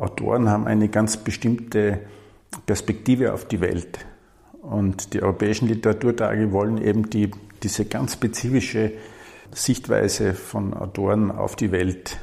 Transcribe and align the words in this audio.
Autoren 0.00 0.48
haben 0.48 0.66
eine 0.66 0.88
ganz 0.88 1.18
bestimmte 1.18 2.00
Perspektive 2.66 3.32
auf 3.32 3.44
die 3.46 3.60
Welt. 3.60 3.98
Und 4.62 5.14
die 5.14 5.22
europäischen 5.22 5.68
Literaturtage 5.68 6.52
wollen 6.52 6.78
eben 6.78 7.08
die, 7.10 7.30
diese 7.62 7.84
ganz 7.84 8.14
spezifische 8.14 8.92
Sichtweise 9.52 10.34
von 10.34 10.74
Autoren 10.74 11.30
auf 11.30 11.56
die 11.56 11.72
Welt 11.72 12.18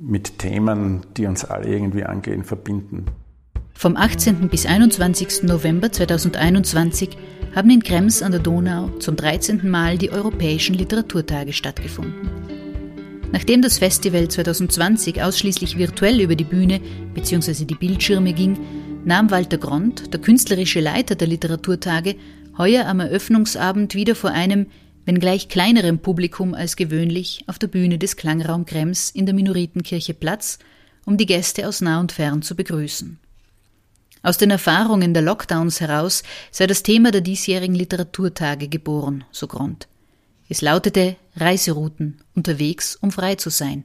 mit 0.00 0.38
Themen, 0.38 1.02
die 1.16 1.26
uns 1.26 1.44
alle 1.44 1.68
irgendwie 1.68 2.04
angehen, 2.04 2.44
verbinden. 2.44 3.06
Vom 3.74 3.96
18. 3.96 4.48
bis 4.48 4.66
21. 4.66 5.44
November 5.44 5.90
2021 5.90 7.16
haben 7.54 7.70
in 7.70 7.82
Krems 7.82 8.22
an 8.22 8.32
der 8.32 8.40
Donau 8.40 8.88
zum 8.98 9.16
13. 9.16 9.68
Mal 9.68 9.98
die 9.98 10.10
Europäischen 10.10 10.74
Literaturtage 10.74 11.52
stattgefunden. 11.52 12.39
Nachdem 13.32 13.62
das 13.62 13.78
Festival 13.78 14.28
2020 14.28 15.22
ausschließlich 15.22 15.78
virtuell 15.78 16.20
über 16.20 16.34
die 16.34 16.44
Bühne 16.44 16.80
bzw. 17.14 17.64
die 17.64 17.76
Bildschirme 17.76 18.32
ging, 18.32 18.58
nahm 19.04 19.30
Walter 19.30 19.58
Grond, 19.58 20.12
der 20.12 20.20
künstlerische 20.20 20.80
Leiter 20.80 21.14
der 21.14 21.28
Literaturtage, 21.28 22.16
heuer 22.58 22.86
am 22.86 22.98
Eröffnungsabend 22.98 23.94
wieder 23.94 24.16
vor 24.16 24.30
einem, 24.30 24.66
wenngleich 25.04 25.48
kleinerem 25.48 26.00
Publikum 26.00 26.54
als 26.54 26.74
gewöhnlich, 26.74 27.44
auf 27.46 27.58
der 27.58 27.68
Bühne 27.68 27.98
des 27.98 28.16
Klangraum 28.16 28.66
Krems 28.66 29.10
in 29.10 29.26
der 29.26 29.34
Minoritenkirche 29.34 30.14
Platz, 30.14 30.58
um 31.06 31.16
die 31.16 31.26
Gäste 31.26 31.68
aus 31.68 31.80
nah 31.80 32.00
und 32.00 32.10
fern 32.10 32.42
zu 32.42 32.56
begrüßen. 32.56 33.18
Aus 34.22 34.38
den 34.38 34.50
Erfahrungen 34.50 35.14
der 35.14 35.22
Lockdowns 35.22 35.80
heraus 35.80 36.24
sei 36.50 36.66
das 36.66 36.82
Thema 36.82 37.10
der 37.10 37.22
diesjährigen 37.22 37.74
Literaturtage 37.74 38.68
geboren, 38.68 39.24
so 39.30 39.46
Grond. 39.46 39.88
Es 40.50 40.62
lautete 40.62 41.14
Reiserouten, 41.36 42.18
unterwegs, 42.34 42.96
um 42.96 43.12
frei 43.12 43.36
zu 43.36 43.50
sein. 43.50 43.84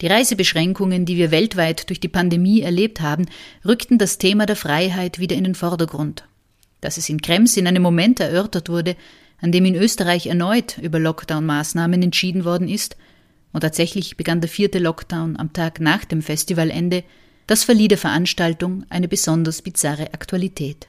Die 0.00 0.06
Reisebeschränkungen, 0.06 1.06
die 1.06 1.16
wir 1.16 1.32
weltweit 1.32 1.88
durch 1.90 1.98
die 1.98 2.06
Pandemie 2.06 2.60
erlebt 2.60 3.00
haben, 3.00 3.26
rückten 3.64 3.98
das 3.98 4.18
Thema 4.18 4.46
der 4.46 4.54
Freiheit 4.54 5.18
wieder 5.18 5.34
in 5.34 5.42
den 5.42 5.56
Vordergrund. 5.56 6.22
Dass 6.80 6.98
es 6.98 7.08
in 7.08 7.20
Krems 7.20 7.56
in 7.56 7.66
einem 7.66 7.82
Moment 7.82 8.20
erörtert 8.20 8.68
wurde, 8.68 8.94
an 9.40 9.50
dem 9.50 9.64
in 9.64 9.74
Österreich 9.74 10.26
erneut 10.26 10.78
über 10.78 11.00
Lockdown-Maßnahmen 11.00 12.00
entschieden 12.00 12.44
worden 12.44 12.68
ist, 12.68 12.96
und 13.52 13.62
tatsächlich 13.62 14.16
begann 14.16 14.40
der 14.40 14.50
vierte 14.50 14.78
Lockdown 14.78 15.36
am 15.36 15.52
Tag 15.52 15.80
nach 15.80 16.04
dem 16.04 16.22
Festivalende, 16.22 17.02
das 17.48 17.64
verlieh 17.64 17.88
der 17.88 17.98
Veranstaltung 17.98 18.84
eine 18.88 19.08
besonders 19.08 19.62
bizarre 19.62 20.14
Aktualität. 20.14 20.86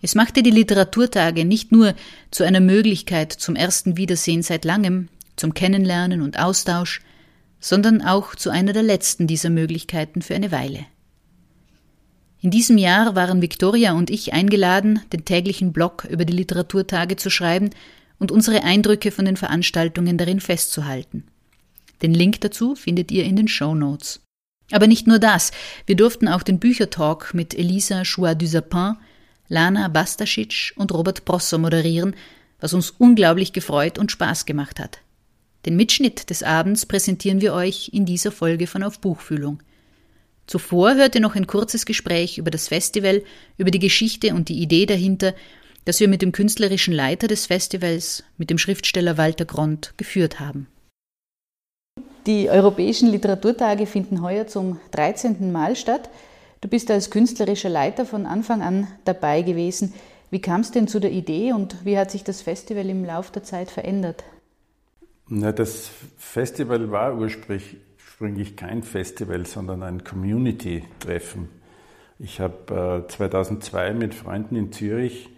Es 0.00 0.14
machte 0.14 0.42
die 0.42 0.50
Literaturtage 0.50 1.44
nicht 1.44 1.72
nur 1.72 1.94
zu 2.30 2.44
einer 2.44 2.60
Möglichkeit 2.60 3.32
zum 3.32 3.56
ersten 3.56 3.96
Wiedersehen 3.96 4.42
seit 4.42 4.64
langem, 4.64 5.08
zum 5.36 5.54
Kennenlernen 5.54 6.22
und 6.22 6.38
Austausch, 6.38 7.00
sondern 7.60 8.02
auch 8.02 8.34
zu 8.36 8.50
einer 8.50 8.72
der 8.72 8.84
letzten 8.84 9.26
dieser 9.26 9.50
Möglichkeiten 9.50 10.22
für 10.22 10.34
eine 10.34 10.52
Weile. 10.52 10.86
In 12.40 12.52
diesem 12.52 12.78
Jahr 12.78 13.16
waren 13.16 13.42
Victoria 13.42 13.92
und 13.92 14.10
ich 14.10 14.32
eingeladen, 14.32 15.00
den 15.12 15.24
täglichen 15.24 15.72
Blog 15.72 16.06
über 16.08 16.24
die 16.24 16.32
Literaturtage 16.32 17.16
zu 17.16 17.30
schreiben 17.30 17.70
und 18.20 18.30
unsere 18.30 18.62
Eindrücke 18.62 19.10
von 19.10 19.24
den 19.24 19.36
Veranstaltungen 19.36 20.18
darin 20.18 20.38
festzuhalten. 20.38 21.24
Den 22.02 22.14
Link 22.14 22.40
dazu 22.40 22.76
findet 22.76 23.10
ihr 23.10 23.24
in 23.24 23.34
den 23.34 23.48
Show 23.48 23.74
Notes. 23.74 24.20
Aber 24.70 24.86
nicht 24.86 25.08
nur 25.08 25.18
das, 25.18 25.50
wir 25.86 25.96
durften 25.96 26.28
auch 26.28 26.44
den 26.44 26.60
Büchertalk 26.60 27.34
mit 27.34 27.58
Elisa 27.58 28.02
Choix 28.04 28.38
du 28.38 28.46
Sapin, 28.46 28.94
Lana 29.48 29.88
Bastasic 29.88 30.72
und 30.76 30.92
Robert 30.92 31.24
Prosser 31.24 31.58
moderieren, 31.58 32.14
was 32.60 32.74
uns 32.74 32.90
unglaublich 32.90 33.52
gefreut 33.52 33.98
und 33.98 34.12
Spaß 34.12 34.46
gemacht 34.46 34.78
hat. 34.78 34.98
Den 35.64 35.76
Mitschnitt 35.76 36.30
des 36.30 36.42
Abends 36.42 36.86
präsentieren 36.86 37.40
wir 37.40 37.54
euch 37.54 37.90
in 37.92 38.06
dieser 38.06 38.32
Folge 38.32 38.66
von 38.66 38.82
Auf 38.82 39.00
Buchfühlung. 39.00 39.62
Zuvor 40.46 40.94
hört 40.94 41.14
ihr 41.14 41.20
noch 41.20 41.34
ein 41.34 41.46
kurzes 41.46 41.84
Gespräch 41.84 42.38
über 42.38 42.50
das 42.50 42.68
Festival, 42.68 43.22
über 43.58 43.70
die 43.70 43.78
Geschichte 43.78 44.34
und 44.34 44.48
die 44.48 44.60
Idee 44.60 44.86
dahinter, 44.86 45.34
das 45.84 46.00
wir 46.00 46.08
mit 46.08 46.22
dem 46.22 46.32
künstlerischen 46.32 46.94
Leiter 46.94 47.28
des 47.28 47.46
Festivals, 47.46 48.24
mit 48.36 48.50
dem 48.50 48.58
Schriftsteller 48.58 49.16
Walter 49.16 49.44
Grond, 49.44 49.94
geführt 49.96 50.40
haben. 50.40 50.66
Die 52.26 52.50
Europäischen 52.50 53.08
Literaturtage 53.08 53.86
finden 53.86 54.20
heuer 54.22 54.46
zum 54.46 54.78
13. 54.90 55.50
Mal 55.50 55.76
statt. 55.76 56.10
Du 56.60 56.68
bist 56.68 56.90
als 56.90 57.10
künstlerischer 57.10 57.68
Leiter 57.68 58.04
von 58.04 58.26
Anfang 58.26 58.62
an 58.62 58.88
dabei 59.04 59.42
gewesen. 59.42 59.94
Wie 60.30 60.40
kam 60.40 60.62
es 60.62 60.72
denn 60.72 60.88
zu 60.88 61.00
der 61.00 61.12
Idee 61.12 61.52
und 61.52 61.84
wie 61.84 61.96
hat 61.96 62.10
sich 62.10 62.24
das 62.24 62.42
Festival 62.42 62.88
im 62.88 63.04
Laufe 63.04 63.32
der 63.32 63.44
Zeit 63.44 63.70
verändert? 63.70 64.24
Na, 65.28 65.52
das 65.52 65.90
Festival 66.16 66.90
war 66.90 67.16
ursprünglich 67.16 68.56
kein 68.56 68.82
Festival, 68.82 69.46
sondern 69.46 69.82
ein 69.82 70.02
Community-Treffen. 70.02 71.48
Ich 72.18 72.40
habe 72.40 73.04
äh, 73.06 73.08
2002 73.08 73.94
mit 73.94 74.14
Freunden 74.14 74.56
in 74.56 74.72
Zürich 74.72 75.28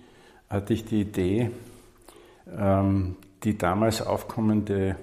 hatte 0.48 0.72
ich 0.72 0.84
die 0.84 1.02
Idee, 1.02 1.50
ähm, 2.56 3.16
die 3.44 3.58
damals 3.58 4.00
aufkommende 4.02 4.97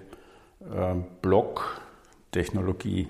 äh, 0.62 0.96
Blog-Technologie 1.22 3.08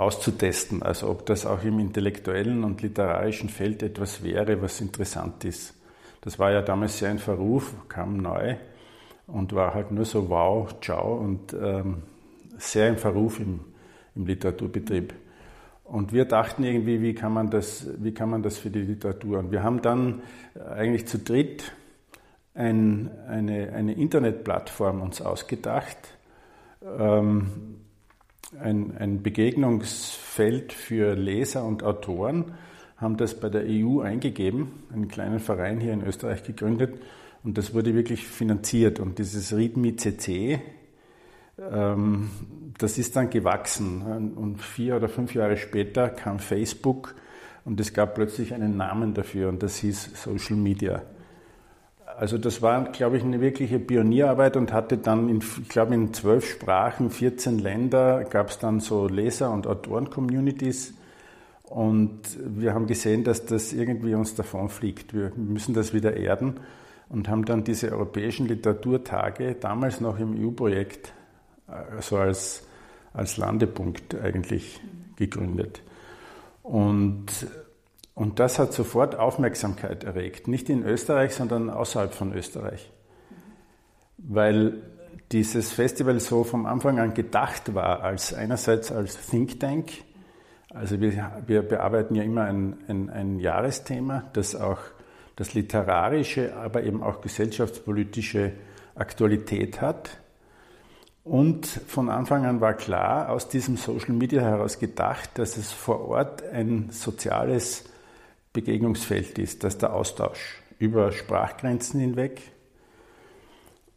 auszutesten, 0.00 0.82
also 0.82 1.10
ob 1.10 1.26
das 1.26 1.44
auch 1.44 1.62
im 1.62 1.78
intellektuellen 1.78 2.64
und 2.64 2.80
literarischen 2.80 3.50
Feld 3.50 3.82
etwas 3.82 4.22
wäre, 4.22 4.62
was 4.62 4.80
interessant 4.80 5.44
ist. 5.44 5.74
Das 6.22 6.38
war 6.38 6.50
ja 6.52 6.62
damals 6.62 6.98
sehr 6.98 7.10
in 7.10 7.18
Verruf, 7.18 7.74
kam 7.88 8.16
neu 8.16 8.56
und 9.26 9.52
war 9.54 9.74
halt 9.74 9.90
nur 9.90 10.06
so 10.06 10.28
wow, 10.30 10.74
ciao 10.80 11.16
und 11.16 11.52
ähm, 11.52 12.02
sehr 12.56 12.88
im 12.88 12.96
Verruf 12.96 13.40
im, 13.40 13.60
im 14.14 14.26
Literaturbetrieb. 14.26 15.12
Und 15.84 16.12
wir 16.12 16.24
dachten 16.24 16.64
irgendwie, 16.64 17.02
wie 17.02 17.14
kann, 17.14 17.34
man 17.34 17.50
das, 17.50 17.86
wie 17.98 18.14
kann 18.14 18.30
man 18.30 18.42
das 18.42 18.58
für 18.58 18.70
die 18.70 18.82
Literatur? 18.82 19.38
Und 19.38 19.50
wir 19.50 19.62
haben 19.62 19.82
dann 19.82 20.22
eigentlich 20.74 21.06
zu 21.08 21.18
dritt 21.18 21.72
ein, 22.54 23.10
eine, 23.28 23.72
eine 23.72 23.94
Internetplattform 23.94 25.02
uns 25.02 25.20
ausgedacht, 25.20 25.98
ähm, 26.98 27.80
ein, 28.58 28.96
ein 28.98 29.22
Begegnungsfeld 29.22 30.72
für 30.72 31.14
Leser 31.14 31.64
und 31.64 31.82
Autoren, 31.82 32.52
haben 32.96 33.16
das 33.16 33.38
bei 33.38 33.48
der 33.48 33.64
EU 33.66 34.00
eingegeben, 34.00 34.84
einen 34.92 35.08
kleinen 35.08 35.38
Verein 35.38 35.80
hier 35.80 35.92
in 35.92 36.02
Österreich 36.02 36.42
gegründet 36.42 37.00
und 37.42 37.56
das 37.56 37.72
wurde 37.72 37.94
wirklich 37.94 38.26
finanziert. 38.26 39.00
Und 39.00 39.18
dieses 39.18 39.56
README 39.56 39.96
CC, 39.96 40.60
ähm, 41.58 42.30
das 42.78 42.98
ist 42.98 43.16
dann 43.16 43.30
gewachsen. 43.30 44.34
Und 44.36 44.60
vier 44.60 44.96
oder 44.96 45.08
fünf 45.08 45.34
Jahre 45.34 45.56
später 45.56 46.10
kam 46.10 46.38
Facebook 46.38 47.14
und 47.64 47.80
es 47.80 47.94
gab 47.94 48.14
plötzlich 48.14 48.52
einen 48.52 48.76
Namen 48.76 49.14
dafür 49.14 49.48
und 49.48 49.62
das 49.62 49.76
hieß 49.76 50.22
Social 50.22 50.56
Media. 50.56 51.02
Also 52.18 52.38
das 52.38 52.62
war, 52.62 52.84
glaube 52.92 53.16
ich, 53.16 53.22
eine 53.22 53.40
wirkliche 53.40 53.78
Pionierarbeit 53.78 54.56
und 54.56 54.72
hatte 54.72 54.98
dann, 54.98 55.28
in, 55.28 55.38
ich 55.38 55.68
glaube, 55.68 55.94
in 55.94 56.12
zwölf 56.12 56.48
Sprachen, 56.50 57.10
14 57.10 57.58
Länder 57.58 58.24
gab 58.24 58.50
es 58.50 58.58
dann 58.58 58.80
so 58.80 59.08
Leser- 59.08 59.52
und 59.52 59.66
Autoren-Communities. 59.66 60.94
Und 61.64 62.20
wir 62.44 62.74
haben 62.74 62.86
gesehen, 62.86 63.24
dass 63.24 63.46
das 63.46 63.72
irgendwie 63.72 64.14
uns 64.14 64.34
davonfliegt. 64.34 65.14
Wir 65.14 65.32
müssen 65.36 65.72
das 65.72 65.94
wieder 65.94 66.16
erden 66.16 66.60
und 67.08 67.28
haben 67.28 67.44
dann 67.44 67.64
diese 67.64 67.92
europäischen 67.92 68.46
Literaturtage 68.46 69.54
damals 69.54 70.00
noch 70.00 70.18
im 70.18 70.34
EU-Projekt, 70.44 71.12
also 71.68 72.18
als, 72.18 72.66
als 73.12 73.36
Landepunkt 73.36 74.14
eigentlich 74.14 74.80
gegründet. 75.16 75.82
Und, 76.62 77.26
und 78.14 78.38
das 78.38 78.58
hat 78.58 78.72
sofort 78.72 79.16
Aufmerksamkeit 79.16 80.04
erregt, 80.04 80.48
nicht 80.48 80.68
in 80.68 80.84
Österreich, 80.84 81.34
sondern 81.34 81.70
außerhalb 81.70 82.12
von 82.12 82.32
Österreich. 82.34 82.90
Weil 84.18 84.82
dieses 85.32 85.72
Festival 85.72 86.20
so 86.20 86.44
vom 86.44 86.66
Anfang 86.66 86.98
an 86.98 87.14
gedacht 87.14 87.74
war, 87.74 88.02
als 88.02 88.34
einerseits 88.34 88.90
als 88.92 89.26
Think 89.28 89.60
Tank, 89.60 89.90
also 90.72 91.00
wir, 91.00 91.42
wir 91.46 91.62
bearbeiten 91.62 92.14
ja 92.14 92.22
immer 92.22 92.44
ein, 92.44 92.78
ein, 92.88 93.10
ein 93.10 93.38
Jahresthema, 93.38 94.24
das 94.32 94.54
auch 94.54 94.78
das 95.36 95.54
literarische, 95.54 96.54
aber 96.56 96.82
eben 96.82 97.02
auch 97.02 97.22
gesellschaftspolitische 97.22 98.52
Aktualität 98.94 99.80
hat. 99.80 100.18
Und 101.24 101.66
von 101.66 102.08
Anfang 102.08 102.44
an 102.44 102.60
war 102.60 102.74
klar, 102.74 103.30
aus 103.30 103.48
diesem 103.48 103.76
Social 103.76 104.12
Media 104.12 104.42
heraus 104.42 104.78
gedacht, 104.78 105.30
dass 105.38 105.56
es 105.56 105.72
vor 105.72 106.08
Ort 106.08 106.42
ein 106.42 106.90
soziales 106.90 107.84
Begegnungsfeld 108.52 109.38
ist, 109.38 109.64
dass 109.64 109.78
der 109.78 109.92
Austausch 109.92 110.62
über 110.78 111.12
Sprachgrenzen 111.12 112.00
hinweg. 112.00 112.40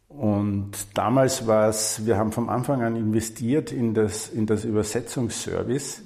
Und 0.10 0.72
damals 0.94 1.48
war 1.48 1.70
es, 1.70 2.06
wir 2.06 2.18
haben 2.18 2.32
vom 2.32 2.50
Anfang 2.50 2.84
an 2.84 2.96
investiert 2.96 3.72
in 3.72 3.94
das, 3.94 4.30
in 4.30 4.46
das 4.46 4.64
Übersetzungsservice, 4.64 6.04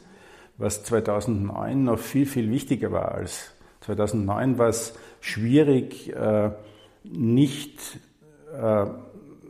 was 0.58 0.84
2009 0.84 1.84
noch 1.84 2.00
viel, 2.00 2.26
viel 2.26 2.50
wichtiger 2.50 2.92
war 2.92 3.12
als 3.14 3.52
2009 3.88 4.58
war 4.58 4.68
es 4.68 4.94
schwierig, 5.22 6.14
äh, 6.14 6.52
nicht, 7.06 8.00
äh, 8.54 8.86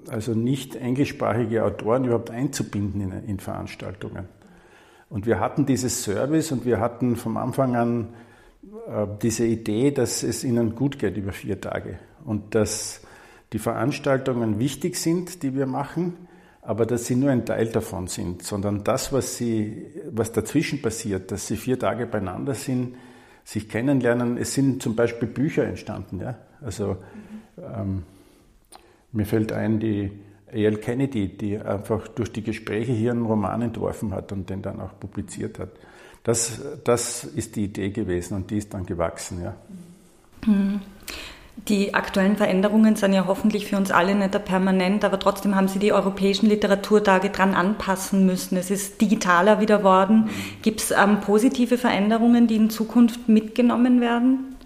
also 0.09 0.33
nicht 0.33 0.75
englischsprachige 0.75 1.65
Autoren 1.65 2.05
überhaupt 2.05 2.29
einzubinden 2.29 3.11
in, 3.25 3.39
Veranstaltungen. 3.39 4.27
Und 5.09 5.25
wir 5.25 5.39
hatten 5.39 5.65
dieses 5.65 6.03
Service 6.03 6.51
und 6.51 6.65
wir 6.65 6.79
hatten 6.79 7.15
vom 7.15 7.37
Anfang 7.37 7.75
an 7.75 8.09
diese 9.21 9.45
Idee, 9.45 9.91
dass 9.91 10.23
es 10.23 10.43
ihnen 10.43 10.75
gut 10.75 10.99
geht 10.99 11.17
über 11.17 11.31
vier 11.31 11.59
Tage 11.61 11.99
und 12.25 12.55
dass 12.55 13.01
die 13.53 13.59
Veranstaltungen 13.59 14.59
wichtig 14.59 14.97
sind, 14.97 15.43
die 15.43 15.55
wir 15.55 15.65
machen, 15.65 16.27
aber 16.61 16.85
dass 16.85 17.05
sie 17.05 17.15
nur 17.15 17.29
ein 17.29 17.45
Teil 17.45 17.67
davon 17.67 18.07
sind, 18.07 18.43
sondern 18.43 18.83
das, 18.83 19.13
was, 19.13 19.37
sie, 19.37 19.85
was 20.11 20.33
dazwischen 20.33 20.81
passiert, 20.81 21.31
dass 21.31 21.47
sie 21.47 21.55
vier 21.55 21.79
Tage 21.79 22.05
beieinander 22.05 22.55
sind, 22.55 22.95
sich 23.45 23.69
kennenlernen. 23.69 24.37
Es 24.37 24.53
sind 24.53 24.83
zum 24.83 24.93
Beispiel 24.95 25.29
Bücher 25.29 25.63
entstanden. 25.63 26.19
Ja? 26.19 26.37
Also 26.59 26.97
ähm, 27.57 28.03
mir 29.13 29.25
fällt 29.25 29.53
ein, 29.53 29.79
die 29.79 30.11
A.L. 30.51 30.77
Kennedy, 30.77 31.29
die 31.37 31.57
einfach 31.57 32.09
durch 32.09 32.33
die 32.33 32.43
Gespräche 32.43 32.91
hier 32.91 33.11
einen 33.11 33.25
Roman 33.25 33.61
entworfen 33.61 34.13
hat 34.13 34.33
und 34.33 34.49
den 34.49 34.61
dann 34.61 34.81
auch 34.81 34.99
publiziert 34.99 35.59
hat. 35.59 35.69
Das, 36.27 36.59
das 36.83 37.23
ist 37.23 37.55
die 37.55 37.63
Idee 37.63 37.89
gewesen 37.89 38.33
und 38.33 38.51
die 38.51 38.57
ist 38.57 38.73
dann 38.73 38.85
gewachsen. 38.85 39.41
Ja. 39.41 39.55
Die 41.69 41.93
aktuellen 41.93 42.35
Veränderungen 42.35 42.97
sind 42.97 43.13
ja 43.13 43.27
hoffentlich 43.27 43.65
für 43.65 43.77
uns 43.77 43.91
alle 43.91 44.13
nicht 44.13 44.43
permanent, 44.43 45.05
aber 45.05 45.19
trotzdem 45.19 45.55
haben 45.55 45.69
Sie 45.69 45.79
die 45.79 45.93
europäischen 45.93 46.47
Literaturtage 46.47 47.29
dran 47.29 47.53
anpassen 47.53 48.25
müssen. 48.25 48.57
Es 48.57 48.69
ist 48.69 48.99
digitaler 48.99 49.61
wieder 49.61 49.85
worden. 49.85 50.29
Gibt 50.63 50.81
es 50.81 50.91
ähm, 50.91 51.21
positive 51.21 51.77
Veränderungen, 51.77 52.47
die 52.47 52.57
in 52.57 52.69
Zukunft 52.69 53.29
mitgenommen 53.29 54.01
werden? 54.01 54.57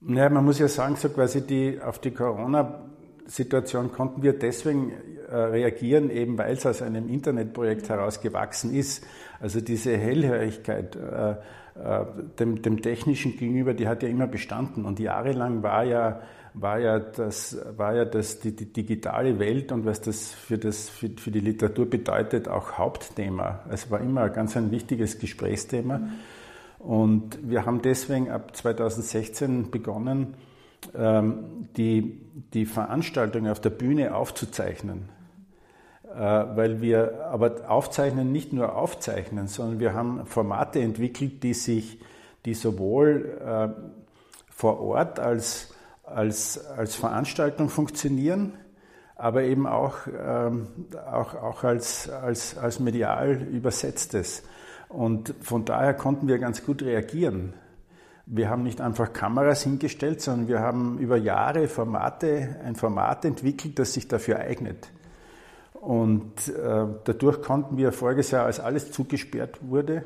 Ja, 0.00 0.30
man 0.30 0.46
muss 0.46 0.58
ja 0.58 0.68
sagen, 0.68 0.96
so 0.96 1.10
quasi 1.10 1.46
die, 1.46 1.78
auf 1.78 1.98
die 1.98 2.12
Corona-Situation 2.12 3.92
konnten 3.92 4.22
wir 4.22 4.32
deswegen 4.32 4.92
reagieren, 5.34 6.10
eben 6.10 6.38
weil 6.38 6.54
es 6.54 6.66
aus 6.66 6.82
einem 6.82 7.08
Internetprojekt 7.08 7.88
heraus 7.88 8.20
gewachsen 8.20 8.74
ist. 8.74 9.06
Also 9.40 9.60
diese 9.60 9.96
Hellhörigkeit, 9.96 10.96
äh, 10.96 11.30
äh, 11.30 12.04
dem, 12.38 12.62
dem 12.62 12.82
Technischen 12.82 13.36
gegenüber, 13.36 13.74
die 13.74 13.88
hat 13.88 14.02
ja 14.02 14.08
immer 14.08 14.26
bestanden. 14.26 14.84
Und 14.84 15.00
jahrelang 15.00 15.62
war 15.62 15.84
ja, 15.84 16.20
war 16.52 16.78
ja, 16.78 16.98
das, 16.98 17.56
war 17.76 17.94
ja 17.94 18.04
das, 18.04 18.40
die, 18.40 18.54
die 18.54 18.72
digitale 18.72 19.38
Welt 19.38 19.72
und 19.72 19.86
was 19.86 20.00
das 20.00 20.32
für, 20.32 20.58
das 20.58 20.88
für, 20.88 21.08
für 21.10 21.30
die 21.30 21.40
Literatur 21.40 21.88
bedeutet, 21.88 22.48
auch 22.48 22.72
Hauptthema. 22.72 23.60
Es 23.70 23.90
war 23.90 24.00
immer 24.00 24.28
ganz 24.28 24.56
ein 24.56 24.70
wichtiges 24.70 25.18
Gesprächsthema. 25.18 25.98
Mhm. 25.98 26.10
Und 26.80 27.38
wir 27.48 27.66
haben 27.66 27.82
deswegen 27.82 28.30
ab 28.30 28.56
2016 28.56 29.70
begonnen, 29.70 30.34
ähm, 30.94 31.68
die, 31.76 32.20
die 32.54 32.66
Veranstaltungen 32.66 33.50
auf 33.50 33.60
der 33.60 33.70
Bühne 33.70 34.14
aufzuzeichnen. 34.14 35.08
Äh, 36.14 36.16
weil 36.56 36.80
wir 36.80 37.26
aber 37.30 37.70
aufzeichnen, 37.70 38.32
nicht 38.32 38.52
nur 38.52 38.74
aufzeichnen, 38.74 39.46
sondern 39.46 39.78
wir 39.78 39.94
haben 39.94 40.26
Formate 40.26 40.80
entwickelt, 40.80 41.44
die 41.44 41.54
sich, 41.54 42.00
die 42.44 42.54
sowohl 42.54 43.38
äh, 43.44 43.68
vor 44.50 44.80
Ort 44.80 45.20
als, 45.20 45.72
als, 46.02 46.66
als 46.66 46.96
Veranstaltung 46.96 47.68
funktionieren, 47.68 48.54
aber 49.14 49.44
eben 49.44 49.68
auch, 49.68 49.98
ähm, 50.08 50.66
auch, 51.12 51.36
auch 51.36 51.62
als, 51.62 52.10
als, 52.10 52.58
als 52.58 52.80
medial 52.80 53.42
übersetztes. 53.42 54.42
Und 54.88 55.32
von 55.40 55.64
daher 55.64 55.94
konnten 55.94 56.26
wir 56.26 56.38
ganz 56.38 56.64
gut 56.64 56.82
reagieren. 56.82 57.52
Wir 58.26 58.50
haben 58.50 58.64
nicht 58.64 58.80
einfach 58.80 59.12
Kameras 59.12 59.62
hingestellt, 59.62 60.20
sondern 60.22 60.48
wir 60.48 60.58
haben 60.58 60.98
über 60.98 61.16
Jahre 61.16 61.68
Formate, 61.68 62.56
ein 62.64 62.74
Format 62.74 63.24
entwickelt, 63.24 63.78
das 63.78 63.92
sich 63.92 64.08
dafür 64.08 64.40
eignet. 64.40 64.90
Und 65.80 66.48
äh, 66.48 66.86
dadurch 67.04 67.40
konnten 67.40 67.78
wir 67.78 67.92
voriges 67.92 68.30
Jahr, 68.30 68.44
als 68.44 68.60
alles 68.60 68.92
zugesperrt 68.92 69.60
wurde, 69.62 70.04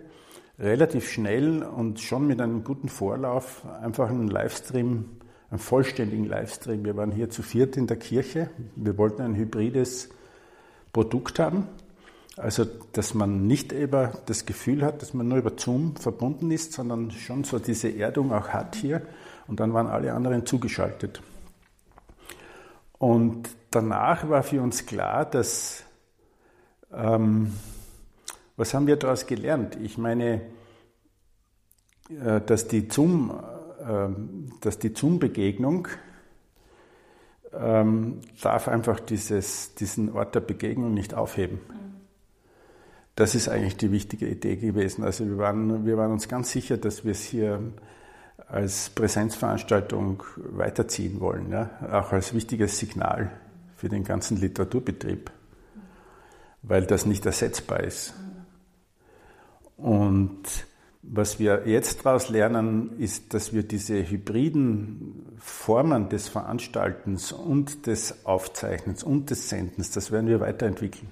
relativ 0.59 1.11
schnell 1.11 1.65
und 1.65 2.00
schon 2.00 2.29
mit 2.29 2.41
einem 2.41 2.62
guten 2.62 2.88
Vorlauf 2.88 3.65
einfach 3.82 4.09
einen 4.09 4.29
Livestream, 4.29 5.06
einen 5.50 5.59
vollständigen 5.59 6.26
Livestream. 6.26 6.85
Wir 6.85 6.97
waren 6.97 7.11
hier 7.11 7.29
zu 7.29 7.43
viert 7.43 7.76
in 7.76 7.88
der 7.88 7.97
Kirche. 7.97 8.50
Wir 8.76 8.97
wollten 8.97 9.23
ein 9.23 9.35
hybrides 9.35 10.11
Produkt 10.93 11.41
haben. 11.41 11.67
Also, 12.37 12.65
dass 12.93 13.15
man 13.15 13.47
nicht 13.47 13.73
über 13.73 14.12
das 14.27 14.47
Gefühl 14.47 14.85
hat, 14.85 15.03
dass 15.03 15.12
man 15.12 15.27
nur 15.29 15.38
über 15.38 15.53
Zoom 15.56 15.97
verbunden 15.97 16.50
ist, 16.50 16.73
sondern 16.73 17.11
schon 17.11 17.44
so 17.44 17.59
diese 17.59 17.88
Erdung 17.88 18.32
auch 18.32 18.49
hat 18.49 18.77
hier. 18.77 19.03
Und 19.49 19.61
dann 19.61 19.73
waren 19.73 19.88
alle 19.88 20.12
anderen 20.12 20.47
zugeschaltet. 20.47 21.20
Und 22.99 23.49
danach 23.75 24.29
war 24.29 24.43
für 24.43 24.62
uns 24.62 24.87
klar, 24.87 25.25
dass, 25.25 25.85
ähm, 26.93 27.53
was 28.56 28.75
haben 28.75 28.87
wir 28.87 28.97
daraus 28.97 29.26
gelernt? 29.26 29.76
Ich 29.82 29.99
meine, 29.99 30.43
äh, 32.09 32.41
dass 32.41 32.69
die 32.69 32.88
Zoom, 32.88 33.31
äh, 33.81 34.09
dass 34.61 34.79
die 34.79 34.94
Zoom-Begegnung 34.94 35.88
ähm, 37.53 38.21
darf 38.43 38.69
einfach 38.69 39.00
dieses, 39.00 39.75
diesen 39.75 40.12
Ort 40.12 40.35
der 40.35 40.41
Begegnung 40.41 40.93
nicht 40.94 41.15
aufheben. 41.15 41.61
Das 43.17 43.35
ist 43.35 43.49
eigentlich 43.49 43.77
die 43.77 43.93
wichtige 43.93 44.27
Idee 44.27 44.56
gewesen. 44.56 45.05
Also 45.05 45.25
wir 45.27 45.38
waren, 45.38 45.87
wir 45.87 45.97
waren 45.97 46.11
uns 46.11 46.29
ganz 46.29 46.50
sicher, 46.50 46.77
dass 46.77 47.05
wir 47.05 47.12
es 47.12 47.23
hier 47.23 47.61
als 48.49 48.91
Präsenzveranstaltung 48.91 50.23
weiterziehen 50.37 51.20
wollen, 51.20 51.50
ja? 51.50 51.70
auch 51.93 52.12
als 52.12 52.35
wichtiges 52.35 52.79
Signal 52.79 53.31
für 53.85 53.91
den 53.91 54.03
ganzen 54.05 54.39
Literaturbetrieb, 54.39 55.31
weil 56.63 56.87
das 56.87 57.05
nicht 57.05 57.27
ersetzbar 57.27 57.81
ist. 57.81 58.15
Und 59.77 60.41
was 61.03 61.39
wir 61.39 61.65
jetzt 61.67 62.07
daraus 62.07 62.31
lernen, 62.31 62.99
ist, 62.99 63.35
dass 63.35 63.53
wir 63.53 63.63
diese 63.63 64.09
hybriden 64.09 65.37
Formen 65.39 66.09
des 66.09 66.29
Veranstaltens 66.29 67.31
und 67.31 67.87
des 67.87 68.25
Aufzeichnens 68.25 69.05
und 69.05 69.29
des 69.29 69.51
Sendens, 69.51 69.91
das 69.91 70.11
werden 70.11 70.29
wir 70.29 70.41
weiterentwickeln. 70.41 71.09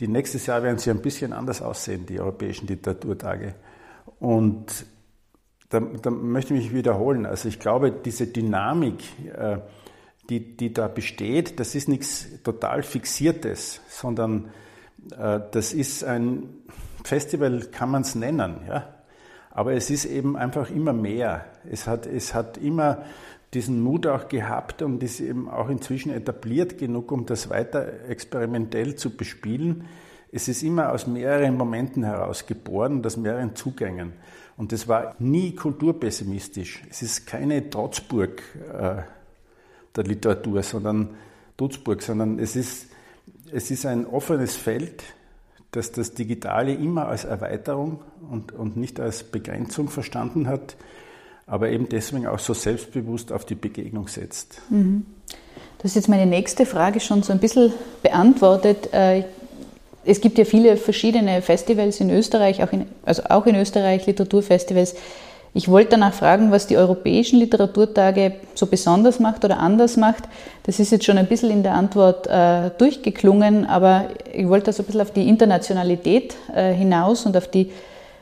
Die 0.00 0.08
nächstes 0.08 0.46
Jahr 0.46 0.62
werden 0.62 0.78
sie 0.78 0.88
ein 0.88 1.02
bisschen 1.02 1.34
anders 1.34 1.60
aussehen, 1.60 2.06
die 2.06 2.18
europäischen 2.18 2.66
Literaturtage. 2.66 3.56
Und 4.20 4.86
da, 5.68 5.80
da 5.80 6.08
möchte 6.08 6.54
ich 6.54 6.62
mich 6.62 6.74
wiederholen. 6.74 7.26
Also 7.26 7.46
ich 7.46 7.60
glaube, 7.60 7.92
diese 7.92 8.26
Dynamik, 8.26 9.04
äh, 9.36 9.58
die, 10.30 10.56
die 10.56 10.72
da 10.72 10.88
besteht, 10.88 11.60
das 11.60 11.74
ist 11.74 11.88
nichts 11.88 12.28
total 12.42 12.82
Fixiertes, 12.82 13.80
sondern 13.88 14.50
äh, 15.18 15.40
das 15.50 15.72
ist 15.72 16.04
ein 16.04 16.48
Festival, 17.04 17.66
kann 17.72 17.90
man 17.90 18.02
es 18.02 18.14
nennen, 18.14 18.60
ja. 18.68 18.94
Aber 19.52 19.72
es 19.72 19.90
ist 19.90 20.04
eben 20.04 20.36
einfach 20.36 20.70
immer 20.70 20.92
mehr. 20.92 21.44
Es 21.68 21.88
hat, 21.88 22.06
es 22.06 22.34
hat 22.34 22.56
immer 22.56 23.04
diesen 23.52 23.82
Mut 23.82 24.06
auch 24.06 24.28
gehabt 24.28 24.80
und 24.80 25.02
ist 25.02 25.18
eben 25.18 25.50
auch 25.50 25.68
inzwischen 25.68 26.12
etabliert 26.12 26.78
genug, 26.78 27.10
um 27.10 27.26
das 27.26 27.50
weiter 27.50 28.08
experimentell 28.08 28.94
zu 28.94 29.16
bespielen. 29.16 29.86
Es 30.30 30.46
ist 30.46 30.62
immer 30.62 30.92
aus 30.92 31.08
mehreren 31.08 31.56
Momenten 31.56 32.04
heraus 32.04 32.46
geboren, 32.46 33.04
aus 33.04 33.16
mehreren 33.16 33.56
Zugängen. 33.56 34.12
Und 34.56 34.70
das 34.70 34.86
war 34.86 35.16
nie 35.18 35.56
kulturpessimistisch. 35.56 36.84
Es 36.88 37.02
ist 37.02 37.26
keine 37.26 37.68
Trotzburg 37.70 38.40
äh, 38.72 39.02
der 39.96 40.04
Literatur, 40.04 40.62
sondern 40.62 41.10
Dutzburg, 41.56 42.02
sondern 42.02 42.38
es 42.38 42.56
ist, 42.56 42.86
es 43.52 43.70
ist 43.70 43.86
ein 43.86 44.06
offenes 44.06 44.56
Feld, 44.56 45.02
das 45.72 45.92
das 45.92 46.14
Digitale 46.14 46.74
immer 46.74 47.08
als 47.08 47.24
Erweiterung 47.24 48.00
und, 48.30 48.52
und 48.52 48.76
nicht 48.76 48.98
als 48.98 49.22
Begrenzung 49.22 49.88
verstanden 49.88 50.48
hat, 50.48 50.76
aber 51.46 51.70
eben 51.70 51.88
deswegen 51.88 52.26
auch 52.26 52.38
so 52.38 52.54
selbstbewusst 52.54 53.32
auf 53.32 53.44
die 53.44 53.54
Begegnung 53.54 54.08
setzt. 54.08 54.60
Mhm. 54.70 55.06
Das 55.78 55.92
ist 55.92 55.94
jetzt 55.96 56.08
meine 56.08 56.26
nächste 56.26 56.66
Frage 56.66 57.00
schon 57.00 57.22
so 57.22 57.32
ein 57.32 57.38
bisschen 57.38 57.72
beantwortet. 58.02 58.92
Äh, 58.92 59.24
es 60.04 60.20
gibt 60.20 60.38
ja 60.38 60.44
viele 60.44 60.76
verschiedene 60.76 61.42
Festivals 61.42 62.00
in 62.00 62.10
Österreich, 62.10 62.62
auch 62.62 62.72
in, 62.72 62.86
also 63.04 63.22
auch 63.24 63.46
in 63.46 63.54
Österreich 63.54 64.06
Literaturfestivals. 64.06 64.94
Ich 65.52 65.68
wollte 65.68 65.90
danach 65.90 66.14
fragen, 66.14 66.52
was 66.52 66.68
die 66.68 66.76
europäischen 66.76 67.40
Literaturtage 67.40 68.34
so 68.54 68.66
besonders 68.66 69.18
macht 69.18 69.44
oder 69.44 69.58
anders 69.58 69.96
macht. 69.96 70.24
Das 70.62 70.78
ist 70.78 70.92
jetzt 70.92 71.04
schon 71.04 71.18
ein 71.18 71.26
bisschen 71.26 71.50
in 71.50 71.64
der 71.64 71.74
Antwort 71.74 72.28
äh, 72.28 72.70
durchgeklungen, 72.78 73.66
aber 73.66 74.08
ich 74.32 74.48
wollte 74.48 74.72
so 74.72 74.82
also 74.82 74.82
ein 74.82 74.86
bisschen 74.86 75.00
auf 75.00 75.10
die 75.12 75.28
Internationalität 75.28 76.36
äh, 76.54 76.72
hinaus 76.72 77.26
und 77.26 77.36
auf 77.36 77.48
die 77.48 77.72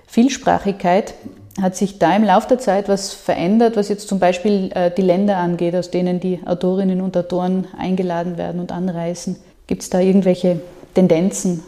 Vielsprachigkeit. 0.07 1.15
Hat 1.61 1.77
sich 1.77 1.99
da 1.99 2.15
im 2.17 2.25
Laufe 2.25 2.49
der 2.49 2.59
Zeit 2.59 2.89
was 2.89 3.13
verändert, 3.13 3.77
was 3.77 3.89
jetzt 3.89 4.09
zum 4.09 4.21
Beispiel 4.21 4.71
äh, 4.75 4.91
die 4.91 5.03
Länder 5.03 5.37
angeht, 5.37 5.75
aus 5.75 5.91
denen 5.91 6.21
die 6.21 6.41
Autorinnen 6.47 7.03
und 7.03 7.17
Autoren 7.17 7.67
eingeladen 7.77 8.39
werden 8.39 8.61
und 8.61 8.73
anreisen? 8.73 9.37
Gibt 9.67 9.83
es 9.83 9.91
da 9.91 10.01
irgendwelche 10.01 10.61
Tendenzen? 10.95 11.63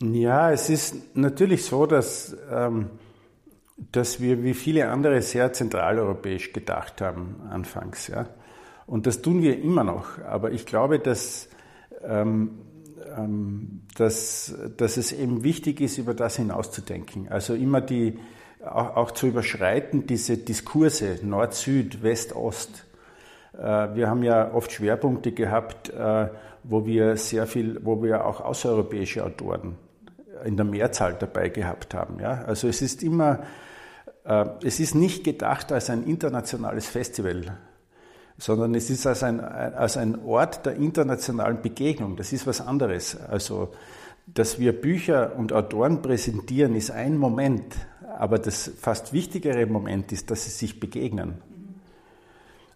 Ja, 0.00 0.52
es 0.52 0.68
ist 0.68 0.94
natürlich 1.14 1.64
so, 1.64 1.86
dass, 1.86 2.36
ähm, 2.52 2.90
dass 3.90 4.20
wir 4.20 4.42
wie 4.42 4.54
viele 4.54 4.88
andere 4.88 5.22
sehr 5.22 5.52
zentraleuropäisch 5.52 6.52
gedacht 6.52 7.00
haben 7.00 7.40
anfangs. 7.50 8.06
Ja? 8.06 8.26
Und 8.86 9.06
das 9.06 9.22
tun 9.22 9.42
wir 9.42 9.60
immer 9.60 9.84
noch. 9.84 10.20
Aber 10.24 10.52
ich 10.52 10.66
glaube, 10.66 10.98
dass, 10.98 11.48
ähm, 12.04 12.58
ähm, 13.16 13.82
dass, 13.96 14.54
dass 14.76 14.96
es 14.96 15.12
eben 15.12 15.42
wichtig 15.42 15.80
ist, 15.80 15.98
über 15.98 16.14
das 16.14 16.36
hinauszudenken. 16.36 17.28
Also 17.28 17.54
immer 17.54 17.80
die, 17.80 18.18
auch, 18.64 18.96
auch 18.96 19.10
zu 19.10 19.26
überschreiten, 19.26 20.06
diese 20.06 20.38
Diskurse 20.38 21.18
Nord-Süd, 21.22 22.02
West-Ost. 22.02 22.84
Äh, 23.54 23.58
wir 23.94 24.08
haben 24.08 24.22
ja 24.22 24.52
oft 24.52 24.72
Schwerpunkte 24.72 25.32
gehabt, 25.32 25.90
äh, 25.90 26.28
wo 26.64 26.86
wir 26.86 27.16
sehr 27.16 27.46
viel, 27.46 27.80
wo 27.82 28.02
wir 28.02 28.24
auch 28.24 28.40
außereuropäische 28.40 29.24
Autoren 29.24 29.76
in 30.44 30.56
der 30.56 30.64
Mehrzahl 30.64 31.14
dabei 31.18 31.48
gehabt 31.48 31.94
haben. 31.94 32.20
Ja? 32.20 32.42
Also 32.44 32.68
es 32.68 32.82
ist 32.82 33.02
immer, 33.02 33.40
es 34.24 34.78
ist 34.78 34.94
nicht 34.94 35.24
gedacht 35.24 35.72
als 35.72 35.90
ein 35.90 36.04
internationales 36.04 36.86
Festival, 36.86 37.58
sondern 38.38 38.74
es 38.74 38.88
ist 38.90 39.06
als 39.06 39.22
ein, 39.22 39.40
als 39.40 39.96
ein 39.96 40.24
Ort 40.24 40.64
der 40.66 40.76
internationalen 40.76 41.60
Begegnung. 41.60 42.16
Das 42.16 42.32
ist 42.32 42.46
was 42.46 42.60
anderes. 42.60 43.16
Also, 43.20 43.72
dass 44.26 44.58
wir 44.58 44.80
Bücher 44.80 45.36
und 45.36 45.52
Autoren 45.52 46.02
präsentieren, 46.02 46.76
ist 46.76 46.90
ein 46.90 47.16
Moment, 47.16 47.74
aber 48.18 48.38
das 48.38 48.70
fast 48.80 49.12
wichtigere 49.12 49.66
Moment 49.66 50.12
ist, 50.12 50.30
dass 50.30 50.44
sie 50.44 50.50
sich 50.50 50.78
begegnen. 50.78 51.34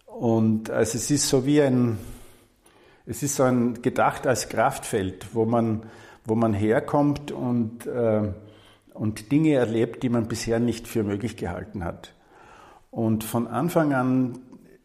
Und 0.07 0.71
also 0.71 0.97
es 0.97 1.11
ist 1.11 1.29
so 1.29 1.45
wie 1.47 1.63
ein, 1.63 1.99
es 3.05 3.23
ist 3.23 3.37
so 3.37 3.45
ein 3.45 3.83
gedacht 3.83 4.27
als 4.27 4.49
Kraftfeld, 4.49 5.35
wo 5.35 5.45
man, 5.45 5.83
wo 6.25 6.35
man 6.35 6.55
herkommt 6.55 7.31
und, 7.31 7.87
äh, 7.87 8.33
und 8.99 9.33
Dinge 9.33 9.55
erlebt, 9.55 10.03
die 10.03 10.09
man 10.09 10.29
bisher 10.29 10.61
nicht 10.61 10.89
für 10.89 11.03
möglich 11.03 11.37
gehalten 11.37 11.85
hat. 11.85 12.15
Und 12.91 13.25
von 13.25 13.47
Anfang 13.47 13.93
an 13.93 14.39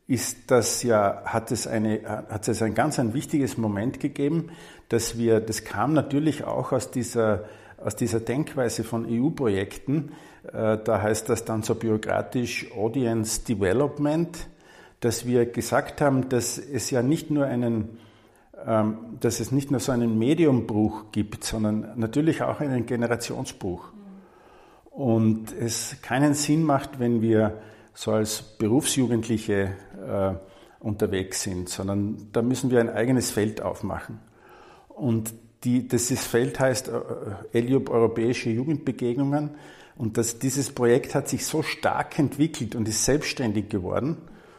ist 0.08 0.51
das 0.51 0.84
ja, 0.84 1.22
hat 1.24 1.51
es 1.51 1.68
eine, 1.68 2.01
hat 2.30 2.48
es 2.48 2.62
ein 2.62 2.74
ganz 2.74 3.00
ein 3.00 3.13
wichtiges 3.13 3.58
Moment 3.58 4.00
gegeben, 4.00 4.50
dass 4.89 5.18
wir, 5.18 5.39
das 5.39 5.63
kam 5.63 5.94
natürlich 5.94 6.44
auch 6.44 6.74
aus 6.74 6.91
dieser, 6.91 7.46
aus 7.77 7.96
dieser 7.96 8.20
Denkweise 8.20 8.84
von 8.84 9.06
EU-Projekten, 9.10 10.12
äh, 10.51 10.77
da 10.84 11.01
heißt 11.01 11.30
das 11.30 11.46
dann 11.46 11.63
so 11.63 11.75
bürokratisch 11.75 12.72
Audience 12.75 13.46
Development, 13.46 14.48
dass 15.00 15.25
wir 15.25 15.46
gesagt 15.46 16.01
haben, 16.01 16.30
dass 16.30 16.58
es 16.58 16.91
ja 16.91 17.01
nicht 17.01 17.32
nur 17.32 17.46
einen, 17.46 17.98
ähm, 18.65 18.98
dass 19.20 19.39
es 19.39 19.51
nicht 19.51 19.72
nur 19.72 19.80
so 19.80 19.91
einen 19.91 20.20
Mediumbruch 20.20 21.12
gibt, 21.12 21.44
sondern 21.44 21.94
natürlich 21.96 22.41
auch 22.41 22.60
einen 22.60 22.86
Generationsbruch. 22.86 23.94
Und 25.01 25.51
es 25.51 25.96
keinen 26.03 26.36
Sinn 26.36 26.62
macht, 26.62 27.00
wenn 27.00 27.24
wir 27.24 27.60
so 27.96 28.12
als 28.12 28.43
Berufsjugendliche 28.43 29.74
äh, 30.00 30.34
unterwegs 30.79 31.41
sind, 31.41 31.70
sondern 31.70 32.27
da 32.31 32.43
müssen 32.43 32.70
wir 32.70 32.79
ein 32.79 32.89
eigenes 32.91 33.31
Feld 33.31 33.63
aufmachen. 33.63 34.20
Und 34.89 35.34
die, 35.63 35.88
dieses 35.88 36.27
Feld 36.27 36.60
heißt 36.60 36.89
äh, 36.89 37.58
ELIUB 37.58 37.89
Europäische 37.89 38.51
Jugendbegegnungen. 38.51 39.50
Und 39.96 40.20
das, 40.20 40.38
dieses 40.38 40.70
Projekt 40.70 41.15
hat 41.15 41.29
sich 41.29 41.48
so 41.48 41.63
stark 41.63 42.20
entwickelt 42.20 42.75
und 42.75 42.88
ist 42.88 43.03
selbstständig 43.03 43.70
geworden. 43.70 44.17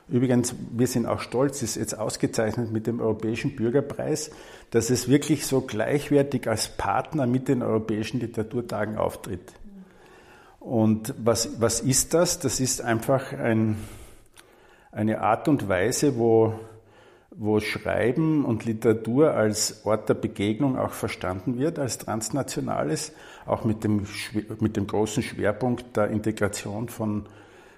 Übrigens, 0.09 0.57
wir 0.73 0.89
sind 0.89 1.07
auch 1.07 1.21
stolz, 1.21 1.63
ist 1.63 1.77
jetzt 1.77 1.97
ausgezeichnet 1.97 2.73
mit 2.73 2.89
dem 2.89 3.01
Europäischen 3.01 3.55
Bürgerpreis, 3.55 4.33
dass 4.73 4.91
es 4.91 5.09
wirklich 5.09 5.47
so 5.47 5.61
gleichwertig 5.61 6.49
als 6.49 6.67
Partner 6.67 7.29
mit 7.29 7.47
den 7.47 7.63
Europäischen 7.63 8.19
Literaturtagen 8.19 8.99
auftritt. 8.99 9.53
Und 10.63 11.13
was, 11.19 11.61
was 11.61 11.81
ist 11.81 12.15
das? 12.15 12.39
Das 12.39 12.61
ist 12.61 12.83
einfach 12.83 13.33
ein, 13.33 13.77
eine 14.93 15.21
Art 15.21 15.49
und 15.49 15.69
Weise, 15.69 16.17
wo, 16.17 16.55
wo 17.33 17.59
Schreiben 17.59 18.45
und 18.45 18.65
Literatur 18.65 19.33
als 19.35 19.85
Ort 19.85 20.09
der 20.09 20.15
Begegnung 20.15 20.79
auch 20.79 20.93
verstanden 20.93 21.59
wird, 21.59 21.81
als 21.81 21.99
transnationales, 21.99 23.13
auch 23.45 23.65
mit 23.65 23.83
dem, 23.83 24.07
mit 24.61 24.77
dem 24.77 24.87
großen 24.87 25.25
Schwerpunkt 25.25 25.97
der 25.97 26.11
Integration 26.11 26.89
von, 26.89 27.27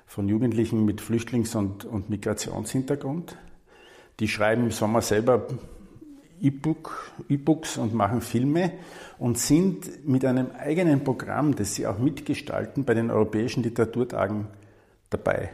von 0.07 0.29
Jugendlichen 0.29 0.85
mit 0.85 1.01
Flüchtlings- 1.01 1.57
und, 1.57 1.87
und 1.87 2.11
Migrationshintergrund. 2.11 3.39
Die 4.21 4.29
schreiben 4.29 4.65
im 4.65 4.71
Sommer 4.73 5.01
selber 5.01 5.47
E-Books 6.41 7.77
und 7.77 7.95
machen 7.95 8.21
Filme 8.21 8.73
und 9.19 9.39
sind 9.39 10.07
mit 10.07 10.25
einem 10.25 10.49
eigenen 10.59 11.05
Programm, 11.05 11.55
das 11.57 11.75
sie 11.75 11.87
auch 11.87 11.99
mitgestalten, 11.99 12.85
bei 12.85 12.95
den 12.95 13.11
europäischen 13.11 13.63
Literaturtagen 13.63 14.47
dabei. 15.11 15.51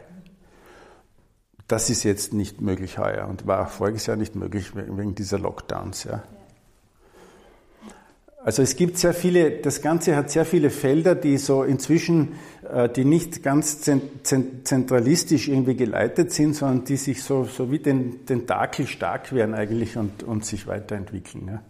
Das 1.69 1.89
ist 1.89 2.03
jetzt 2.03 2.33
nicht 2.33 2.61
möglich 2.61 2.99
heuer 2.99 3.29
und 3.29 3.47
war 3.47 3.67
auch 3.67 3.71
voriges 3.71 4.07
Jahr 4.07 4.17
nicht 4.17 4.35
möglich 4.35 4.73
wegen 4.75 5.15
dieser 5.15 5.39
Lockdowns. 5.39 6.05
Ja. 6.05 6.23
Also 8.43 8.63
es 8.63 8.75
gibt 8.75 8.97
sehr 8.97 9.13
viele, 9.13 9.51
das 9.51 9.83
Ganze 9.83 10.17
hat 10.17 10.31
sehr 10.31 10.47
viele 10.47 10.71
Felder, 10.71 11.15
die 11.15 11.37
so 11.37 11.63
inzwischen, 11.63 12.33
die 12.95 13.05
nicht 13.05 13.43
ganz 13.43 13.81
zentralistisch 13.81 15.49
irgendwie 15.49 15.75
geleitet 15.75 16.33
sind, 16.33 16.55
sondern 16.55 16.85
die 16.85 16.97
sich 16.97 17.23
so, 17.23 17.45
so 17.45 17.71
wie 17.71 17.79
den 17.79 18.27
Tentakel 18.27 18.87
stark 18.87 19.33
werden 19.33 19.55
eigentlich 19.55 19.97
und, 19.97 20.23
und 20.23 20.45
sich 20.45 20.67
weiterentwickeln. 20.67 21.49
Ja. 21.49 21.63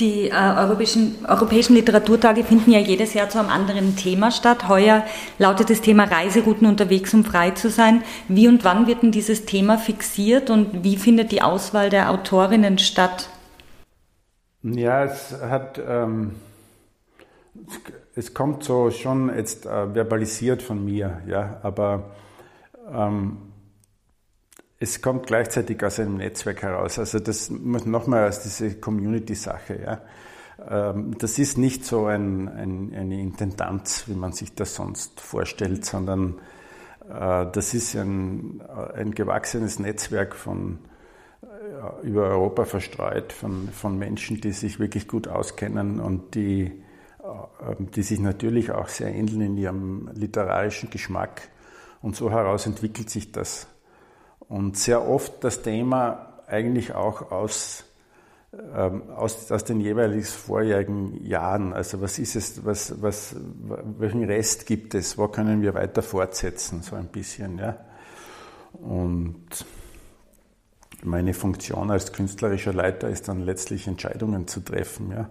Die 0.00 0.30
äh, 0.30 0.32
europäischen, 0.32 1.16
europäischen 1.26 1.74
Literaturtage 1.74 2.44
finden 2.44 2.70
ja 2.70 2.78
jedes 2.78 3.14
Jahr 3.14 3.28
zu 3.28 3.40
einem 3.40 3.48
anderen 3.48 3.96
Thema 3.96 4.30
statt. 4.30 4.68
Heuer 4.68 5.04
lautet 5.38 5.70
das 5.70 5.80
Thema 5.80 6.04
Reiserouten 6.04 6.68
unterwegs, 6.68 7.12
um 7.14 7.24
frei 7.24 7.50
zu 7.50 7.68
sein. 7.68 8.02
Wie 8.28 8.46
und 8.46 8.64
wann 8.64 8.86
wird 8.86 9.02
denn 9.02 9.10
dieses 9.10 9.44
Thema 9.44 9.76
fixiert 9.76 10.50
und 10.50 10.84
wie 10.84 10.96
findet 10.96 11.32
die 11.32 11.42
Auswahl 11.42 11.90
der 11.90 12.10
Autorinnen 12.10 12.78
statt? 12.78 13.28
Ja, 14.62 15.04
es 15.04 15.32
hat, 15.40 15.80
ähm, 15.84 16.36
es 18.18 18.34
kommt 18.34 18.64
so 18.64 18.90
schon 18.90 19.34
jetzt 19.34 19.64
äh, 19.64 19.94
verbalisiert 19.94 20.60
von 20.60 20.84
mir, 20.84 21.22
ja, 21.28 21.60
aber 21.62 22.10
ähm, 22.92 23.38
es 24.80 25.00
kommt 25.00 25.28
gleichzeitig 25.28 25.82
aus 25.84 26.00
einem 26.00 26.16
Netzwerk 26.16 26.62
heraus. 26.62 26.98
Also 26.98 27.20
das 27.20 27.48
nochmal 27.50 28.24
als 28.24 28.42
diese 28.42 28.74
Community-Sache. 28.74 29.80
Ja. 29.80 30.90
Ähm, 30.90 31.16
das 31.18 31.38
ist 31.38 31.58
nicht 31.58 31.84
so 31.84 32.06
ein, 32.06 32.48
ein, 32.48 32.92
eine 32.92 33.20
Intendanz, 33.20 34.04
wie 34.08 34.14
man 34.14 34.32
sich 34.32 34.54
das 34.54 34.74
sonst 34.74 35.20
vorstellt, 35.20 35.84
sondern 35.84 36.40
äh, 37.08 37.46
das 37.52 37.72
ist 37.72 37.94
ein, 37.94 38.62
ein 38.94 39.12
gewachsenes 39.12 39.78
Netzwerk 39.78 40.34
von 40.34 40.80
äh, 41.42 42.06
über 42.06 42.28
Europa 42.28 42.64
verstreut 42.64 43.32
von, 43.32 43.68
von 43.68 43.96
Menschen, 43.96 44.40
die 44.40 44.52
sich 44.52 44.80
wirklich 44.80 45.06
gut 45.06 45.28
auskennen 45.28 46.00
und 46.00 46.34
die, 46.34 46.82
die 47.94 48.02
sich 48.02 48.20
natürlich 48.20 48.70
auch 48.70 48.88
sehr 48.88 49.14
ähneln 49.14 49.40
in 49.40 49.56
ihrem 49.56 50.10
literarischen 50.14 50.90
Geschmack. 50.90 51.48
Und 52.00 52.16
so 52.16 52.30
heraus 52.30 52.66
entwickelt 52.66 53.10
sich 53.10 53.32
das. 53.32 53.66
Und 54.40 54.76
sehr 54.76 55.06
oft 55.06 55.44
das 55.44 55.62
Thema 55.62 56.42
eigentlich 56.46 56.94
auch 56.94 57.30
aus, 57.30 57.84
ähm, 58.52 59.10
aus, 59.10 59.50
aus 59.52 59.64
den 59.64 59.80
jeweiligen 59.80 60.24
vorjährigen 60.24 61.22
Jahren. 61.24 61.72
Also 61.72 62.00
was 62.00 62.18
ist 62.18 62.36
es, 62.36 62.64
was, 62.64 63.02
was, 63.02 63.36
welchen 63.98 64.24
Rest 64.24 64.66
gibt 64.66 64.94
es, 64.94 65.18
wo 65.18 65.28
können 65.28 65.60
wir 65.60 65.74
weiter 65.74 66.02
fortsetzen, 66.02 66.82
so 66.82 66.96
ein 66.96 67.08
bisschen, 67.08 67.58
ja. 67.58 67.76
Und 68.72 69.66
meine 71.02 71.34
Funktion 71.34 71.90
als 71.90 72.12
künstlerischer 72.12 72.72
Leiter 72.72 73.08
ist 73.08 73.28
dann 73.28 73.40
letztlich 73.40 73.86
Entscheidungen 73.86 74.46
zu 74.46 74.60
treffen, 74.60 75.10
ja. 75.10 75.30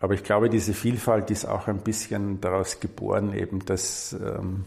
Aber 0.00 0.14
ich 0.14 0.24
glaube, 0.24 0.48
diese 0.48 0.72
Vielfalt 0.72 1.30
ist 1.30 1.44
auch 1.44 1.68
ein 1.68 1.82
bisschen 1.82 2.40
daraus 2.40 2.80
geboren, 2.80 3.34
eben, 3.34 3.64
dass, 3.66 4.14
ähm, 4.14 4.64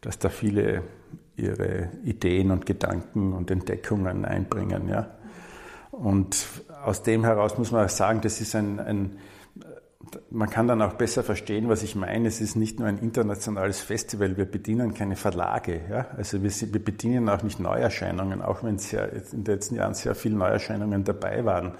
dass 0.00 0.18
da 0.18 0.30
viele 0.30 0.82
ihre 1.36 1.90
Ideen 2.02 2.50
und 2.50 2.64
Gedanken 2.64 3.34
und 3.34 3.50
Entdeckungen 3.50 4.24
einbringen. 4.24 4.88
Ja. 4.88 5.10
Und 5.92 6.46
aus 6.82 7.02
dem 7.02 7.24
heraus 7.24 7.58
muss 7.58 7.70
man 7.70 7.88
sagen, 7.88 8.22
das 8.22 8.40
ist 8.40 8.54
ein, 8.54 8.80
ein 8.80 9.18
man 10.30 10.48
kann 10.48 10.68
dann 10.68 10.80
auch 10.82 10.94
besser 10.94 11.22
verstehen, 11.22 11.68
was 11.68 11.82
ich 11.82 11.94
meine. 11.94 12.28
Es 12.28 12.40
ist 12.40 12.54
nicht 12.54 12.78
nur 12.78 12.88
ein 12.88 12.98
internationales 12.98 13.80
Festival, 13.80 14.36
wir 14.36 14.44
bedienen 14.44 14.94
keine 14.94 15.16
Verlage. 15.16 15.80
Ja? 15.90 16.06
Also 16.16 16.42
wir, 16.42 16.50
wir 16.50 16.84
bedienen 16.84 17.28
auch 17.28 17.42
nicht 17.42 17.60
Neuerscheinungen, 17.60 18.40
auch 18.40 18.62
wenn 18.62 18.76
es 18.76 18.90
ja 18.92 19.04
in 19.04 19.44
den 19.44 19.54
letzten 19.54 19.74
Jahren 19.74 19.94
sehr 19.94 20.14
viele 20.14 20.36
Neuerscheinungen 20.36 21.04
dabei 21.04 21.44
waren. 21.44 21.74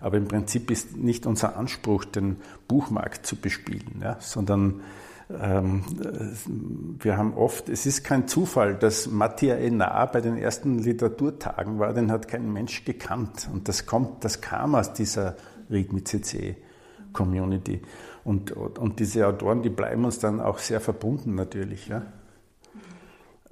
Aber 0.00 0.16
im 0.16 0.28
Prinzip 0.28 0.70
ist 0.70 0.96
nicht 0.96 1.26
unser 1.26 1.56
Anspruch, 1.56 2.04
den 2.04 2.36
Buchmarkt 2.68 3.26
zu 3.26 3.36
bespielen, 3.36 4.00
ja? 4.02 4.16
sondern 4.20 4.80
ähm, 5.38 5.84
wir 6.98 7.16
haben 7.16 7.34
oft, 7.34 7.68
es 7.68 7.86
ist 7.86 8.02
kein 8.02 8.26
Zufall, 8.26 8.74
dass 8.74 9.06
Mattia 9.06 9.56
Enar 9.56 10.10
bei 10.10 10.20
den 10.20 10.36
ersten 10.36 10.78
Literaturtagen 10.78 11.78
war, 11.78 11.92
den 11.92 12.10
hat 12.10 12.28
kein 12.28 12.52
Mensch 12.52 12.84
gekannt. 12.84 13.48
Und 13.52 13.68
das 13.68 13.86
kommt, 13.86 14.24
das 14.24 14.40
kam 14.40 14.74
aus 14.74 14.92
dieser 14.92 15.36
Read 15.70 15.92
mit 15.92 16.08
CC 16.08 16.56
Community. 17.12 17.82
Und, 18.24 18.52
und 18.52 19.00
diese 19.00 19.26
Autoren, 19.26 19.62
die 19.62 19.70
bleiben 19.70 20.04
uns 20.04 20.18
dann 20.18 20.40
auch 20.40 20.58
sehr 20.58 20.80
verbunden 20.80 21.34
natürlich. 21.34 21.88
Ja. 21.88 22.02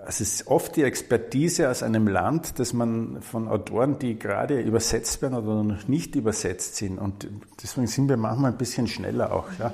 Es 0.06 0.20
ist 0.20 0.46
oft 0.46 0.76
die 0.76 0.84
Expertise 0.84 1.68
aus 1.68 1.82
einem 1.82 2.06
Land, 2.06 2.58
dass 2.58 2.72
man 2.72 3.20
von 3.20 3.48
Autoren, 3.48 3.98
die 3.98 4.18
gerade 4.18 4.60
übersetzt 4.60 5.20
werden 5.22 5.34
oder 5.34 5.62
noch 5.64 5.88
nicht 5.88 6.14
übersetzt 6.14 6.76
sind. 6.76 6.98
Und 6.98 7.26
deswegen 7.62 7.88
sind 7.88 8.08
wir 8.08 8.16
manchmal 8.16 8.52
ein 8.52 8.58
bisschen 8.58 8.86
schneller 8.86 9.32
auch. 9.32 9.46
Ja. 9.58 9.72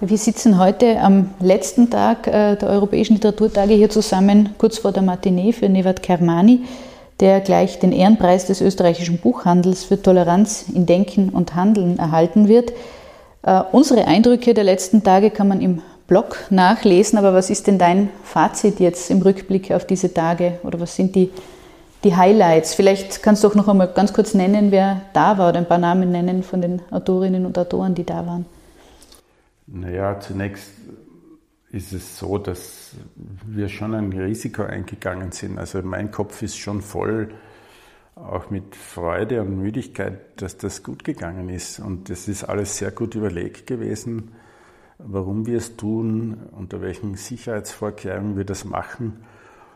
Wir 0.00 0.18
sitzen 0.18 0.58
heute 0.58 1.00
am 1.00 1.30
letzten 1.40 1.88
Tag 1.88 2.26
äh, 2.26 2.56
der 2.56 2.68
Europäischen 2.68 3.14
Literaturtage 3.14 3.74
hier 3.74 3.88
zusammen, 3.88 4.50
kurz 4.58 4.78
vor 4.78 4.92
der 4.92 5.02
Matinee 5.02 5.52
für 5.52 5.68
Nevat 5.68 6.02
Kermani, 6.02 6.64
der 7.20 7.40
gleich 7.40 7.78
den 7.78 7.92
Ehrenpreis 7.92 8.46
des 8.46 8.60
österreichischen 8.60 9.18
Buchhandels 9.18 9.84
für 9.84 10.02
Toleranz 10.02 10.66
in 10.74 10.84
Denken 10.84 11.30
und 11.30 11.54
Handeln 11.54 11.98
erhalten 11.98 12.48
wird. 12.48 12.72
Äh, 13.42 13.62
unsere 13.72 14.06
Eindrücke 14.06 14.52
der 14.52 14.64
letzten 14.64 15.02
Tage 15.02 15.30
kann 15.30 15.48
man 15.48 15.60
im 15.62 15.80
Blog 16.06 16.36
nachlesen, 16.50 17.18
aber 17.18 17.34
was 17.34 17.50
ist 17.50 17.66
denn 17.66 17.78
dein 17.78 18.10
Fazit 18.22 18.78
jetzt 18.78 19.10
im 19.10 19.22
Rückblick 19.22 19.72
auf 19.72 19.86
diese 19.86 20.14
Tage 20.14 20.58
oder 20.62 20.78
was 20.78 20.94
sind 20.94 21.16
die, 21.16 21.30
die 22.04 22.14
Highlights? 22.14 22.74
Vielleicht 22.74 23.22
kannst 23.22 23.42
du 23.42 23.48
auch 23.48 23.54
noch 23.54 23.68
einmal 23.68 23.88
ganz 23.88 24.12
kurz 24.12 24.32
nennen, 24.34 24.70
wer 24.70 25.02
da 25.12 25.36
war 25.36 25.48
oder 25.48 25.58
ein 25.58 25.68
paar 25.68 25.78
Namen 25.78 26.12
nennen 26.12 26.42
von 26.42 26.62
den 26.62 26.80
Autorinnen 26.90 27.44
und 27.44 27.58
Autoren, 27.58 27.94
die 27.94 28.04
da 28.04 28.24
waren. 28.24 28.46
Naja, 29.66 30.20
zunächst 30.20 30.70
ist 31.72 31.92
es 31.92 32.18
so, 32.18 32.38
dass 32.38 32.92
wir 33.44 33.68
schon 33.68 33.94
ein 33.94 34.12
Risiko 34.12 34.62
eingegangen 34.62 35.32
sind. 35.32 35.58
Also 35.58 35.82
mein 35.82 36.12
Kopf 36.12 36.40
ist 36.42 36.56
schon 36.56 36.82
voll, 36.82 37.34
auch 38.14 38.48
mit 38.48 38.76
Freude 38.76 39.42
und 39.42 39.60
Müdigkeit, 39.60 40.40
dass 40.40 40.56
das 40.56 40.82
gut 40.82 41.04
gegangen 41.04 41.48
ist. 41.48 41.80
Und 41.80 42.08
es 42.10 42.28
ist 42.28 42.44
alles 42.44 42.78
sehr 42.78 42.92
gut 42.92 43.14
überlegt 43.14 43.66
gewesen, 43.66 44.30
warum 44.98 45.46
wir 45.46 45.58
es 45.58 45.76
tun, 45.76 46.38
unter 46.52 46.80
welchen 46.80 47.14
Sicherheitsvorkehrungen 47.14 48.36
wir 48.36 48.44
das 48.44 48.64
machen. 48.64 49.24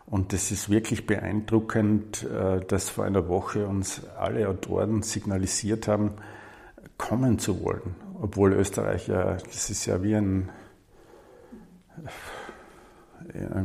Und 0.06 0.32
es 0.32 0.50
ist 0.50 0.70
wirklich 0.70 1.06
beeindruckend, 1.06 2.24
äh, 2.24 2.60
dass 2.64 2.90
vor 2.90 3.04
einer 3.04 3.28
Woche 3.28 3.66
uns 3.66 4.02
alle 4.18 4.48
Autoren 4.48 5.02
signalisiert 5.02 5.88
haben, 5.88 6.12
kommen 6.98 7.38
zu 7.38 7.62
wollen 7.62 7.94
obwohl 8.20 8.52
Österreich 8.52 9.08
ja, 9.08 9.34
das 9.34 9.70
ist 9.70 9.86
ja 9.86 10.02
wie 10.02 10.14
ein, 10.14 10.50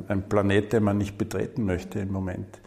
ein 0.08 0.30
Planet, 0.30 0.74
den 0.74 0.84
man 0.84 0.98
nicht 0.98 1.18
betreten 1.18 1.66
möchte 1.66 2.00
im 2.00 2.12
Moment. 2.12 2.60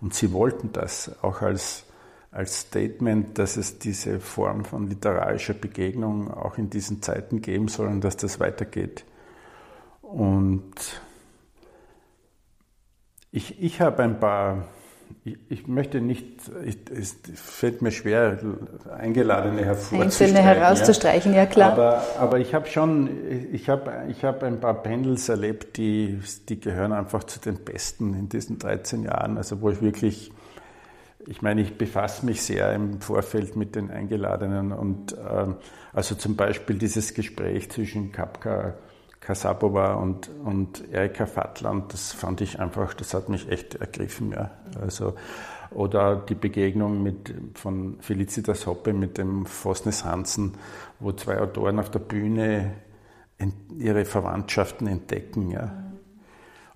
Und 0.00 0.14
sie 0.14 0.32
wollten 0.32 0.72
das 0.72 1.22
auch 1.22 1.42
als, 1.42 1.84
als 2.30 2.60
Statement, 2.60 3.38
dass 3.38 3.56
es 3.56 3.78
diese 3.78 4.20
Form 4.20 4.64
von 4.64 4.88
literarischer 4.88 5.54
Begegnung 5.54 6.30
auch 6.30 6.58
in 6.58 6.70
diesen 6.70 7.02
Zeiten 7.02 7.40
geben 7.40 7.68
soll 7.68 7.88
und 7.88 8.02
dass 8.02 8.16
das 8.16 8.38
weitergeht. 8.38 9.04
Und 10.02 10.74
ich, 13.30 13.62
ich 13.62 13.80
habe 13.80 14.02
ein 14.02 14.20
paar 14.20 14.68
ich, 15.24 15.38
ich, 15.48 15.66
möchte 15.66 16.00
nicht, 16.00 16.24
ich, 16.64 16.78
es 16.90 17.16
fällt 17.34 17.82
mir 17.82 17.90
schwer, 17.90 18.38
Eingeladene 18.96 19.64
hervorzustreichen. 19.64 20.02
Einzelne 20.02 20.40
herauszustreichen, 20.40 21.32
ja, 21.32 21.40
ja 21.40 21.46
klar. 21.46 21.72
Aber, 21.72 22.02
aber 22.18 22.38
ich 22.38 22.54
habe 22.54 22.66
schon, 22.66 23.08
ich 23.52 23.68
habe 23.68 23.90
ich 24.08 24.24
hab 24.24 24.42
ein 24.42 24.60
paar 24.60 24.82
Panels 24.82 25.28
erlebt, 25.28 25.76
die, 25.76 26.20
die 26.48 26.60
gehören 26.60 26.92
einfach 26.92 27.24
zu 27.24 27.40
den 27.40 27.56
besten 27.64 28.14
in 28.14 28.28
diesen 28.28 28.58
13 28.58 29.04
Jahren, 29.04 29.36
also 29.36 29.60
wo 29.60 29.70
ich 29.70 29.80
wirklich, 29.80 30.32
ich 31.28 31.42
meine, 31.42 31.60
ich 31.60 31.76
befasse 31.76 32.24
mich 32.24 32.42
sehr 32.42 32.72
im 32.72 33.00
Vorfeld 33.00 33.54
mit 33.54 33.76
den 33.76 33.90
Eingeladenen 33.90 34.72
und 34.72 35.14
ähm, 35.30 35.56
also 35.92 36.14
zum 36.14 36.36
Beispiel 36.36 36.78
dieses 36.78 37.12
Gespräch 37.12 37.70
zwischen 37.70 38.12
Kapka 38.12 38.74
Kasabova 39.20 39.94
und, 39.94 40.30
und 40.42 40.90
Erika 40.90 41.26
Fattland, 41.26 41.92
das 41.92 42.12
fand 42.12 42.40
ich 42.40 42.60
einfach, 42.60 42.94
das 42.94 43.12
hat 43.12 43.28
mich 43.28 43.50
echt 43.50 43.74
ergriffen. 43.74 44.32
Ja. 44.32 44.52
Also, 44.80 45.16
oder 45.70 46.16
die 46.16 46.34
Begegnung 46.34 47.02
mit, 47.02 47.34
von 47.54 47.98
Felicitas 48.00 48.66
Hoppe 48.66 48.94
mit 48.94 49.18
dem 49.18 49.44
Fosnes 49.44 50.04
Hansen, 50.04 50.54
wo 50.98 51.12
zwei 51.12 51.40
Autoren 51.40 51.78
auf 51.78 51.90
der 51.90 51.98
Bühne 51.98 52.72
ihre 53.76 54.06
Verwandtschaften 54.06 54.86
entdecken. 54.86 55.50
Ja. 55.50 55.92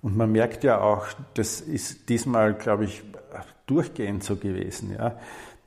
Und 0.01 0.15
man 0.15 0.31
merkt 0.31 0.63
ja 0.63 0.79
auch, 0.79 1.07
das 1.33 1.59
ist 1.59 2.09
diesmal, 2.09 2.53
glaube 2.53 2.83
ich, 2.85 3.03
durchgehend 3.67 4.23
so 4.23 4.35
gewesen, 4.35 4.93
ja, 4.93 5.17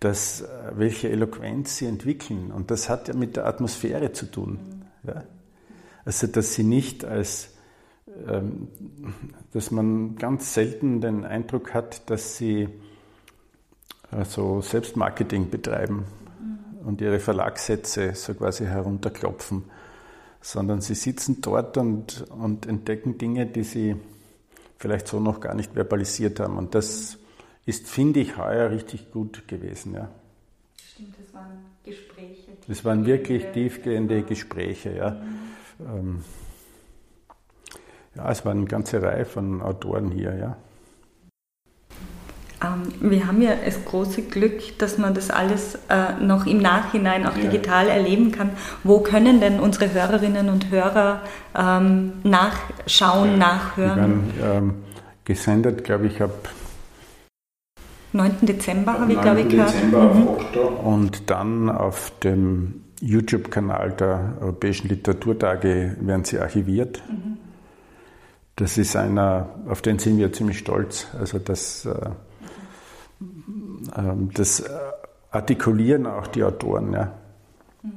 dass 0.00 0.42
äh, 0.42 0.46
welche 0.74 1.08
Eloquenz 1.08 1.76
sie 1.76 1.86
entwickeln. 1.86 2.52
Und 2.52 2.70
das 2.70 2.88
hat 2.88 3.08
ja 3.08 3.14
mit 3.14 3.36
der 3.36 3.46
Atmosphäre 3.46 4.12
zu 4.12 4.26
tun. 4.26 4.84
Ja. 5.04 5.24
Also 6.04 6.26
dass 6.26 6.54
sie 6.54 6.62
nicht 6.62 7.04
als, 7.04 7.50
ähm, 8.28 8.68
dass 9.52 9.70
man 9.70 10.16
ganz 10.16 10.54
selten 10.54 11.00
den 11.00 11.24
Eindruck 11.24 11.74
hat, 11.74 12.08
dass 12.10 12.36
sie 12.36 12.68
also 14.10 14.60
Selbstmarketing 14.60 15.50
betreiben 15.50 16.04
und 16.84 17.00
ihre 17.00 17.18
Verlagssätze 17.18 18.14
so 18.14 18.34
quasi 18.34 18.64
herunterklopfen, 18.64 19.64
sondern 20.40 20.80
sie 20.80 20.94
sitzen 20.94 21.40
dort 21.40 21.76
und, 21.76 22.24
und 22.30 22.66
entdecken 22.66 23.18
Dinge, 23.18 23.46
die 23.46 23.64
sie 23.64 23.96
vielleicht 24.78 25.08
so 25.08 25.18
noch 25.18 25.40
gar 25.40 25.54
nicht 25.54 25.72
verbalisiert 25.72 26.38
haben. 26.38 26.56
Und 26.56 26.76
das 26.76 27.18
ist, 27.66 27.88
finde 27.88 28.20
ich, 28.20 28.36
heuer 28.36 28.70
richtig 28.70 29.10
gut 29.10 29.46
gewesen. 29.48 29.94
Ja. 29.94 30.08
Stimmt, 30.92 31.14
das 31.18 31.34
waren 31.34 31.58
Gespräche. 31.84 32.52
Das 32.68 32.84
waren 32.84 33.04
wirklich 33.04 33.44
tiefgehende 33.52 34.22
Gespräche, 34.22 34.96
ja. 34.96 35.10
Mhm. 35.10 35.86
Ähm, 35.98 36.24
ja, 38.14 38.30
es 38.30 38.44
war 38.44 38.52
eine 38.52 38.64
ganze 38.64 39.02
Reihe 39.02 39.26
von 39.26 39.60
Autoren 39.60 40.10
hier, 40.10 40.34
ja. 40.36 40.56
Ähm, 42.62 42.92
wir 43.00 43.26
haben 43.26 43.42
ja 43.42 43.54
das 43.62 43.84
große 43.84 44.22
Glück, 44.22 44.78
dass 44.78 44.96
man 44.96 45.12
das 45.12 45.30
alles 45.30 45.74
äh, 45.90 46.14
noch 46.20 46.46
im 46.46 46.58
Nachhinein 46.58 47.26
auch 47.26 47.36
ja. 47.36 47.42
digital 47.42 47.88
erleben 47.88 48.32
kann. 48.32 48.50
Wo 48.84 49.00
können 49.00 49.40
denn 49.40 49.60
unsere 49.60 49.92
Hörerinnen 49.92 50.48
und 50.48 50.70
Hörer 50.70 51.20
ähm, 51.54 52.12
nachschauen, 52.22 53.32
ja. 53.32 53.36
nachhören? 53.36 54.32
Die 54.34 54.40
werden 54.40 54.56
ähm, 54.56 54.74
gesendet, 55.24 55.84
glaube 55.84 56.06
ich, 56.06 56.22
ab 56.22 56.48
9. 58.12 58.36
Dezember 58.42 58.98
habe 58.98 59.12
ich, 59.12 59.20
glaube 59.20 59.40
ich, 59.40 59.48
gehört. 59.48 59.74
Dezember 59.74 60.14
mhm. 60.14 60.26
Und 60.84 61.30
dann 61.30 61.68
auf 61.68 62.12
dem 62.22 62.82
YouTube-Kanal 63.00 63.92
der 63.92 64.38
Europäischen 64.40 64.88
Literaturtage 64.88 65.96
werden 66.00 66.24
sie 66.24 66.38
archiviert. 66.38 67.02
Mhm. 67.08 67.38
Das 68.56 68.78
ist 68.78 68.96
einer, 68.96 69.50
auf 69.68 69.82
den 69.82 69.98
sind 69.98 70.16
wir 70.18 70.32
ziemlich 70.32 70.58
stolz. 70.58 71.08
Also 71.18 71.38
das, 71.38 71.84
äh, 71.84 71.90
äh, 73.94 74.14
das 74.32 74.64
artikulieren 75.30 76.06
auch 76.06 76.26
die 76.26 76.42
Autoren. 76.42 76.92
Ja. 76.94 77.12
Mhm. 77.82 77.90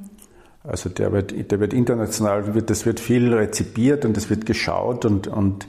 Also 0.62 0.90
der 0.90 1.12
wird, 1.12 1.50
der 1.50 1.60
wird 1.60 1.72
international, 1.72 2.42
das 2.62 2.84
wird 2.84 3.00
viel 3.00 3.32
rezipiert 3.32 4.04
und 4.04 4.16
es 4.18 4.28
wird 4.28 4.44
geschaut 4.44 5.06
und, 5.06 5.26
und 5.26 5.66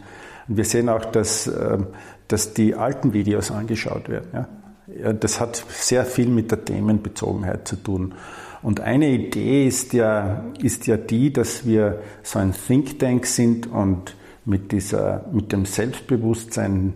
wir 0.48 0.66
sehen 0.66 0.90
auch, 0.90 1.06
dass, 1.06 1.48
äh, 1.48 1.78
dass 2.32 2.54
die 2.54 2.76
alten 2.76 3.14
Videos 3.14 3.52
angeschaut 3.52 4.08
werden. 4.08 4.30
Ja. 4.34 5.14
Das 5.14 5.40
hat 5.40 5.64
sehr 5.70 6.06
viel 6.06 6.28
mit 6.28 6.52
der 6.52 6.66
Themenbezogenheit 6.66 7.68
zu 7.68 7.76
tun. 7.78 8.14
Und 8.62 8.80
eine 8.80 9.10
Idee 9.10 9.68
ist 9.68 9.94
ja, 9.94 10.46
ist 10.62 10.88
ja 10.88 10.98
die, 10.98 11.34
dass 11.34 11.66
wir 11.66 12.02
so 12.24 12.40
ein 12.40 12.54
Think 12.54 13.00
Tank 13.00 13.26
sind 13.26 13.68
und 13.68 14.16
mit, 14.46 14.72
dieser, 14.72 15.26
mit 15.32 15.52
dem 15.52 15.66
Selbstbewusstsein 15.66 16.94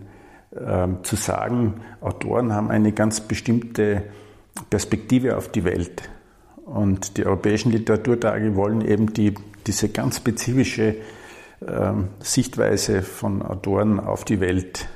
äh, 0.52 0.88
zu 1.02 1.16
sagen, 1.16 1.80
Autoren 2.00 2.52
haben 2.52 2.70
eine 2.70 2.92
ganz 2.92 3.20
bestimmte 3.20 4.04
Perspektive 4.70 5.36
auf 5.36 5.48
die 5.48 5.64
Welt. 5.64 6.08
Und 6.64 7.16
die 7.16 7.26
europäischen 7.26 7.72
Literaturtage 7.72 8.56
wollen 8.56 8.80
eben 8.80 9.12
die, 9.12 9.34
diese 9.66 9.88
ganz 9.88 10.18
spezifische 10.18 10.96
äh, 11.60 11.92
Sichtweise 12.20 13.02
von 13.02 13.42
Autoren 13.42 14.00
auf 14.00 14.24
die 14.24 14.40
Welt 14.40 14.88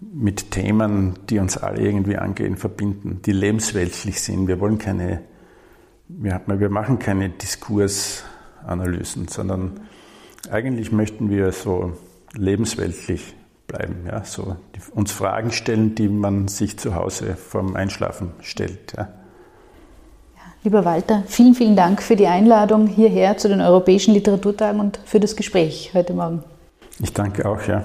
mit 0.00 0.50
Themen, 0.50 1.18
die 1.28 1.38
uns 1.38 1.58
alle 1.58 1.80
irgendwie 1.80 2.16
angehen, 2.16 2.56
verbinden, 2.56 3.20
die 3.24 3.32
lebensweltlich 3.32 4.20
sind. 4.20 4.48
Wir 4.48 4.60
wollen 4.60 4.78
keine 4.78 5.22
wir, 6.18 6.40
wir 6.46 6.70
machen 6.70 6.98
keine 6.98 7.28
Diskursanalysen, 7.28 9.28
sondern 9.28 9.80
eigentlich 10.50 10.92
möchten 10.92 11.30
wir 11.30 11.52
so 11.52 11.92
lebensweltlich 12.34 13.34
bleiben, 13.66 14.06
ja, 14.06 14.24
so 14.24 14.56
die, 14.74 14.80
uns 14.92 15.12
Fragen 15.12 15.52
stellen, 15.52 15.94
die 15.94 16.08
man 16.08 16.48
sich 16.48 16.78
zu 16.78 16.94
Hause 16.94 17.36
vorm 17.36 17.76
Einschlafen 17.76 18.32
stellt. 18.40 18.94
Ja. 18.96 19.08
Lieber 20.64 20.84
Walter, 20.84 21.22
vielen, 21.26 21.54
vielen 21.54 21.76
Dank 21.76 22.02
für 22.02 22.16
die 22.16 22.26
Einladung 22.26 22.86
hierher 22.86 23.38
zu 23.38 23.48
den 23.48 23.60
Europäischen 23.60 24.12
Literaturtagen 24.12 24.80
und 24.80 25.00
für 25.04 25.20
das 25.20 25.36
Gespräch 25.36 25.92
heute 25.94 26.12
Morgen. 26.12 26.42
Ich 26.98 27.12
danke 27.12 27.48
auch, 27.48 27.62
ja. 27.62 27.84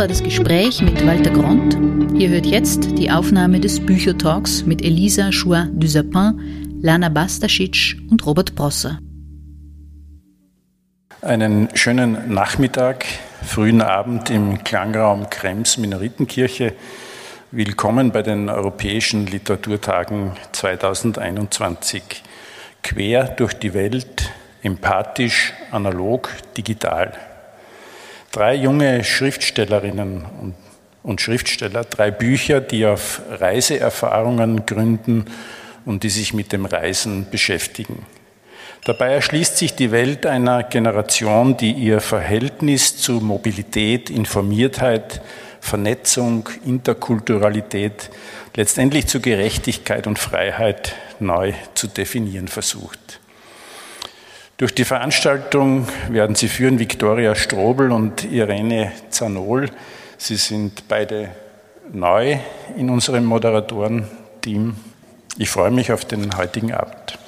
War 0.00 0.08
das 0.08 0.22
Gespräch 0.22 0.80
mit 0.80 1.06
Walter 1.06 1.28
Gront. 1.28 1.76
Ihr 2.18 2.30
hört 2.30 2.46
jetzt 2.46 2.96
die 2.96 3.10
Aufnahme 3.10 3.60
des 3.60 3.84
Büchertalks 3.84 4.64
mit 4.64 4.82
Elisa 4.82 5.30
Chouin 5.30 5.78
du 5.78 5.86
Sapin, 5.86 6.80
Lana 6.80 7.10
Bastasic 7.10 7.98
und 8.10 8.24
Robert 8.24 8.54
Prosser. 8.54 8.98
Einen 11.20 11.68
schönen 11.74 12.32
Nachmittag, 12.32 13.04
frühen 13.42 13.82
Abend 13.82 14.30
im 14.30 14.64
Klangraum 14.64 15.28
Krems 15.28 15.76
Minoritenkirche. 15.76 16.72
Willkommen 17.50 18.10
bei 18.10 18.22
den 18.22 18.48
Europäischen 18.48 19.26
Literaturtagen 19.26 20.32
2021. 20.52 22.02
Quer 22.82 23.24
durch 23.24 23.52
die 23.52 23.74
Welt, 23.74 24.32
empathisch, 24.62 25.52
analog, 25.70 26.30
digital. 26.56 27.12
Drei 28.32 28.54
junge 28.54 29.02
Schriftstellerinnen 29.02 30.24
und, 30.40 30.54
und 31.02 31.20
Schriftsteller, 31.20 31.84
drei 31.84 32.10
Bücher, 32.12 32.60
die 32.60 32.86
auf 32.86 33.22
Reiseerfahrungen 33.28 34.66
gründen 34.66 35.24
und 35.84 36.04
die 36.04 36.10
sich 36.10 36.32
mit 36.32 36.52
dem 36.52 36.64
Reisen 36.64 37.26
beschäftigen. 37.30 38.06
Dabei 38.84 39.12
erschließt 39.12 39.58
sich 39.58 39.74
die 39.74 39.90
Welt 39.90 40.26
einer 40.26 40.62
Generation, 40.62 41.56
die 41.56 41.72
ihr 41.72 42.00
Verhältnis 42.00 42.96
zu 42.96 43.14
Mobilität, 43.14 44.08
Informiertheit, 44.08 45.20
Vernetzung, 45.60 46.48
Interkulturalität, 46.64 48.10
letztendlich 48.56 49.06
zu 49.06 49.20
Gerechtigkeit 49.20 50.06
und 50.06 50.18
Freiheit 50.18 50.94
neu 51.18 51.52
zu 51.74 51.88
definieren 51.88 52.48
versucht. 52.48 53.19
Durch 54.60 54.74
die 54.74 54.84
Veranstaltung 54.84 55.88
werden 56.10 56.36
Sie 56.36 56.46
führen 56.46 56.78
Viktoria 56.78 57.34
Strobel 57.34 57.90
und 57.92 58.30
Irene 58.30 58.92
Zanol. 59.08 59.70
Sie 60.18 60.36
sind 60.36 60.86
beide 60.86 61.30
neu 61.90 62.38
in 62.76 62.90
unserem 62.90 63.24
Moderatorenteam. 63.24 64.76
Ich 65.38 65.48
freue 65.48 65.70
mich 65.70 65.90
auf 65.92 66.04
den 66.04 66.36
heutigen 66.36 66.74
Abend. 66.74 67.18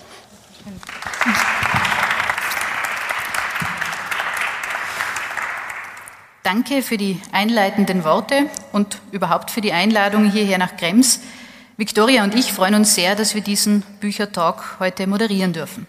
Danke 6.42 6.82
für 6.82 6.98
die 6.98 7.18
einleitenden 7.32 8.04
Worte 8.04 8.44
und 8.72 9.00
überhaupt 9.10 9.50
für 9.50 9.62
die 9.62 9.72
Einladung 9.72 10.30
hierher 10.30 10.58
nach 10.58 10.76
Krems. 10.76 11.20
Viktoria 11.78 12.24
und 12.24 12.34
ich 12.34 12.52
freuen 12.52 12.74
uns 12.74 12.94
sehr, 12.94 13.16
dass 13.16 13.34
wir 13.34 13.40
diesen 13.40 13.80
Büchertalk 14.00 14.78
heute 14.80 15.06
moderieren 15.06 15.54
dürfen. 15.54 15.86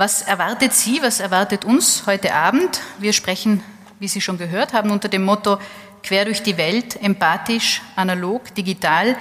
Was 0.00 0.22
erwartet 0.22 0.74
Sie, 0.74 1.02
was 1.02 1.18
erwartet 1.18 1.64
uns 1.64 2.04
heute 2.06 2.32
Abend? 2.32 2.82
Wir 3.00 3.12
sprechen, 3.12 3.64
wie 3.98 4.06
Sie 4.06 4.20
schon 4.20 4.38
gehört 4.38 4.72
haben, 4.72 4.92
unter 4.92 5.08
dem 5.08 5.24
Motto 5.24 5.58
Quer 6.04 6.24
durch 6.24 6.40
die 6.40 6.56
Welt, 6.56 7.02
empathisch, 7.02 7.82
analog, 7.96 8.54
digital 8.54 9.16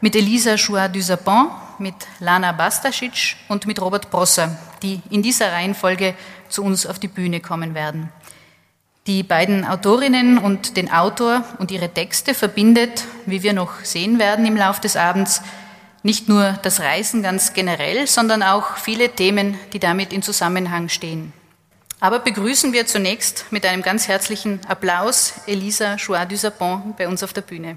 mit 0.00 0.14
Elisa 0.14 0.56
Chouat 0.56 0.94
du 0.94 1.02
Sapin, 1.02 1.48
mit 1.80 1.96
Lana 2.20 2.52
Bastasic 2.52 3.34
und 3.48 3.66
mit 3.66 3.80
Robert 3.80 4.08
Prosser, 4.08 4.56
die 4.84 5.02
in 5.10 5.20
dieser 5.24 5.50
Reihenfolge 5.50 6.14
zu 6.48 6.62
uns 6.62 6.86
auf 6.86 7.00
die 7.00 7.08
Bühne 7.08 7.40
kommen 7.40 7.74
werden. 7.74 8.08
Die 9.08 9.24
beiden 9.24 9.64
Autorinnen 9.64 10.38
und 10.38 10.76
den 10.76 10.92
Autor 10.92 11.42
und 11.58 11.72
ihre 11.72 11.88
Texte 11.88 12.34
verbindet, 12.34 13.04
wie 13.26 13.42
wir 13.42 13.52
noch 13.52 13.80
sehen 13.82 14.20
werden 14.20 14.46
im 14.46 14.56
Laufe 14.56 14.80
des 14.80 14.96
Abends, 14.96 15.42
nicht 16.02 16.28
nur 16.28 16.58
das 16.62 16.80
Reisen 16.80 17.22
ganz 17.22 17.52
generell, 17.52 18.06
sondern 18.06 18.42
auch 18.42 18.76
viele 18.76 19.10
Themen, 19.10 19.58
die 19.72 19.78
damit 19.78 20.12
in 20.12 20.22
Zusammenhang 20.22 20.88
stehen. 20.88 21.32
Aber 22.00 22.20
begrüßen 22.20 22.72
wir 22.72 22.86
zunächst 22.86 23.44
mit 23.50 23.66
einem 23.66 23.82
ganz 23.82 24.08
herzlichen 24.08 24.60
Applaus 24.66 25.34
Elisa 25.46 25.96
Chouat 25.98 26.32
du 26.32 26.36
Sapin 26.36 26.94
bei 26.96 27.06
uns 27.06 27.22
auf 27.22 27.34
der 27.34 27.42
Bühne. 27.42 27.76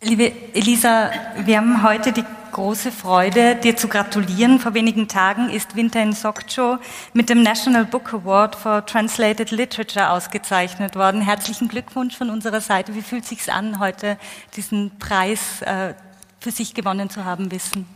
Liebe 0.00 0.32
Elisa, 0.52 1.10
wir 1.38 1.56
haben 1.56 1.82
heute 1.82 2.12
die 2.12 2.24
große 2.54 2.90
Freude, 2.92 3.56
dir 3.56 3.76
zu 3.76 3.88
gratulieren. 3.88 4.58
Vor 4.58 4.72
wenigen 4.74 5.08
Tagen 5.08 5.50
ist 5.50 5.76
Winter 5.76 6.02
in 6.02 6.12
Sokcho 6.12 6.78
mit 7.12 7.28
dem 7.28 7.42
National 7.42 7.84
Book 7.84 8.14
Award 8.14 8.54
for 8.54 8.86
Translated 8.86 9.50
Literature 9.50 10.10
ausgezeichnet 10.10 10.94
worden. 10.94 11.20
Herzlichen 11.20 11.68
Glückwunsch 11.68 12.16
von 12.16 12.30
unserer 12.30 12.60
Seite. 12.60 12.94
Wie 12.94 13.02
fühlt 13.02 13.24
es 13.24 13.28
sich 13.28 13.52
an, 13.52 13.80
heute 13.80 14.16
diesen 14.56 14.92
Preis 14.98 15.60
äh, 15.62 15.94
für 16.40 16.52
sich 16.52 16.74
gewonnen 16.74 17.10
zu 17.10 17.24
haben, 17.24 17.50
wissen? 17.50 17.86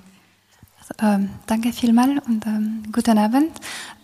Ähm, 1.00 1.30
danke 1.46 1.72
vielmals 1.72 2.26
und 2.26 2.44
ähm, 2.46 2.82
guten 2.92 3.16
Abend. 3.16 3.52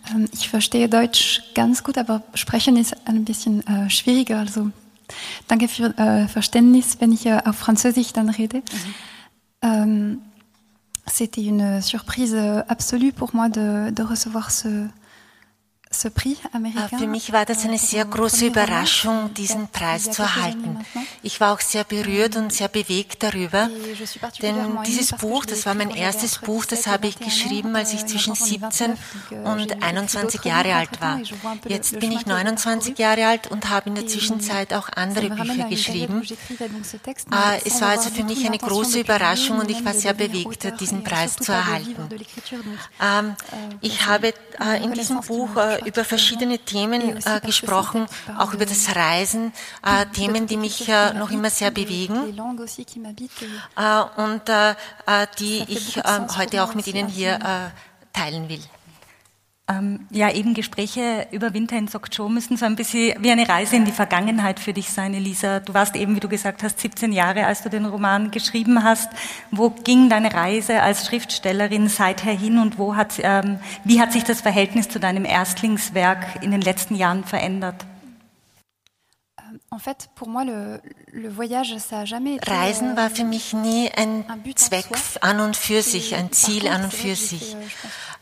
Ähm, 0.09 0.29
ich 0.31 0.49
verstehe 0.49 0.87
Deutsch 0.87 1.41
ganz 1.53 1.83
gut, 1.83 1.97
aber 1.97 2.23
sprechen 2.33 2.77
ist 2.77 2.95
ein 3.05 3.25
bisschen 3.25 3.65
äh, 3.67 3.89
schwieriger. 3.89 4.39
Also 4.39 4.71
Danke 5.47 5.67
für 5.67 5.95
äh, 5.99 6.27
Verständnis, 6.27 6.97
wenn 6.99 7.11
ich 7.11 7.27
äh, 7.27 7.39
auf 7.45 7.57
Französisch 7.57 8.11
dann 8.13 8.29
rede. 8.29 8.63
Mhm. 9.61 10.21
C'était 11.07 11.43
une 11.43 11.81
surprise 11.81 12.35
absolue 12.67 13.11
pour 13.11 13.35
moi 13.35 13.47
de 13.49 14.01
recevoir 14.01 14.51
ce, 14.51 14.87
Für 16.97 17.07
mich 17.07 17.31
war 17.31 17.45
das 17.45 17.65
eine 17.65 17.77
sehr 17.77 18.05
große 18.05 18.47
Überraschung, 18.47 19.33
diesen 19.33 19.67
Preis 19.69 20.11
zu 20.11 20.21
erhalten. 20.21 20.79
Ich 21.23 21.39
war 21.39 21.53
auch 21.53 21.61
sehr 21.61 21.83
berührt 21.83 22.35
und 22.35 22.53
sehr 22.53 22.67
bewegt 22.67 23.23
darüber, 23.23 23.69
denn 24.41 24.55
dieses 24.85 25.11
Buch, 25.13 25.45
das 25.45 25.65
war 25.65 25.73
mein 25.73 25.91
erstes 25.91 26.39
Buch, 26.39 26.65
das 26.65 26.87
habe 26.87 27.07
ich 27.07 27.19
geschrieben, 27.19 27.75
als 27.75 27.93
ich 27.93 28.05
zwischen 28.05 28.35
17 28.35 28.93
und 29.43 29.83
21 29.83 30.43
Jahre 30.43 30.75
alt 30.75 31.01
war. 31.01 31.19
Jetzt 31.67 31.99
bin 31.99 32.11
ich 32.11 32.25
29 32.25 32.97
Jahre 32.97 33.27
alt 33.27 33.47
und 33.47 33.69
habe 33.69 33.89
in 33.89 33.95
der 33.95 34.07
Zwischenzeit 34.07 34.73
auch 34.73 34.89
andere 34.95 35.29
Bücher 35.29 35.69
geschrieben. 35.69 36.21
Ah, 37.31 37.53
es 37.63 37.81
war 37.81 37.89
also 37.89 38.09
für 38.09 38.23
mich 38.23 38.45
eine 38.45 38.57
große 38.57 38.99
Überraschung 38.99 39.59
und 39.59 39.69
ich 39.69 39.83
war 39.85 39.93
sehr 39.93 40.13
bewegt, 40.13 40.79
diesen 40.79 41.03
Preis 41.03 41.35
zu 41.37 41.51
erhalten. 41.51 42.09
Ähm, 43.01 43.35
ich 43.81 44.05
habe 44.05 44.33
äh, 44.59 44.83
in 44.83 44.93
diesem 44.93 45.21
Buch 45.21 45.55
äh, 45.55 45.84
über 45.85 46.03
verschiedene 46.03 46.59
Themen 46.59 47.17
äh, 47.17 47.39
gesprochen, 47.45 48.05
auch 48.37 48.53
über 48.53 48.65
das 48.65 48.95
Reisen, 48.95 49.53
äh, 49.83 50.05
Themen, 50.07 50.47
die 50.47 50.57
mich 50.57 50.87
äh, 50.89 51.13
noch 51.13 51.31
immer 51.31 51.49
sehr 51.49 51.71
bewegen. 51.71 52.15
äh, 53.75 54.21
und 54.21 54.49
äh, 54.49 54.71
äh, 54.71 55.27
die 55.39 55.63
ich 55.67 55.97
heute 56.37 56.63
auch 56.63 56.73
mit 56.73 56.87
Ihnen 56.87 57.07
hier 57.07 57.39
teilen 58.13 58.49
will. 58.49 58.61
Ähm, 59.67 60.05
ja, 60.11 60.31
eben 60.31 60.53
Gespräche 60.53 61.27
über 61.31 61.55
Winter 61.55 61.75
in 61.75 61.87
Sokcho 61.87 62.29
müssen 62.29 62.55
so 62.55 62.65
ein 62.65 62.75
bisschen 62.75 63.15
wie 63.23 63.31
eine 63.31 63.49
Reise 63.49 63.75
in 63.75 63.85
die 63.85 63.91
Vergangenheit 63.91 64.59
für 64.59 64.73
dich 64.73 64.91
sein, 64.91 65.15
Elisa. 65.15 65.59
Du 65.59 65.73
warst 65.73 65.95
eben, 65.95 66.15
wie 66.15 66.19
du 66.19 66.29
gesagt 66.29 66.61
hast, 66.61 66.79
17 66.79 67.11
Jahre, 67.11 67.47
als 67.47 67.63
du 67.63 67.71
den 67.71 67.85
Roman 67.85 68.29
geschrieben 68.29 68.83
hast. 68.83 69.09
Wo 69.49 69.71
ging 69.71 70.07
deine 70.07 70.31
Reise 70.31 70.83
als 70.83 71.07
Schriftstellerin 71.07 71.89
seither 71.89 72.33
hin 72.33 72.59
und 72.59 72.77
wo 72.77 72.95
hat, 72.95 73.15
ähm, 73.23 73.57
wie 73.83 73.99
hat 73.99 74.13
sich 74.13 74.23
das 74.23 74.41
Verhältnis 74.41 74.87
zu 74.87 74.99
deinem 74.99 75.25
Erstlingswerk 75.25 76.43
in 76.43 76.51
den 76.51 76.61
letzten 76.61 76.93
Jahren 76.93 77.23
verändert? 77.23 77.87
Reisen 81.17 82.97
war 82.97 83.09
für 83.09 83.23
mich 83.23 83.53
nie 83.53 83.89
ein 83.89 84.25
Zweck 84.55 84.87
an 85.21 85.39
und 85.39 85.55
für 85.55 85.81
sich, 85.81 86.13
ein 86.15 86.33
Ziel 86.33 86.67
an 86.67 86.83
und 86.83 86.93
für 86.93 87.15
sich. 87.15 87.55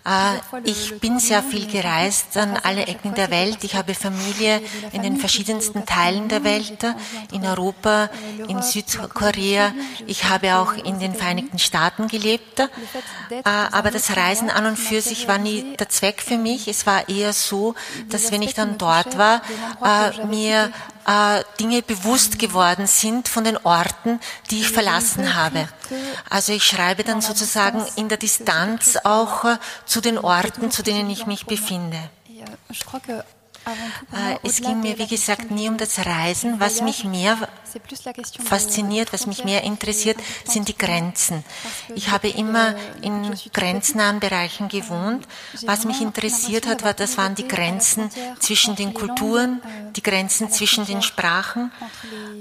Ah, 0.05 0.33
ich 0.65 0.99
bin 0.99 1.17
sehr 1.17 1.41
viel 1.41 1.65
gereist 1.65 2.35
an 2.35 2.57
alle 2.61 2.85
Ecken 2.87 3.15
der 3.15 3.31
Welt. 3.31 3.63
Ich 3.63 3.75
habe 3.75 3.95
Familie 3.95 4.61
in 4.91 5.01
den 5.01 5.15
verschiedensten 5.15 5.85
Teilen 5.85 6.27
der 6.27 6.43
Welt, 6.43 6.85
in 7.31 7.45
Europa, 7.45 8.09
in 8.49 8.61
Südkorea. 8.61 9.73
Ich 10.05 10.25
habe 10.25 10.57
auch 10.57 10.73
in 10.73 10.99
den 10.99 11.15
Vereinigten 11.15 11.57
Staaten 11.57 12.09
gelebt. 12.09 12.69
Ah, 13.45 13.69
aber 13.71 13.91
das 13.91 14.15
Reisen 14.15 14.49
an 14.49 14.65
und 14.65 14.77
für 14.77 15.01
sich 15.01 15.27
war 15.27 15.37
nie 15.37 15.77
der 15.77 15.87
Zweck 15.89 16.21
für 16.21 16.37
mich. 16.37 16.67
Es 16.67 16.85
war 16.85 17.07
eher 17.07 17.31
so, 17.31 17.73
dass 18.09 18.31
wenn 18.31 18.41
ich 18.41 18.53
dann 18.53 18.77
dort 18.77 19.17
war, 19.17 19.41
ah, 19.81 20.11
mir 20.27 20.71
Dinge 21.59 21.81
bewusst 21.81 22.39
geworden 22.39 22.82
sind 22.87 23.27
von 23.27 23.43
den 23.43 23.57
Orten, 23.57 24.19
die 24.49 24.61
ich 24.61 24.69
verlassen 24.69 25.35
habe. 25.35 25.67
Also 26.29 26.53
ich 26.53 26.63
schreibe 26.63 27.03
dann 27.03 27.21
sozusagen 27.21 27.85
in 27.95 28.09
der 28.09 28.17
Distanz 28.17 28.97
auch 29.03 29.45
zu 29.85 30.01
den 30.01 30.17
Orten, 30.17 30.71
zu 30.71 30.83
denen 30.83 31.09
ich 31.09 31.25
mich 31.25 31.45
befinde. 31.45 31.99
Äh, 34.11 34.37
es 34.43 34.57
ging 34.57 34.81
mir, 34.81 34.97
wie 34.97 35.07
gesagt, 35.07 35.51
nie 35.51 35.69
um 35.69 35.77
das 35.77 36.05
Reisen. 36.05 36.59
Was 36.59 36.81
mich 36.81 37.05
mehr 37.05 37.37
fasziniert, 38.43 39.13
was 39.13 39.25
mich 39.25 39.43
mehr 39.43 39.63
interessiert, 39.63 40.17
sind 40.45 40.67
die 40.67 40.77
Grenzen. 40.77 41.43
Ich 41.95 42.11
habe 42.11 42.29
immer 42.29 42.75
in 43.01 43.33
grenznahen 43.51 44.19
Bereichen 44.19 44.67
gewohnt. 44.67 45.27
Was 45.65 45.85
mich 45.85 46.01
interessiert 46.01 46.67
hat, 46.67 46.83
war, 46.83 46.93
das 46.93 47.17
waren 47.17 47.35
die 47.35 47.47
Grenzen 47.47 48.09
zwischen 48.39 48.75
den 48.75 48.93
Kulturen, 48.93 49.61
die 49.95 50.03
Grenzen 50.03 50.49
zwischen 50.51 50.85
den 50.85 51.01
Sprachen, 51.01 51.71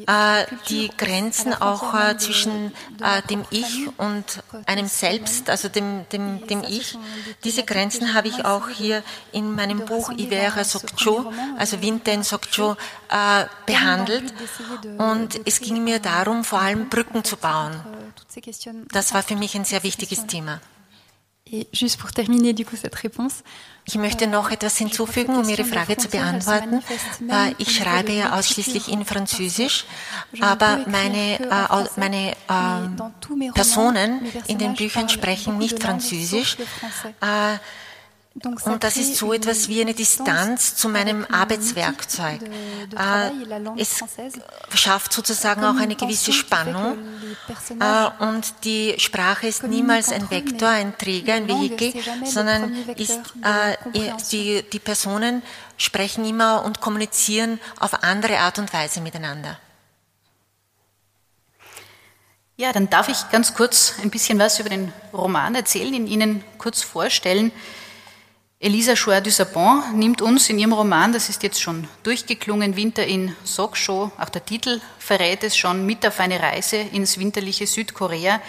äh, 0.06 0.44
die 0.68 0.90
Grenzen 0.96 1.54
auch 1.54 1.94
äh, 1.94 2.16
zwischen 2.16 2.72
äh, 3.02 3.22
dem 3.28 3.44
Ich 3.50 3.88
und 3.98 4.42
einem 4.66 4.86
Selbst, 4.86 5.50
also 5.50 5.68
dem, 5.68 6.06
dem, 6.10 6.46
dem 6.46 6.62
Ich. 6.64 6.98
Diese 7.44 7.62
Grenzen 7.62 8.14
habe 8.14 8.28
ich 8.28 8.44
auch 8.44 8.68
hier 8.68 9.02
in 9.32 9.54
meinem 9.54 9.84
Buch 9.84 10.10
Ivera 10.12 10.64
Sokcho, 10.64 11.32
also 11.58 11.82
Winter 11.82 12.12
in 12.12 12.22
Sokcho, 12.22 12.76
äh, 13.12 13.46
behandelt. 13.66 14.32
Und 14.98 15.40
es 15.44 15.60
ging 15.60 15.84
mir 15.84 15.98
darum, 15.98 16.44
vor 16.44 16.60
allem 16.60 16.88
Brücken 16.88 17.22
zu 17.24 17.36
bauen. 17.36 17.78
Das 18.90 19.12
war 19.12 19.22
für 19.22 19.36
mich 19.36 19.54
ein 19.54 19.64
sehr 19.64 19.82
wichtiges 19.82 20.26
Thema. 20.26 20.60
Ich 23.84 23.94
möchte 23.96 24.26
noch 24.26 24.50
etwas 24.50 24.78
hinzufügen, 24.78 25.36
um 25.36 25.46
Ihre 25.46 25.64
Frage 25.64 25.98
zu 25.98 26.08
beantworten. 26.08 26.82
Äh, 27.28 27.54
ich 27.58 27.76
schreibe 27.76 28.12
ja 28.12 28.38
ausschließlich 28.38 28.88
in 28.88 29.04
Französisch, 29.04 29.84
aber 30.40 30.86
meine, 30.86 31.40
äh, 31.40 31.86
meine 31.96 32.32
äh, 32.32 33.52
Personen 33.52 34.22
in 34.46 34.56
den 34.56 34.74
Büchern 34.74 35.10
sprechen 35.10 35.58
nicht 35.58 35.82
Französisch. 35.82 36.56
Äh, 37.20 37.58
und 38.64 38.82
das 38.82 38.96
ist 38.96 39.16
so 39.16 39.32
etwas 39.32 39.68
wie 39.68 39.82
eine 39.82 39.92
Distanz 39.92 40.74
zu 40.74 40.88
meinem 40.88 41.26
Arbeitswerkzeug. 41.30 42.40
Äh, 42.42 43.30
es 43.76 44.02
schafft 44.74 45.12
sozusagen 45.12 45.64
auch 45.64 45.76
eine 45.76 45.96
gewisse 45.96 46.32
Spannung. 46.32 46.96
Äh, 47.78 48.24
und 48.24 48.64
die 48.64 48.94
Sprache 48.98 49.46
ist 49.46 49.64
niemals 49.64 50.12
ein 50.12 50.30
Vektor, 50.30 50.68
ein 50.68 50.96
Träger, 50.96 51.34
ein 51.34 51.46
Vehikel, 51.46 51.92
sondern 52.24 52.72
ist, 52.96 53.20
äh, 53.42 53.76
die, 54.30 54.62
die 54.62 54.78
Personen 54.78 55.42
sprechen 55.76 56.24
immer 56.24 56.64
und 56.64 56.80
kommunizieren 56.80 57.60
auf 57.80 58.02
andere 58.02 58.38
Art 58.38 58.58
und 58.58 58.72
Weise 58.72 59.02
miteinander. 59.02 59.58
Ja, 62.56 62.72
dann 62.72 62.88
darf 62.88 63.08
ich 63.08 63.30
ganz 63.30 63.54
kurz 63.54 63.94
ein 64.02 64.10
bisschen 64.10 64.38
was 64.38 64.60
über 64.60 64.68
den 64.68 64.92
Roman 65.12 65.54
erzählen, 65.54 65.92
ihn 65.92 66.06
Ihnen 66.06 66.44
kurz 66.58 66.82
vorstellen. 66.82 67.50
Elisa 68.64 68.94
Chouard 68.94 69.26
du 69.26 69.30
Sapon 69.32 69.82
nimmt 69.96 70.22
uns 70.22 70.48
in 70.48 70.56
ihrem 70.56 70.72
Roman, 70.72 71.12
das 71.12 71.28
ist 71.28 71.42
jetzt 71.42 71.60
schon 71.60 71.88
durchgeklungen, 72.04 72.76
Winter 72.76 73.04
in 73.04 73.34
Soksho, 73.42 74.12
auch 74.16 74.28
der 74.28 74.44
Titel 74.44 74.80
verrät 75.00 75.42
es 75.42 75.56
schon, 75.56 75.84
mit 75.84 76.06
auf 76.06 76.20
eine 76.20 76.38
Reise 76.38 76.76
ins 76.76 77.18
winterliche 77.18 77.66
Südkorea, 77.66 78.40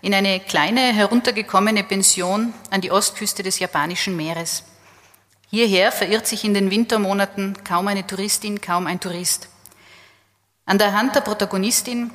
in 0.00 0.14
eine 0.14 0.40
kleine, 0.40 0.80
heruntergekommene 0.80 1.84
Pension 1.84 2.54
an 2.70 2.80
die 2.80 2.90
Ostküste 2.90 3.42
des 3.42 3.58
japanischen 3.58 4.16
Meeres. 4.16 4.64
Hierher 5.50 5.92
verirrt 5.92 6.26
sich 6.26 6.44
in 6.44 6.54
den 6.54 6.70
Wintermonaten 6.70 7.62
kaum 7.62 7.88
eine 7.88 8.06
Touristin, 8.06 8.62
kaum 8.62 8.86
ein 8.86 9.00
Tourist. 9.00 9.50
An 10.64 10.78
der 10.78 10.94
Hand 10.94 11.14
der 11.14 11.20
Protagonistin 11.20 12.10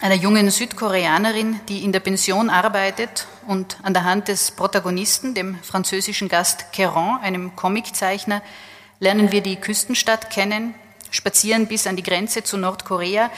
einer 0.00 0.14
jungen 0.14 0.50
Südkoreanerin, 0.50 1.60
die 1.68 1.84
in 1.84 1.92
der 1.92 2.00
Pension 2.00 2.48
arbeitet 2.48 3.26
und 3.46 3.76
an 3.82 3.92
der 3.92 4.04
Hand 4.04 4.28
des 4.28 4.50
Protagonisten, 4.50 5.34
dem 5.34 5.58
französischen 5.62 6.28
Gast 6.28 6.72
Keron, 6.72 7.18
einem 7.20 7.54
Comiczeichner, 7.54 8.42
lernen 8.98 9.30
wir 9.30 9.42
die 9.42 9.56
Küstenstadt 9.56 10.30
kennen, 10.30 10.74
spazieren 11.10 11.66
bis 11.66 11.86
an 11.86 11.96
die 11.96 12.02
Grenze 12.02 12.42
zu 12.42 12.56
Nordkorea 12.56 13.30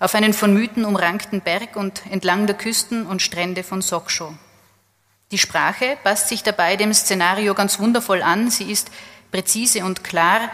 auf 0.00 0.14
einen 0.14 0.32
von 0.32 0.54
Mythen 0.54 0.86
umrankten 0.86 1.42
Berg 1.42 1.76
und 1.76 2.02
entlang 2.10 2.46
der 2.46 2.56
Küsten 2.56 3.06
und 3.06 3.20
Strände 3.20 3.62
von 3.62 3.82
Soksho. 3.82 4.34
Die 5.32 5.38
Sprache 5.38 5.98
passt 6.02 6.28
sich 6.28 6.42
dabei 6.42 6.76
dem 6.76 6.94
Szenario 6.94 7.54
ganz 7.54 7.78
wundervoll 7.78 8.22
an, 8.22 8.50
sie 8.50 8.70
ist 8.70 8.90
präzise 9.30 9.84
und 9.84 10.02
klar, 10.02 10.50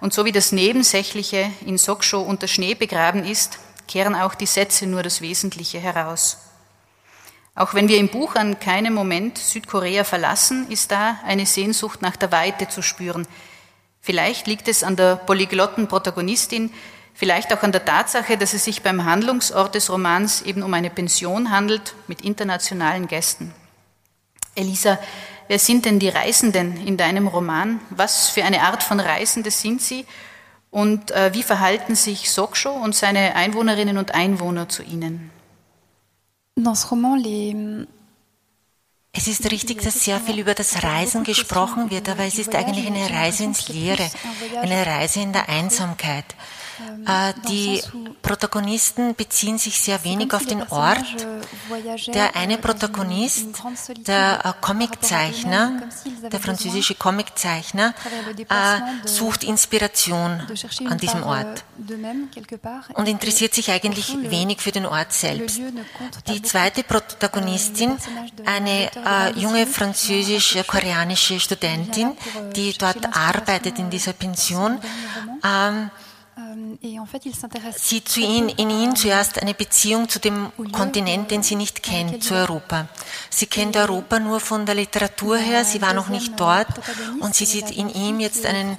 und 0.00 0.12
so 0.12 0.24
wie 0.24 0.32
das 0.32 0.52
Nebensächliche 0.52 1.50
in 1.64 1.78
Soksho 1.78 2.20
unter 2.20 2.48
Schnee 2.48 2.74
begraben 2.74 3.24
ist, 3.24 3.58
kehren 3.86 4.14
auch 4.14 4.34
die 4.34 4.46
Sätze 4.46 4.86
nur 4.86 5.02
das 5.02 5.20
Wesentliche 5.20 5.78
heraus. 5.78 6.38
Auch 7.54 7.72
wenn 7.72 7.88
wir 7.88 7.96
im 7.96 8.08
Buch 8.08 8.34
an 8.34 8.60
keinem 8.60 8.92
Moment 8.92 9.38
Südkorea 9.38 10.04
verlassen, 10.04 10.70
ist 10.70 10.92
da 10.92 11.18
eine 11.24 11.46
Sehnsucht 11.46 12.02
nach 12.02 12.16
der 12.16 12.30
Weite 12.30 12.68
zu 12.68 12.82
spüren. 12.82 13.26
Vielleicht 14.02 14.46
liegt 14.46 14.68
es 14.68 14.84
an 14.84 14.94
der 14.94 15.16
polyglotten 15.16 15.88
Protagonistin, 15.88 16.70
vielleicht 17.14 17.52
auch 17.54 17.62
an 17.62 17.72
der 17.72 17.84
Tatsache, 17.84 18.36
dass 18.36 18.52
es 18.52 18.64
sich 18.64 18.82
beim 18.82 19.04
Handlungsort 19.04 19.74
des 19.74 19.90
Romans 19.90 20.42
eben 20.42 20.62
um 20.62 20.74
eine 20.74 20.90
Pension 20.90 21.50
handelt 21.50 21.94
mit 22.08 22.20
internationalen 22.20 23.08
Gästen. 23.08 23.54
Elisa, 24.54 24.98
wer 25.48 25.58
sind 25.58 25.86
denn 25.86 25.98
die 25.98 26.10
Reisenden 26.10 26.86
in 26.86 26.98
deinem 26.98 27.26
Roman? 27.26 27.80
Was 27.88 28.28
für 28.28 28.44
eine 28.44 28.62
Art 28.62 28.82
von 28.82 29.00
Reisende 29.00 29.50
sind 29.50 29.80
sie? 29.80 30.04
Und 30.76 31.10
äh, 31.12 31.32
wie 31.32 31.42
verhalten 31.42 31.96
sich 31.96 32.30
Soksho 32.30 32.70
und 32.70 32.94
seine 32.94 33.34
Einwohnerinnen 33.34 33.96
und 33.96 34.14
Einwohner 34.14 34.68
zu 34.68 34.82
ihnen? 34.82 35.30
Es 39.10 39.26
ist 39.26 39.50
richtig, 39.50 39.80
dass 39.80 40.04
sehr 40.04 40.20
viel 40.20 40.38
über 40.38 40.52
das 40.52 40.82
Reisen 40.82 41.24
gesprochen 41.24 41.88
wird, 41.90 42.10
aber 42.10 42.24
es 42.24 42.38
ist 42.38 42.54
eigentlich 42.54 42.86
eine 42.88 43.08
Reise 43.08 43.44
ins 43.44 43.68
Leere, 43.68 44.06
eine 44.60 44.84
Reise 44.84 45.20
in 45.20 45.32
der 45.32 45.48
Einsamkeit. 45.48 46.26
Äh, 47.06 47.32
die 47.48 47.82
Protagonisten 48.22 49.14
beziehen 49.14 49.58
sich 49.58 49.80
sehr 49.80 50.02
wenig 50.04 50.32
auf 50.34 50.44
den 50.44 50.62
Ort. 50.68 51.04
Der 52.08 52.36
eine 52.36 52.58
Protagonist, 52.58 53.46
der 54.06 54.44
äh, 54.44 54.52
Comiczeichner, 54.60 55.82
der 56.30 56.40
französische 56.40 56.94
Comiczeichner, 56.94 57.94
äh, 58.38 59.06
sucht 59.06 59.44
Inspiration 59.44 60.42
an 60.88 60.98
diesem 60.98 61.22
Ort 61.22 61.64
und 62.94 63.08
interessiert 63.08 63.54
sich 63.54 63.70
eigentlich 63.70 64.16
wenig 64.30 64.60
für 64.60 64.72
den 64.72 64.86
Ort 64.86 65.12
selbst. 65.12 65.60
Die 66.28 66.42
zweite 66.42 66.82
Protagonistin, 66.82 67.96
eine 68.44 68.90
junge 69.36 69.66
französisch-koreanische 69.66 71.40
Studentin, 71.40 72.12
die 72.54 72.72
dort 72.76 73.16
arbeitet 73.16 73.78
in 73.78 73.90
dieser 73.90 74.12
Pension, 74.12 74.78
ähm, 75.44 75.90
sieht 77.76 78.08
zu 78.10 78.20
ihn, 78.20 78.50
in 78.50 78.68
ihm 78.68 78.94
zuerst 78.94 79.40
eine 79.40 79.54
Beziehung 79.54 80.06
zu 80.08 80.18
dem 80.18 80.52
Kontinent, 80.70 81.30
den 81.30 81.42
sie 81.42 81.56
nicht 81.56 81.82
kennt, 81.82 82.22
zu 82.22 82.34
Europa. 82.34 82.88
Sie 83.30 83.46
kennt 83.46 83.74
Europa 83.74 84.18
nur 84.20 84.40
von 84.40 84.66
der 84.66 84.74
Literatur 84.74 85.38
her, 85.38 85.64
sie 85.64 85.80
war 85.80 85.94
noch 85.94 86.08
nicht 86.08 86.38
dort 86.38 86.68
und 87.20 87.34
sie 87.34 87.46
sieht 87.46 87.70
in 87.70 87.88
ihm 87.88 88.20
jetzt 88.20 88.44
einen 88.44 88.76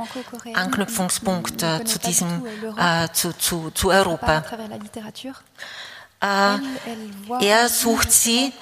Anknüpfungspunkt 0.54 1.64
äh, 1.64 1.84
zu 1.84 1.98
diesem, 1.98 2.46
äh, 2.78 3.08
zu, 3.12 3.36
zu, 3.36 3.72
zu 3.72 3.90
Europa. 3.90 4.44
Äh, 6.22 6.58
er 7.42 7.70
sucht 7.70 8.12
sie 8.12 8.54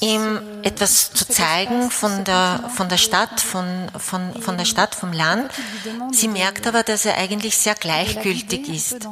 ihm 0.00 0.40
etwas 0.62 1.12
zu 1.12 1.26
zeigen 1.26 1.90
von 1.90 2.24
der, 2.24 2.70
von 2.74 2.88
der 2.88 2.96
Stadt, 2.96 3.40
von, 3.40 3.90
von, 3.96 4.40
von 4.40 4.58
der 4.58 4.64
Stadt, 4.64 4.94
vom 4.94 5.12
Land. 5.12 5.50
Sie 6.12 6.28
merkt 6.28 6.66
aber, 6.66 6.82
dass 6.82 7.04
er 7.04 7.16
eigentlich 7.16 7.56
sehr 7.56 7.74
gleichgültig 7.74 8.68
ist. 8.68 9.08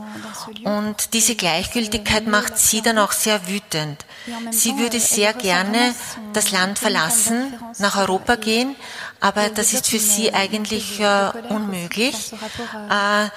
Und 0.64 1.14
diese 1.14 1.34
Gleichgültigkeit 1.34 2.26
macht 2.26 2.58
sie 2.58 2.82
dann 2.82 2.98
auch 2.98 3.12
sehr 3.12 3.48
wütend. 3.48 4.04
Sie 4.50 4.76
würde 4.78 5.00
sehr 5.00 5.32
gerne 5.32 5.94
das 6.32 6.50
Land 6.50 6.78
verlassen, 6.78 7.54
nach 7.78 7.96
Europa 7.96 8.36
gehen, 8.36 8.76
aber 9.20 9.48
das 9.48 9.72
ist 9.72 9.88
für 9.88 9.98
sie 9.98 10.34
eigentlich 10.34 11.00
äh, 11.00 11.30
unmöglich. 11.48 12.32
Äh, 12.90 13.28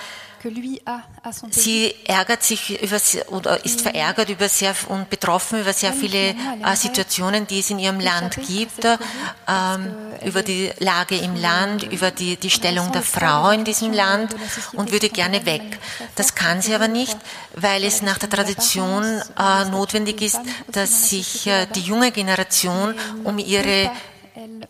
Sie 1.51 1.93
ärgert 2.05 2.43
sich 2.43 2.81
über, 2.81 2.99
oder 3.31 3.63
ist 3.65 3.81
verärgert 3.81 4.29
über 4.29 4.49
sehr 4.49 4.75
und 4.87 5.09
betroffen 5.09 5.61
über 5.61 5.73
sehr 5.73 5.93
viele 5.93 6.29
äh, 6.29 6.75
Situationen, 6.75 7.45
die 7.47 7.59
es 7.59 7.69
in 7.69 7.79
ihrem 7.79 7.99
Land 7.99 8.37
gibt, 8.47 8.85
ähm, 8.85 9.95
über 10.25 10.43
die 10.43 10.71
Lage 10.79 11.17
im 11.17 11.35
Land, 11.35 11.83
über 11.83 12.11
die, 12.11 12.37
die 12.37 12.49
Stellung 12.49 12.91
der 12.91 13.01
Frau 13.01 13.51
in 13.51 13.63
diesem 13.63 13.93
Land 13.93 14.35
und 14.73 14.91
würde 14.91 15.09
gerne 15.09 15.45
weg. 15.45 15.79
Das 16.15 16.35
kann 16.35 16.61
sie 16.61 16.73
aber 16.73 16.87
nicht, 16.87 17.17
weil 17.55 17.83
es 17.83 18.01
nach 18.01 18.17
der 18.17 18.29
Tradition 18.29 19.03
äh, 19.37 19.65
notwendig 19.69 20.21
ist, 20.21 20.39
dass 20.71 21.09
sich 21.09 21.47
äh, 21.47 21.67
die 21.75 21.81
junge 21.81 22.11
Generation 22.11 22.95
um 23.23 23.37
ihre 23.37 23.91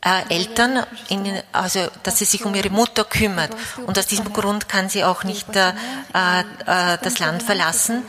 äh, 0.01 0.35
Eltern, 0.35 0.83
in, 1.09 1.25
also 1.51 1.79
dass 2.03 2.19
sie 2.19 2.25
sich 2.25 2.45
um 2.45 2.55
ihre 2.55 2.69
Mutter 2.69 3.03
kümmert. 3.03 3.51
Und 3.85 3.97
aus 3.97 4.07
diesem 4.07 4.31
Grund 4.33 4.67
kann 4.67 4.89
sie 4.89 5.03
auch 5.03 5.23
nicht 5.23 5.55
äh, 5.55 5.69
äh, 5.69 6.97
das 7.01 7.19
Land 7.19 7.43
verlassen. 7.43 8.03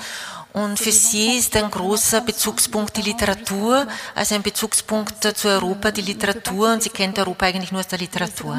Und 0.53 0.81
für 0.81 0.90
sie 0.90 1.38
ist 1.38 1.57
ein 1.57 1.70
großer 1.70 2.23
Bezugspunkt 2.23 2.96
die 2.96 3.03
Literatur, 3.03 3.87
also 4.16 4.35
ein 4.35 4.42
Bezugspunkt 4.42 5.23
zu 5.23 5.49
Europa, 5.49 5.92
die 5.92 6.03
Literatur. 6.03 6.73
Und 6.73 6.83
sie 6.83 6.90
kennt 6.90 7.18
Europa 7.18 7.46
eigentlich 7.46 7.70
nur 7.70 7.81
aus 7.81 7.87
der 7.87 8.01
Literatur. 8.01 8.57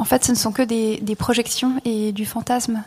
En 0.00 0.06
fait, 0.06 0.24
ce 0.24 0.32
ne 0.32 0.36
sont 0.36 0.52
que 0.52 0.62
des, 0.62 0.98
des 1.02 1.14
projections 1.14 1.78
et 1.84 2.12
du 2.12 2.24
fantasme 2.24 2.84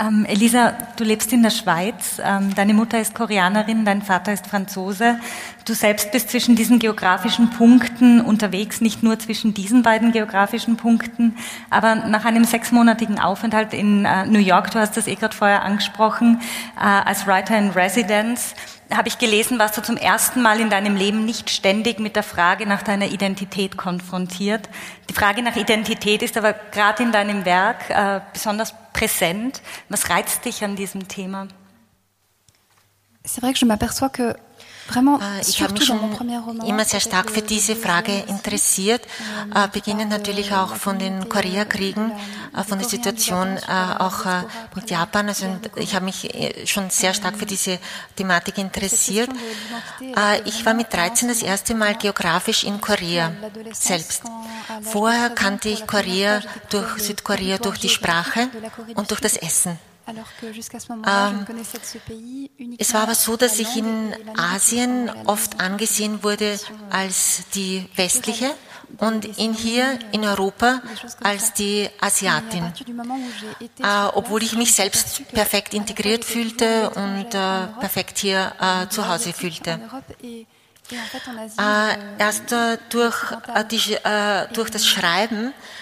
Ähm, 0.00 0.24
Elisa, 0.24 0.72
du 0.96 1.04
lebst 1.04 1.32
in 1.34 1.42
der 1.42 1.50
Schweiz. 1.50 2.20
Ähm, 2.24 2.54
deine 2.54 2.72
Mutter 2.72 2.98
ist 2.98 3.14
Koreanerin, 3.14 3.84
dein 3.84 4.00
Vater 4.00 4.32
ist 4.32 4.46
Franzose. 4.46 5.18
Du 5.66 5.74
selbst 5.74 6.10
bist 6.12 6.30
zwischen 6.30 6.56
diesen 6.56 6.78
geografischen 6.78 7.50
Punkten 7.50 8.22
unterwegs, 8.22 8.80
nicht 8.80 9.02
nur 9.02 9.18
zwischen 9.18 9.52
diesen 9.52 9.82
beiden 9.82 10.10
geografischen 10.12 10.76
Punkten, 10.76 11.36
aber 11.68 11.94
nach 11.94 12.24
einem 12.24 12.44
sechsmonatigen 12.44 13.20
Aufenthalt 13.20 13.74
in 13.74 14.06
äh, 14.06 14.26
New 14.26 14.38
York, 14.38 14.70
du 14.70 14.78
hast 14.78 14.96
das 14.96 15.06
eh 15.06 15.14
gerade 15.14 15.36
vorher 15.36 15.62
angesprochen, 15.62 16.40
äh, 16.76 16.80
als 16.80 17.26
Writer 17.26 17.56
in 17.58 17.70
Residence, 17.70 18.54
habe 18.92 19.08
ich 19.08 19.18
gelesen, 19.18 19.58
warst 19.58 19.76
du 19.76 19.82
zum 19.82 19.96
ersten 19.96 20.42
Mal 20.42 20.58
in 20.58 20.70
deinem 20.70 20.96
Leben 20.96 21.24
nicht 21.24 21.50
ständig 21.50 22.00
mit 22.00 22.16
der 22.16 22.22
Frage 22.22 22.66
nach 22.66 22.82
deiner 22.82 23.06
Identität 23.06 23.76
konfrontiert. 23.76 24.68
Die 25.08 25.14
Frage 25.14 25.42
nach 25.42 25.56
Identität 25.56 26.22
ist 26.22 26.36
aber 26.36 26.54
gerade 26.72 27.02
in 27.02 27.12
deinem 27.12 27.44
Werk 27.44 27.88
äh, 27.90 28.20
besonders 28.32 28.74
präsent. 29.02 29.62
Was 29.88 30.10
reizt 30.10 30.44
dich 30.44 30.62
an 30.62 30.76
diesem 30.76 31.08
Thema? 31.08 31.48
C'est 33.24 33.40
vrai 33.40 33.52
que 33.52 33.58
je 33.58 33.66
m'aperçois 33.66 34.10
que 34.10 34.36
ich 35.46 35.62
habe 35.62 35.72
mich 35.72 35.84
schon 35.84 36.00
immer 36.66 36.84
sehr 36.84 37.00
stark 37.00 37.30
für 37.30 37.42
diese 37.42 37.76
Frage 37.76 38.12
interessiert, 38.26 39.02
äh, 39.54 39.68
beginnend 39.68 40.10
natürlich 40.10 40.52
auch 40.52 40.76
von 40.76 40.98
den 40.98 41.28
Koreakriegen, 41.28 42.12
äh, 42.56 42.62
von 42.64 42.78
der 42.78 42.88
Situation 42.88 43.58
auch 43.58 44.24
mit 44.74 44.90
Japan. 44.90 45.28
Also 45.28 45.46
ich 45.76 45.94
habe 45.94 46.04
mich 46.04 46.28
schon 46.66 46.90
sehr 46.90 47.14
stark 47.14 47.36
für 47.36 47.46
diese 47.46 47.78
Thematik 48.16 48.58
interessiert. 48.58 49.30
Ich 50.44 50.64
war 50.66 50.74
mit 50.74 50.92
13 50.92 51.28
das 51.28 51.42
erste 51.42 51.74
Mal 51.74 51.94
geografisch 51.96 52.64
in 52.64 52.80
Korea 52.80 53.32
selbst. 53.72 54.22
Vorher 54.82 55.30
kannte 55.30 55.68
ich 55.68 55.86
Korea 55.86 56.40
durch 56.70 57.02
Südkorea 57.02 57.58
durch 57.58 57.78
die 57.78 57.88
Sprache 57.88 58.48
und 58.94 59.10
durch 59.10 59.20
das 59.20 59.36
Essen. 59.36 59.78
Ähm, 60.06 61.46
es 62.78 62.94
war 62.94 63.02
aber 63.02 63.14
so, 63.14 63.36
dass 63.36 63.58
ich 63.58 63.76
in 63.76 64.14
Asien 64.36 65.10
oft 65.26 65.60
angesehen 65.60 66.22
wurde 66.22 66.58
als 66.90 67.44
die 67.54 67.88
westliche 67.96 68.50
und 68.98 69.24
in 69.38 69.54
hier 69.54 69.98
in 70.12 70.24
Europa 70.24 70.82
als 71.22 71.52
die 71.54 71.88
Asiatin, 72.00 72.72
äh, 73.78 74.06
obwohl 74.14 74.42
ich 74.42 74.56
mich 74.56 74.74
selbst 74.74 75.28
perfekt 75.32 75.72
integriert 75.74 76.24
fühlte 76.24 76.90
und 76.90 77.34
äh, 77.34 77.66
perfekt 77.80 78.18
hier 78.18 78.52
äh, 78.60 78.88
zu 78.88 79.08
Hause 79.08 79.32
fühlte. 79.32 79.80
Äh, 81.58 81.96
erst 82.18 82.52
äh, 82.52 82.76
durch, 82.90 83.16
äh, 83.54 83.64
die, 83.64 83.96
durch 84.52 84.68
das 84.68 84.86
Schreiben 84.86 85.48
äh, 85.48 85.81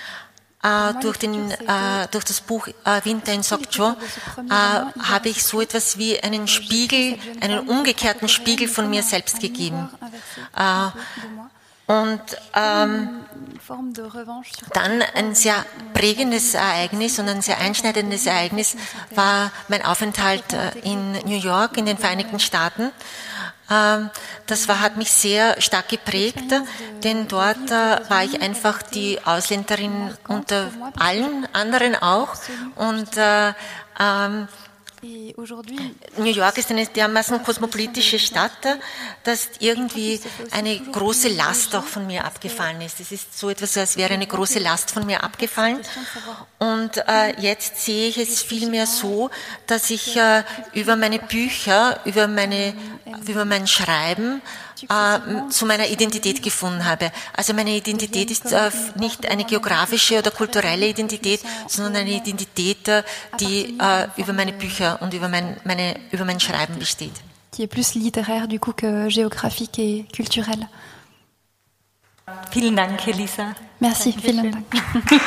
durch, 1.01 1.17
den, 1.17 1.51
äh, 1.51 2.07
durch 2.11 2.25
das 2.25 2.43
Buch 2.43 2.69
äh, 2.69 3.05
Winter 3.05 3.33
in 3.33 3.43
Sokcho 3.43 3.91
äh, 3.91 4.53
habe 4.53 5.29
ich 5.29 5.43
so 5.43 5.61
etwas 5.61 5.97
wie 5.97 6.21
einen 6.23 6.49
Spiegel, 6.49 7.19
einen 7.41 7.61
umgekehrten 7.61 8.29
Spiegel 8.29 8.69
von 8.69 8.91
mir 8.91 9.03
selbst 9.03 9.41
gegeben. 9.41 9.89
Äh, 10.57 10.91
und 11.91 12.21
ähm, 12.55 13.09
dann 14.73 15.03
ein 15.15 15.35
sehr 15.35 15.65
prägendes 15.93 16.55
Ereignis 16.55 17.19
und 17.19 17.29
ein 17.29 17.43
sehr 17.43 17.59
einschneidendes 17.59 18.27
Ereignis 18.27 18.77
war 19.15 19.51
mein 19.67 19.85
Aufenthalt 19.85 20.53
äh, 20.53 20.79
in 20.85 21.13
New 21.25 21.39
York 21.39 21.77
in 21.79 21.87
den 21.87 21.99
Vereinigten 21.99 22.39
Staaten. 22.39 22.93
Ähm, 23.71 24.11
das 24.47 24.69
war, 24.69 24.81
hat 24.81 24.97
mich 24.97 25.13
sehr 25.13 25.61
stark 25.61 25.89
geprägt, 25.89 26.53
denn 27.05 27.29
dort 27.29 27.71
äh, 27.71 28.01
war 28.11 28.25
ich 28.25 28.43
einfach 28.43 28.83
die 28.83 29.19
Ausländerin 29.25 30.13
unter 30.27 30.71
allen 30.99 31.47
anderen 31.53 31.95
auch. 31.95 32.35
Und 32.77 33.17
äh, 33.17 33.53
ähm, 34.01 34.49
New 35.03 36.25
York 36.25 36.59
ist 36.59 36.71
eine 36.71 36.87
dermaßen 36.87 37.43
kosmopolitische 37.43 38.19
Stadt, 38.19 38.79
dass 39.25 39.49
irgendwie 39.59 40.21
eine 40.51 40.79
große 40.79 41.29
Last 41.29 41.75
auch 41.75 41.85
von 41.85 42.07
mir 42.07 42.25
abgefallen 42.25 42.81
ist. 42.83 43.01
Es 43.01 43.11
ist 43.11 43.39
so 43.39 43.49
etwas, 43.49 43.77
als 43.79 43.97
wäre 43.97 44.13
eine 44.13 44.27
große 44.27 44.59
Last 44.59 44.91
von 44.91 45.07
mir 45.07 45.23
abgefallen. 45.25 45.81
Und 46.59 46.99
äh, 47.09 47.41
jetzt 47.41 47.83
sehe 47.83 48.09
ich 48.09 48.19
es 48.19 48.43
vielmehr 48.43 48.87
so, 48.87 49.31
dass 49.67 49.89
ich 49.91 50.17
äh, 50.17 50.45
über 50.75 50.97
meine 50.97 51.19
Bücher, 51.19 52.01
über, 52.05 52.29
meine, 52.29 52.75
über 53.27 53.45
mein 53.45 53.67
Schreiben, 53.67 54.43
äh, 54.89 55.49
zu 55.51 55.67
meiner 55.67 55.89
Identität 55.89 56.43
gefunden 56.43 56.85
habe. 56.85 57.13
Also 57.37 57.55
meine 57.55 57.77
Identität 57.77 58.31
ist 58.31 58.53
äh, 58.53 58.71
nicht 58.97 59.29
eine 59.29 59.45
geografische 59.45 60.19
oder 60.19 60.31
kulturelle 60.31 60.89
Identität, 60.89 61.41
sondern 61.69 61.97
eine 61.97 62.17
Identität, 62.17 62.89
äh, 62.89 63.03
die 63.39 63.79
äh, 63.79 64.09
über 64.17 64.33
meine 64.33 64.53
Bücher 64.53 65.01
und 65.03 65.15
über 65.15 65.29
mein, 65.29 65.57
meine, 65.65 65.99
über 66.11 66.25
mein 66.25 66.41
Schreiben 66.41 66.79
besteht. 66.79 67.13
Die 67.57 67.65
ist 67.65 67.71
plus 67.71 67.95
littéraire 67.95 68.47
du 68.47 68.59
coup 68.59 68.77
que 68.77 69.09
géographique 69.09 69.79
et 69.79 70.07
culturelle. 70.15 70.69
Vielen 72.53 72.77
Dank, 72.77 73.05
Elisa. 73.07 73.55
Merci, 73.81 74.13
Dankeschön. 74.13 74.41
vielen 74.41 74.53
Dank. 74.53 74.67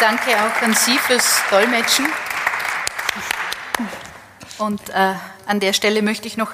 Danke 0.00 0.36
auch 0.36 0.62
an 0.62 0.74
Sie 0.74 0.98
fürs 0.98 1.42
Dolmetschen. 1.48 2.06
Und 4.62 4.90
äh, 4.90 5.14
an 5.46 5.58
der 5.58 5.72
Stelle 5.72 6.02
möchte 6.02 6.28
ich 6.28 6.36
noch 6.36 6.52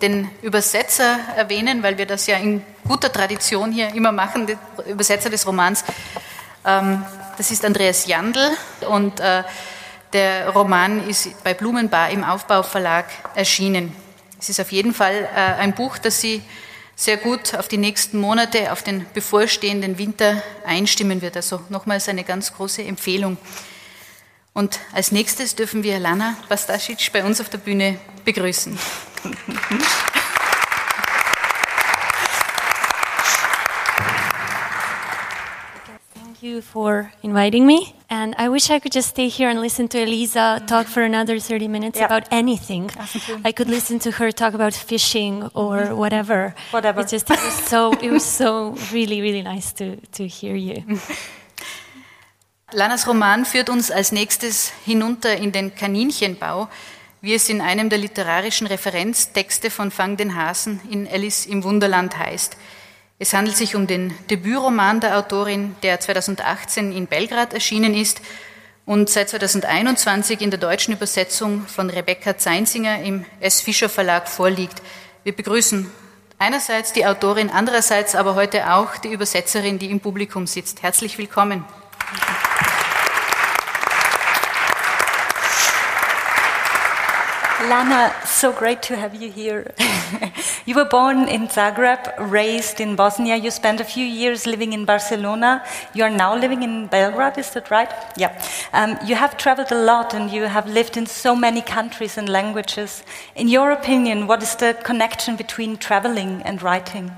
den 0.00 0.30
Übersetzer 0.40 1.18
erwähnen, 1.36 1.82
weil 1.82 1.98
wir 1.98 2.06
das 2.06 2.26
ja 2.26 2.38
in 2.38 2.62
guter 2.88 3.12
Tradition 3.12 3.72
hier 3.72 3.94
immer 3.94 4.10
machen, 4.10 4.46
den 4.46 4.58
Übersetzer 4.86 5.28
des 5.28 5.46
Romans. 5.46 5.84
Ähm, 6.64 7.04
das 7.36 7.50
ist 7.50 7.62
Andreas 7.62 8.06
Jandl 8.06 8.40
und 8.88 9.20
äh, 9.20 9.42
der 10.14 10.48
Roman 10.48 11.06
ist 11.06 11.44
bei 11.44 11.52
Blumenbar 11.52 12.08
im 12.08 12.24
Aufbauverlag 12.24 13.04
erschienen. 13.34 13.94
Es 14.40 14.48
ist 14.48 14.58
auf 14.58 14.72
jeden 14.72 14.94
Fall 14.94 15.28
äh, 15.34 15.60
ein 15.60 15.74
Buch, 15.74 15.98
das 15.98 16.18
Sie 16.22 16.42
sehr 16.94 17.18
gut 17.18 17.54
auf 17.54 17.68
die 17.68 17.76
nächsten 17.76 18.18
Monate, 18.18 18.72
auf 18.72 18.82
den 18.82 19.04
bevorstehenden 19.12 19.98
Winter 19.98 20.42
einstimmen 20.64 21.20
wird. 21.20 21.36
Also 21.36 21.60
nochmals 21.68 22.08
eine 22.08 22.24
ganz 22.24 22.54
große 22.54 22.82
Empfehlung. 22.82 23.36
Und 24.56 24.80
als 24.94 25.12
nächstes 25.12 25.54
dürfen 25.54 25.82
wir 25.82 25.98
Lana 25.98 26.34
Bastasic 26.48 27.12
bei 27.12 27.22
uns 27.22 27.42
auf 27.42 27.50
der 27.50 27.58
Bühne 27.58 27.98
begrüßen. 28.24 28.78
Thank 36.14 36.42
you 36.42 36.62
for 36.62 37.12
inviting 37.22 37.66
me. 37.66 37.92
And 38.08 38.34
I 38.38 38.48
wish 38.48 38.70
I 38.70 38.80
could 38.80 38.94
just 38.94 39.10
stay 39.10 39.28
here 39.28 39.50
and 39.50 39.60
listen 39.60 39.90
to 39.90 39.98
Elisa 39.98 40.60
talk 40.66 40.86
for 40.86 41.02
another 41.02 41.38
30 41.38 41.68
minutes 41.68 42.00
about 42.00 42.22
anything. 42.30 42.90
Ah, 42.98 43.06
I 43.44 43.52
could 43.52 43.68
listen 43.68 43.98
to 43.98 44.10
her 44.12 44.32
talk 44.32 44.54
about 44.54 44.72
fishing 44.72 45.50
or 45.52 45.94
whatever. 45.94 46.54
Whatever. 46.70 47.02
It 47.02 47.08
just 47.08 47.30
it 47.30 47.38
was 47.44 47.68
so 47.68 47.92
it 48.00 48.10
was 48.10 48.24
so 48.38 48.74
really 48.90 49.20
really 49.20 49.42
nice 49.42 49.74
to 49.74 49.96
to 50.12 50.26
hear 50.26 50.54
you. 50.56 50.82
Lanas 52.72 53.06
Roman 53.06 53.44
führt 53.44 53.70
uns 53.70 53.92
als 53.92 54.10
nächstes 54.10 54.72
hinunter 54.84 55.36
in 55.36 55.52
den 55.52 55.76
Kaninchenbau, 55.76 56.68
wie 57.20 57.32
es 57.32 57.48
in 57.48 57.60
einem 57.60 57.90
der 57.90 57.98
literarischen 57.98 58.66
Referenztexte 58.66 59.70
von 59.70 59.92
Fang 59.92 60.16
den 60.16 60.34
Hasen 60.34 60.80
in 60.90 61.06
Alice 61.06 61.46
im 61.46 61.62
Wunderland 61.62 62.18
heißt. 62.18 62.56
Es 63.20 63.32
handelt 63.34 63.56
sich 63.56 63.76
um 63.76 63.86
den 63.86 64.12
Debütroman 64.30 64.98
der 64.98 65.16
Autorin, 65.16 65.76
der 65.84 66.00
2018 66.00 66.90
in 66.90 67.06
Belgrad 67.06 67.54
erschienen 67.54 67.94
ist 67.94 68.20
und 68.84 69.08
seit 69.10 69.28
2021 69.28 70.40
in 70.40 70.50
der 70.50 70.58
deutschen 70.58 70.92
Übersetzung 70.92 71.68
von 71.68 71.88
Rebecca 71.88 72.36
Zeinsinger 72.36 73.00
im 73.00 73.24
S. 73.38 73.60
Fischer 73.60 73.88
Verlag 73.88 74.28
vorliegt. 74.28 74.82
Wir 75.22 75.36
begrüßen 75.36 75.88
einerseits 76.40 76.92
die 76.92 77.06
Autorin, 77.06 77.48
andererseits 77.48 78.16
aber 78.16 78.34
heute 78.34 78.72
auch 78.72 78.96
die 78.96 79.12
Übersetzerin, 79.12 79.78
die 79.78 79.92
im 79.92 80.00
Publikum 80.00 80.48
sitzt. 80.48 80.82
Herzlich 80.82 81.16
willkommen. 81.16 81.64
Lana, 87.68 88.14
so 88.24 88.52
great 88.52 88.80
to 88.82 88.96
have 88.96 89.16
you 89.16 89.28
here. 89.28 89.74
you 90.66 90.76
were 90.76 90.84
born 90.84 91.26
in 91.28 91.48
Zagreb, 91.48 92.14
raised 92.30 92.80
in 92.80 92.94
Bosnia. 92.94 93.34
You 93.34 93.50
spent 93.50 93.80
a 93.80 93.84
few 93.84 94.04
years 94.04 94.46
living 94.46 94.72
in 94.72 94.84
Barcelona. 94.84 95.64
You 95.92 96.04
are 96.04 96.10
now 96.10 96.36
living 96.36 96.62
in 96.62 96.86
Belgrade, 96.86 97.38
is 97.38 97.50
that 97.50 97.68
right? 97.72 97.92
Yeah. 98.16 98.40
Um, 98.72 98.96
you 99.04 99.16
have 99.16 99.36
traveled 99.36 99.72
a 99.72 99.82
lot 99.82 100.14
and 100.14 100.30
you 100.30 100.44
have 100.44 100.68
lived 100.68 100.96
in 100.96 101.06
so 101.06 101.34
many 101.34 101.60
countries 101.60 102.16
and 102.16 102.28
languages. 102.28 103.02
In 103.34 103.48
your 103.48 103.72
opinion, 103.72 104.28
what 104.28 104.44
is 104.44 104.54
the 104.54 104.78
connection 104.84 105.34
between 105.34 105.76
traveling 105.76 106.42
and 106.42 106.62
writing? 106.62 107.10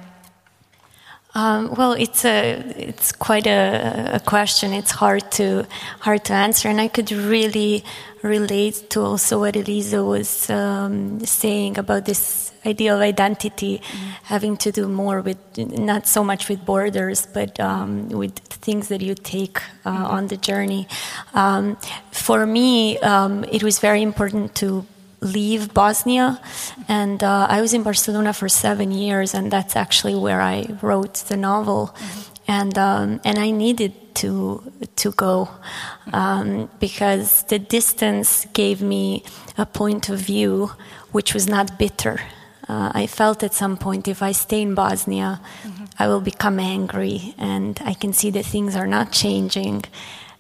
Um, 1.35 1.75
well, 1.77 1.93
it's 1.93 2.25
a 2.25 2.63
it's 2.77 3.13
quite 3.13 3.47
a, 3.47 4.15
a, 4.15 4.21
question. 4.21 4.73
It's 4.73 4.91
hard 4.91 5.31
to 5.33 5.67
hard 6.01 6.25
to 6.25 6.33
answer, 6.33 6.69
and 6.69 6.81
I 6.81 6.89
could 6.89 7.13
really 7.13 7.85
relate 8.23 8.91
to 8.91 9.01
also 9.01 9.41
what 9.41 9.57
Elisa 9.57 10.05
was 10.05 10.51
um, 10.51 11.21
saying 11.25 11.79
about 11.79 12.05
this 12.05 12.53
idea 12.67 12.95
of 12.95 13.01
identity 13.01 13.79
mm. 13.79 13.83
having 14.25 14.57
to 14.59 14.73
do 14.73 14.89
more 14.89 15.21
with 15.21 15.39
not 15.57 16.07
so 16.07 16.25
much 16.25 16.49
with 16.49 16.65
borders, 16.65 17.27
but 17.27 17.59
um, 17.61 18.09
with 18.09 18.39
things 18.39 18.89
that 18.89 19.01
you 19.01 19.15
take 19.15 19.59
uh, 19.85 19.97
mm. 19.97 20.11
on 20.11 20.27
the 20.29 20.37
journey. 20.37 20.87
Um, 21.35 21.77
for 22.11 22.47
me, 22.47 22.99
um, 22.99 23.45
it 23.45 23.63
was 23.63 23.79
very 23.79 24.03
important 24.03 24.55
to 24.57 24.85
leave 25.21 25.75
Bosnia, 25.75 26.41
and 26.87 27.23
uh, 27.25 27.47
I 27.51 27.61
was 27.61 27.75
in 27.75 27.83
Barcelona 27.83 28.33
for 28.33 28.49
seven 28.49 28.93
years, 28.93 29.35
and 29.35 29.51
that's 29.51 29.75
actually 29.75 30.15
where 30.15 30.41
I 30.41 30.67
wrote 30.81 31.15
the 31.29 31.37
novel, 31.37 31.95
mm-hmm. 31.95 32.28
And 32.49 32.77
um, 32.79 33.21
and 33.25 33.39
I 33.39 33.51
needed 33.51 33.93
to 34.17 34.63
to 34.97 35.13
go 35.13 35.51
um, 36.13 36.71
because 36.81 37.45
the 37.45 37.59
distance 37.59 38.47
gave 38.55 38.83
me 38.83 39.23
a 39.57 39.67
point 39.67 40.09
of 40.09 40.19
view 40.19 40.73
which 41.13 41.35
was 41.35 41.47
not 41.47 41.79
bitter. 41.79 42.21
Uh, 42.69 42.91
I 42.93 43.07
felt 43.07 43.43
at 43.43 43.55
some 43.55 43.77
point 43.77 44.09
if 44.09 44.23
I 44.23 44.33
stay 44.33 44.61
in 44.61 44.75
Bosnia, 44.75 45.41
mm-hmm. 45.63 45.85
I 45.99 46.07
will 46.09 46.21
become 46.21 46.61
angry, 46.61 47.35
and 47.39 47.81
I 47.83 47.95
can 47.95 48.13
see 48.13 48.31
that 48.33 48.45
things 48.45 48.77
are 48.77 48.87
not 48.87 49.11
changing. 49.11 49.85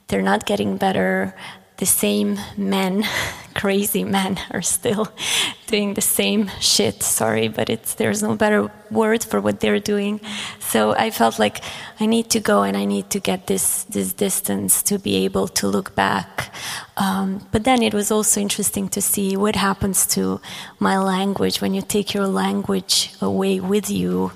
They're 0.08 0.22
not 0.22 0.44
getting 0.44 0.76
better 0.76 1.34
the 1.78 1.86
same 1.86 2.38
men, 2.56 3.04
crazy 3.54 4.04
men, 4.04 4.38
are 4.50 4.62
still 4.62 5.08
doing 5.66 5.94
the 5.94 6.00
same 6.00 6.50
shit. 6.60 7.02
Sorry, 7.02 7.48
but 7.48 7.70
it's 7.70 7.94
there's 7.94 8.22
no 8.22 8.36
better 8.36 8.70
word 8.90 9.24
for 9.24 9.40
what 9.40 9.60
they're 9.60 9.80
doing. 9.80 10.20
So 10.60 10.92
I 10.92 11.10
felt 11.10 11.38
like 11.38 11.62
I 11.98 12.06
need 12.06 12.30
to 12.30 12.40
go 12.40 12.62
and 12.62 12.76
I 12.76 12.84
need 12.84 13.10
to 13.10 13.20
get 13.20 13.46
this 13.46 13.84
this 13.84 14.12
distance 14.12 14.82
to 14.84 14.98
be 14.98 15.24
able 15.24 15.48
to 15.48 15.66
look 15.66 15.94
back. 15.94 16.52
Um, 16.96 17.46
but 17.52 17.64
then 17.64 17.82
it 17.82 17.94
was 17.94 18.10
also 18.10 18.40
interesting 18.40 18.88
to 18.90 19.00
see 19.00 19.36
what 19.36 19.56
happens 19.56 20.06
to 20.14 20.40
my 20.78 20.98
language 20.98 21.60
when 21.60 21.74
you 21.74 21.82
take 21.82 22.12
your 22.12 22.26
language 22.26 23.10
away 23.20 23.60
with 23.60 23.88
you. 23.88 24.32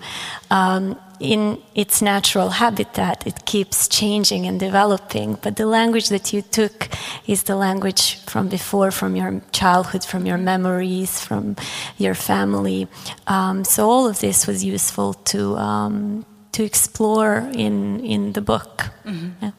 Um, 0.51 0.97
in 1.23 1.59
its 1.75 2.03
natural 2.03 2.51
habitat, 2.51 3.27
it 3.27 3.45
keeps 3.45 3.87
changing 3.87 4.47
and 4.47 4.59
developing. 4.59 5.39
But 5.41 5.57
the 5.57 5.67
language 5.67 6.09
that 6.09 6.33
you 6.33 6.43
took 6.43 6.89
is 7.27 7.45
the 7.45 7.55
language 7.55 8.19
from 8.27 8.49
before, 8.49 8.91
from 8.91 9.15
your 9.15 9.41
childhood, 9.53 10.05
from 10.05 10.27
your 10.27 10.39
memories, 10.39 11.21
from 11.21 11.57
your 11.97 12.15
family. 12.15 12.89
Um, 13.27 13.65
so 13.65 13.89
all 13.89 14.09
of 14.09 14.19
this 14.19 14.47
was 14.47 14.65
useful 14.65 15.15
to 15.33 15.57
um, 15.57 16.27
to 16.53 16.65
explore 16.65 17.49
in 17.55 18.01
in 18.01 18.33
the 18.33 18.41
book. 18.41 18.91
Mhm. 19.05 19.37
Ja. 19.41 19.53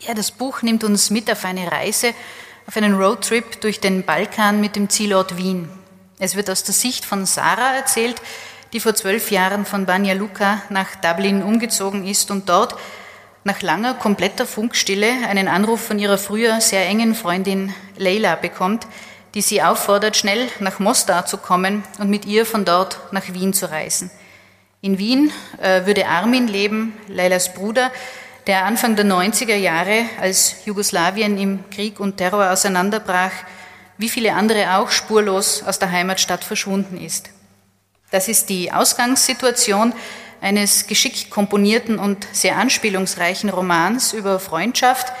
ja, 0.00 0.14
das 0.14 0.30
Buch 0.30 0.62
nimmt 0.62 0.84
uns 0.84 1.10
mit 1.10 1.28
auf 1.30 1.44
eine 1.44 1.70
Reise, 1.70 2.14
auf 2.66 2.76
einen 2.76 2.94
Roadtrip 2.94 3.60
durch 3.60 3.80
den 3.80 4.04
Balkan 4.04 4.60
mit 4.60 4.76
dem 4.76 4.88
Zielort 4.88 5.36
Wien. 5.36 5.68
Es 6.18 6.36
wird 6.36 6.48
aus 6.48 6.62
der 6.62 6.74
Sicht 6.74 7.04
von 7.04 7.26
Sarah 7.26 7.74
erzählt, 7.74 8.20
die 8.74 8.80
vor 8.80 8.96
zwölf 8.96 9.30
Jahren 9.30 9.64
von 9.64 9.86
Banja 9.86 10.14
Luka 10.14 10.60
nach 10.68 10.96
Dublin 10.96 11.44
umgezogen 11.44 12.04
ist 12.04 12.32
und 12.32 12.48
dort 12.48 12.74
nach 13.44 13.62
langer 13.62 13.94
kompletter 13.94 14.46
Funkstille 14.46 15.12
einen 15.28 15.46
Anruf 15.46 15.80
von 15.80 16.00
ihrer 16.00 16.18
früher 16.18 16.60
sehr 16.60 16.84
engen 16.86 17.14
Freundin 17.14 17.72
Leila 17.96 18.34
bekommt, 18.34 18.88
die 19.34 19.42
sie 19.42 19.62
auffordert, 19.62 20.16
schnell 20.16 20.48
nach 20.58 20.80
Mostar 20.80 21.24
zu 21.24 21.36
kommen 21.36 21.84
und 22.00 22.10
mit 22.10 22.24
ihr 22.26 22.44
von 22.44 22.64
dort 22.64 22.98
nach 23.12 23.32
Wien 23.32 23.52
zu 23.52 23.70
reisen. 23.70 24.10
In 24.80 24.98
Wien 24.98 25.30
äh, 25.62 25.86
würde 25.86 26.08
Armin 26.08 26.48
leben, 26.48 26.94
Leilas 27.06 27.54
Bruder, 27.54 27.92
der 28.48 28.64
Anfang 28.64 28.96
der 28.96 29.04
90er 29.04 29.54
Jahre, 29.54 30.04
als 30.20 30.56
Jugoslawien 30.66 31.38
im 31.38 31.70
Krieg 31.70 32.00
und 32.00 32.16
Terror 32.16 32.50
auseinanderbrach, 32.50 33.32
wie 33.98 34.08
viele 34.08 34.34
andere 34.34 34.78
auch 34.78 34.90
spurlos 34.90 35.62
aus 35.62 35.78
der 35.78 35.92
Heimatstadt 35.92 36.42
verschwunden 36.42 37.00
ist. 37.00 37.30
Das 38.14 38.28
ist 38.28 38.48
die 38.48 38.70
Ausgangssituation 38.70 39.92
eines 40.40 40.86
geschickt 40.86 41.30
komponierten 41.30 41.98
und 41.98 42.28
sehr 42.30 42.58
anspielungsreichen 42.58 43.50
Romans 43.50 44.12
über 44.12 44.38
Freundschaft 44.38 45.12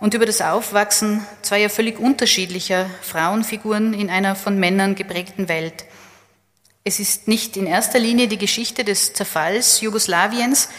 und 0.00 0.14
über 0.14 0.24
das 0.24 0.40
Aufwachsen 0.40 1.22
zweier 1.42 1.68
völlig 1.68 1.98
unterschiedlicher 1.98 2.86
Frauenfiguren 3.02 3.92
in 3.92 4.08
einer 4.08 4.36
von 4.36 4.58
Männern 4.58 4.94
geprägten 4.94 5.50
Welt. 5.50 5.84
Es 6.82 6.98
ist 6.98 7.28
nicht 7.28 7.58
in 7.58 7.66
erster 7.66 7.98
Linie 7.98 8.26
die 8.26 8.38
Geschichte 8.38 8.84
des 8.84 9.12
Zerfalls 9.12 9.82
Jugoslawiens, 9.82 10.70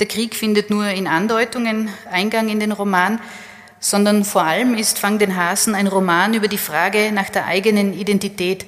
der 0.00 0.08
Krieg 0.08 0.34
findet 0.34 0.68
nur 0.68 0.88
in 0.88 1.06
Andeutungen 1.06 1.88
Eingang 2.10 2.50
in 2.50 2.60
den 2.60 2.72
Roman, 2.72 3.22
sondern 3.80 4.22
vor 4.26 4.42
allem 4.42 4.74
ist 4.74 4.98
Fang 4.98 5.18
den 5.18 5.34
Hasen 5.34 5.74
ein 5.74 5.86
Roman 5.86 6.34
über 6.34 6.48
die 6.48 6.58
Frage 6.58 7.10
nach 7.10 7.30
der 7.30 7.46
eigenen 7.46 7.98
Identität 7.98 8.66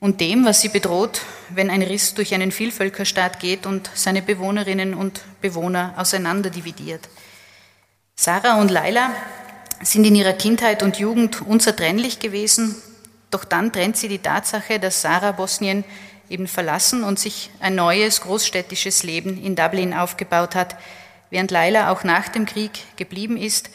und 0.00 0.20
dem, 0.20 0.46
was 0.46 0.62
sie 0.62 0.70
bedroht, 0.70 1.20
wenn 1.50 1.70
ein 1.70 1.82
Riss 1.82 2.14
durch 2.14 2.34
einen 2.34 2.52
Vielvölkerstaat 2.52 3.38
geht 3.38 3.66
und 3.66 3.90
seine 3.94 4.22
Bewohnerinnen 4.22 4.94
und 4.94 5.20
Bewohner 5.42 5.94
auseinanderdividiert. 5.96 7.08
Sarah 8.16 8.60
und 8.60 8.70
Laila 8.70 9.10
sind 9.82 10.04
in 10.04 10.14
ihrer 10.14 10.32
Kindheit 10.32 10.82
und 10.82 10.98
Jugend 10.98 11.42
unzertrennlich 11.42 12.18
gewesen, 12.18 12.74
doch 13.30 13.44
dann 13.44 13.72
trennt 13.72 13.96
sie 13.96 14.08
die 14.08 14.18
Tatsache, 14.18 14.80
dass 14.80 15.02
Sarah 15.02 15.32
Bosnien 15.32 15.84
eben 16.28 16.48
verlassen 16.48 17.04
und 17.04 17.18
sich 17.18 17.50
ein 17.60 17.74
neues 17.74 18.22
großstädtisches 18.22 19.02
Leben 19.02 19.42
in 19.42 19.56
Dublin 19.56 19.94
aufgebaut 19.94 20.54
hat, 20.54 20.76
während 21.28 21.50
Laila 21.50 21.90
auch 21.90 22.04
nach 22.04 22.28
dem 22.28 22.46
Krieg 22.46 22.72
geblieben 22.96 23.36
ist, 23.36 23.70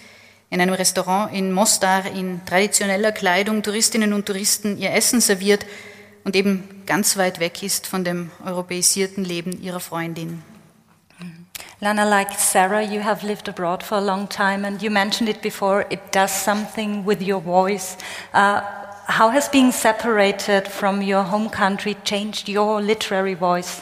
in 0.49 0.61
einem 0.61 0.73
Restaurant 0.73 1.33
in 1.33 1.51
Mostar 1.51 2.05
in 2.05 2.45
traditioneller 2.45 3.11
Kleidung 3.11 3.63
Touristinnen 3.63 4.13
und 4.13 4.25
Touristen 4.25 4.77
ihr 4.77 4.91
Essen 4.91 5.21
serviert 5.21 5.65
und 6.25 6.35
eben 6.35 6.83
ganz 6.85 7.15
weit 7.15 7.39
weg 7.39 7.63
ist 7.63 7.87
von 7.87 8.03
dem 8.03 8.31
europäisierten 8.45 9.23
Leben 9.23 9.61
ihrer 9.61 9.79
Freundin. 9.79 10.43
Lana, 11.81 12.03
like 12.03 12.33
Sarah, 12.37 12.81
you 12.81 13.03
have 13.03 13.25
lived 13.25 13.47
abroad 13.47 13.83
for 13.83 13.97
a 13.97 14.01
long 14.01 14.27
time, 14.27 14.65
and 14.65 14.81
you 14.81 14.89
mentioned 14.89 15.29
it 15.29 15.41
before. 15.41 15.85
It 15.89 15.99
does 16.11 16.31
something 16.31 17.05
with 17.05 17.21
your 17.21 17.41
voice. 17.41 17.97
Uh, 18.33 18.61
how 19.07 19.29
has 19.29 19.49
being 19.49 19.71
separated 19.71 20.67
from 20.67 21.01
your 21.01 21.23
home 21.23 21.49
country 21.49 21.95
changed 22.03 22.49
your 22.49 22.81
literary 22.81 23.35
voice? 23.35 23.81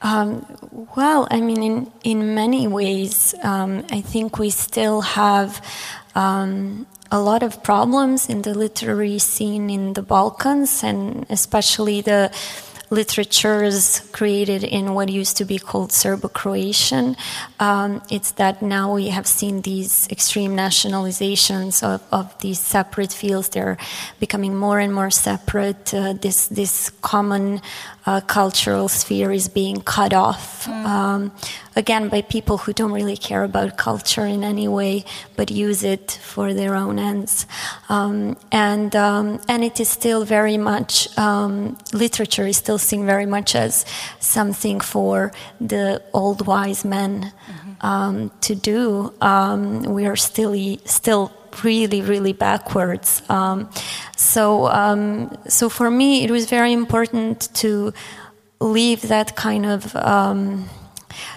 Um, 0.00 0.44
well, 0.96 1.28
I 1.30 1.40
mean, 1.40 1.62
in 1.62 1.92
in 2.02 2.34
many 2.34 2.66
ways, 2.68 3.34
um, 3.42 3.84
I 3.90 4.02
think 4.02 4.38
we 4.38 4.50
still 4.50 5.02
have 5.02 5.62
um, 6.14 6.86
a 7.10 7.20
lot 7.20 7.42
of 7.42 7.62
problems 7.62 8.28
in 8.28 8.42
the 8.42 8.54
literary 8.54 9.18
scene 9.18 9.70
in 9.70 9.92
the 9.92 10.02
Balkans, 10.02 10.82
and 10.82 11.26
especially 11.30 12.00
the 12.00 12.30
literatures 12.90 14.00
created 14.12 14.62
in 14.62 14.94
what 14.94 15.08
used 15.08 15.36
to 15.36 15.44
be 15.44 15.58
called 15.58 15.90
Serbo-Croatian. 15.90 17.16
Um, 17.58 18.02
it's 18.10 18.32
that 18.32 18.62
now 18.62 18.94
we 18.94 19.08
have 19.08 19.26
seen 19.26 19.62
these 19.62 20.06
extreme 20.10 20.54
nationalizations 20.54 21.82
of, 21.82 22.02
of 22.12 22.38
these 22.40 22.60
separate 22.60 23.12
fields. 23.12 23.48
They're 23.48 23.78
becoming 24.20 24.54
more 24.54 24.78
and 24.78 24.94
more 24.94 25.10
separate. 25.10 25.92
Uh, 25.92 26.12
this 26.12 26.46
this 26.48 26.90
common 27.00 27.60
uh, 28.06 28.20
cultural 28.20 28.88
sphere 28.88 29.32
is 29.32 29.48
being 29.48 29.80
cut 29.80 30.12
off. 30.12 30.66
Mm. 30.66 30.84
Um, 30.84 31.32
again, 31.76 32.08
by 32.08 32.22
people 32.22 32.58
who 32.58 32.72
don't 32.72 32.92
really 32.92 33.16
care 33.16 33.42
about 33.44 33.76
culture 33.76 34.26
in 34.26 34.44
any 34.44 34.68
way, 34.68 35.04
but 35.36 35.50
use 35.50 35.82
it 35.82 36.18
for 36.22 36.52
their 36.52 36.74
own 36.74 36.98
ends. 36.98 37.46
Um, 37.88 38.36
and 38.52 38.94
um, 38.94 39.40
and 39.48 39.64
it 39.64 39.80
is 39.80 39.88
still 39.88 40.24
very 40.24 40.58
much 40.58 41.16
um, 41.18 41.76
literature 41.92 42.46
is 42.46 42.58
still 42.58 42.78
seen 42.78 43.06
very 43.06 43.26
much 43.26 43.54
as 43.54 43.84
something 44.20 44.80
for 44.80 45.32
the 45.60 46.02
old 46.12 46.46
wise 46.46 46.84
men 46.84 47.32
mm-hmm. 47.48 48.28
to 48.40 48.54
do. 48.54 49.14
Um, 49.20 49.82
we 49.82 50.06
are 50.06 50.16
still 50.16 50.54
still 50.84 51.32
really, 51.62 52.00
really 52.02 52.32
backwards. 52.32 53.22
Um, 53.28 53.70
so, 54.16 54.68
um, 54.68 55.36
so 55.48 55.68
for 55.68 55.90
me, 55.90 56.24
it 56.24 56.30
was 56.30 56.46
very 56.46 56.72
important 56.72 57.54
to 57.54 57.92
leave 58.60 59.02
that 59.02 59.36
kind 59.36 59.66
of 59.66 59.94
um, 59.96 60.68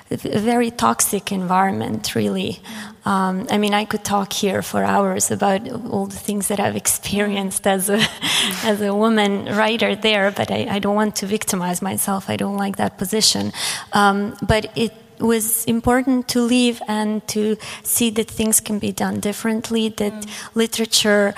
very 0.10 0.72
toxic 0.72 1.32
environment, 1.32 2.16
really. 2.16 2.60
Um, 3.06 3.48
I 3.50 3.58
mean, 3.58 3.74
I 3.74 3.86
could 3.86 4.04
talk 4.04 4.34
here 4.34 4.62
for 4.62 4.84
hours 4.84 5.32
about 5.32 5.70
all 5.70 6.08
the 6.08 6.16
things 6.16 6.48
that 6.48 6.60
I've 6.60 6.76
experienced 6.76 7.68
as 7.68 7.90
a 7.90 8.00
as 8.64 8.82
a 8.82 8.94
woman 8.94 9.46
writer 9.46 9.96
there, 9.96 10.32
but 10.32 10.52
I, 10.52 10.68
I, 10.70 10.80
don't 10.80 10.96
want 10.96 11.16
to 11.18 11.26
victimize 11.26 11.82
myself. 11.82 12.30
I 12.30 12.36
don't 12.36 12.58
like 12.58 12.78
that 12.78 12.98
position. 12.98 13.54
Um, 13.94 14.36
but 14.42 14.72
it 14.76 14.94
was 15.20 15.66
important 15.66 16.28
to 16.30 16.42
leave 16.42 16.82
and 16.88 17.28
to 17.30 17.58
see 17.84 18.10
that 18.12 18.30
things 18.30 18.60
can 18.60 18.80
be 18.80 18.92
done 18.92 19.20
differently, 19.20 19.90
that 19.90 20.14
mm. 20.14 20.56
literature 20.56 21.34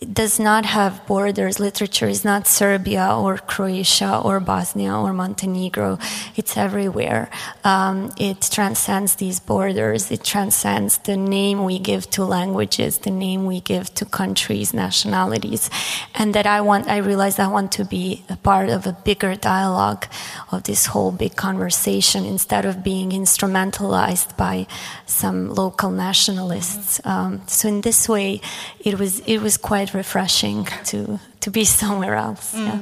does 0.00 0.38
not 0.38 0.64
have 0.64 1.04
borders. 1.06 1.58
Literature 1.58 2.06
is 2.06 2.24
not 2.24 2.46
Serbia 2.46 3.16
or 3.16 3.36
Croatia 3.36 4.20
or 4.22 4.38
Bosnia 4.38 4.94
or 4.94 5.12
Montenegro. 5.12 5.98
It's 6.36 6.56
everywhere. 6.56 7.28
Um, 7.64 8.12
it 8.16 8.48
transcends 8.50 9.16
these 9.16 9.40
borders. 9.40 10.10
It 10.12 10.22
transcends 10.22 10.98
the 10.98 11.16
name 11.16 11.64
we 11.64 11.80
give 11.80 12.08
to 12.10 12.24
languages, 12.24 12.98
the 12.98 13.10
name 13.10 13.44
we 13.44 13.60
give 13.60 13.92
to 13.94 14.04
countries, 14.04 14.72
nationalities, 14.72 15.68
and 16.14 16.32
that 16.34 16.46
I 16.46 16.60
want. 16.60 16.86
I 16.86 16.98
realized 16.98 17.40
I 17.40 17.48
want 17.48 17.72
to 17.72 17.84
be 17.84 18.24
a 18.28 18.36
part 18.36 18.68
of 18.68 18.86
a 18.86 18.92
bigger 18.92 19.34
dialogue 19.34 20.06
of 20.52 20.62
this 20.62 20.86
whole 20.86 21.10
big 21.10 21.34
conversation 21.34 22.24
instead 22.24 22.64
of 22.64 22.84
being 22.84 23.10
instrumentalized 23.10 24.36
by 24.36 24.68
some 25.06 25.50
local 25.50 25.90
nationalists. 25.90 27.00
Um, 27.04 27.42
so 27.48 27.68
in 27.68 27.80
this 27.80 28.08
way, 28.08 28.40
it 28.78 28.98
was 28.98 29.20
it 29.20 29.38
was 29.38 29.56
quite 29.56 29.87
refreshing 29.94 30.66
to 30.84 31.18
to 31.40 31.50
be 31.50 31.64
somewhere 31.80 32.14
else. 32.14 32.54
Mm. 32.54 32.66
Yeah. 32.66 32.78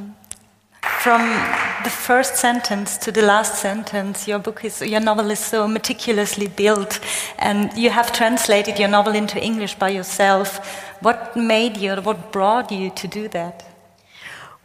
From 1.00 1.22
the 1.84 1.90
first 1.90 2.36
sentence 2.36 2.96
to 2.98 3.12
the 3.12 3.22
last 3.22 3.60
sentence, 3.60 4.28
your 4.28 4.38
book 4.38 4.64
is 4.64 4.80
your 4.80 5.00
novel 5.00 5.30
is 5.30 5.38
so 5.38 5.68
meticulously 5.68 6.48
built, 6.48 7.00
and 7.38 7.72
you 7.76 7.90
have 7.90 8.12
translated 8.12 8.78
your 8.78 8.88
novel 8.88 9.14
into 9.14 9.38
English 9.38 9.74
by 9.78 9.90
yourself. 9.90 10.60
What 11.02 11.36
made 11.36 11.76
you, 11.76 11.96
what 11.96 12.32
brought 12.32 12.70
you 12.72 12.90
to 12.90 13.08
do 13.08 13.28
that? 13.28 13.64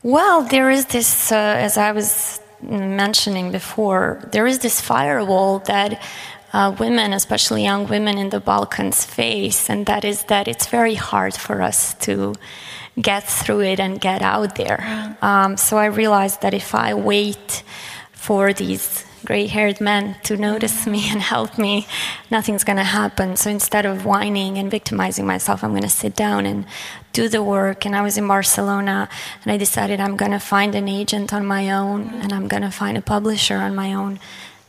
Well, 0.03 0.41
there 0.41 0.71
is 0.71 0.85
this, 0.85 1.31
uh, 1.31 1.35
as 1.35 1.77
I 1.77 1.91
was 1.91 2.39
mentioning 2.61 3.51
before, 3.51 4.27
there 4.31 4.47
is 4.47 4.59
this 4.59 4.81
firewall 4.81 5.59
that 5.59 6.01
uh, 6.53 6.75
women, 6.79 7.13
especially 7.13 7.63
young 7.63 7.87
women 7.87 8.17
in 8.17 8.29
the 8.29 8.39
Balkans, 8.39 9.05
face, 9.05 9.69
and 9.69 9.85
that 9.85 10.03
is 10.03 10.23
that 10.25 10.47
it's 10.47 10.67
very 10.67 10.95
hard 10.95 11.33
for 11.33 11.61
us 11.61 11.93
to 12.05 12.35
get 12.99 13.23
through 13.23 13.61
it 13.61 13.79
and 13.79 14.01
get 14.01 14.21
out 14.21 14.55
there. 14.55 15.17
Um, 15.21 15.57
so 15.57 15.77
I 15.77 15.85
realized 15.85 16.41
that 16.41 16.53
if 16.53 16.75
I 16.75 16.93
wait 16.93 17.63
for 18.11 18.53
these 18.53 19.05
gray 19.23 19.45
haired 19.47 19.79
men 19.79 20.15
to 20.23 20.35
notice 20.35 20.87
me 20.87 21.07
and 21.11 21.21
help 21.21 21.57
me, 21.57 21.87
nothing's 22.29 22.63
going 22.63 22.77
to 22.77 22.83
happen. 22.83 23.35
So 23.35 23.49
instead 23.49 23.85
of 23.85 24.05
whining 24.05 24.57
and 24.57 24.69
victimizing 24.69 25.25
myself, 25.25 25.63
I'm 25.63 25.71
going 25.71 25.83
to 25.83 25.89
sit 25.89 26.15
down 26.15 26.45
and 26.45 26.65
do 27.13 27.29
the 27.29 27.43
work. 27.43 27.85
And 27.85 27.95
I 27.95 28.01
was 28.01 28.17
in 28.17 28.27
Barcelona 28.27 29.09
and 29.43 29.51
I 29.51 29.57
decided 29.57 29.99
I'm 29.99 30.17
going 30.17 30.31
to 30.31 30.39
find 30.39 30.75
an 30.75 30.87
agent 30.87 31.33
on 31.33 31.45
my 31.45 31.71
own 31.71 32.09
and 32.21 32.33
I'm 32.33 32.47
going 32.47 32.63
to 32.63 32.71
find 32.71 32.97
a 32.97 33.01
publisher 33.01 33.57
on 33.57 33.75
my 33.75 33.93
own 33.93 34.19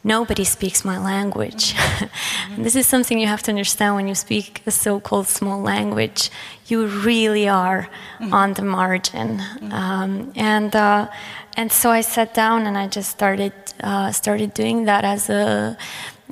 nobody 0.04 0.44
speaks 0.44 0.84
my 0.84 0.98
language. 0.98 1.74
this 2.58 2.76
is 2.76 2.86
something 2.86 3.18
you 3.18 3.26
have 3.26 3.42
to 3.42 3.50
understand 3.50 3.94
when 3.94 4.08
you 4.08 4.14
speak 4.14 4.62
a 4.66 4.70
so 4.70 5.00
called 5.00 5.28
small 5.28 5.60
language. 5.60 6.30
You 6.66 6.86
really 6.86 7.48
are 7.48 7.88
mm-hmm. 8.18 8.34
on 8.34 8.54
the 8.54 8.62
margin. 8.62 9.38
Mm-hmm. 9.38 9.72
Um, 9.72 10.32
and, 10.36 10.74
uh, 10.74 11.08
and 11.56 11.70
so 11.70 11.90
I 11.90 12.00
sat 12.00 12.34
down 12.34 12.66
and 12.66 12.76
I 12.76 12.88
just 12.88 13.10
started, 13.10 13.52
uh, 13.82 14.12
started 14.12 14.54
doing 14.54 14.84
that 14.86 15.04
as 15.04 15.28
a 15.30 15.76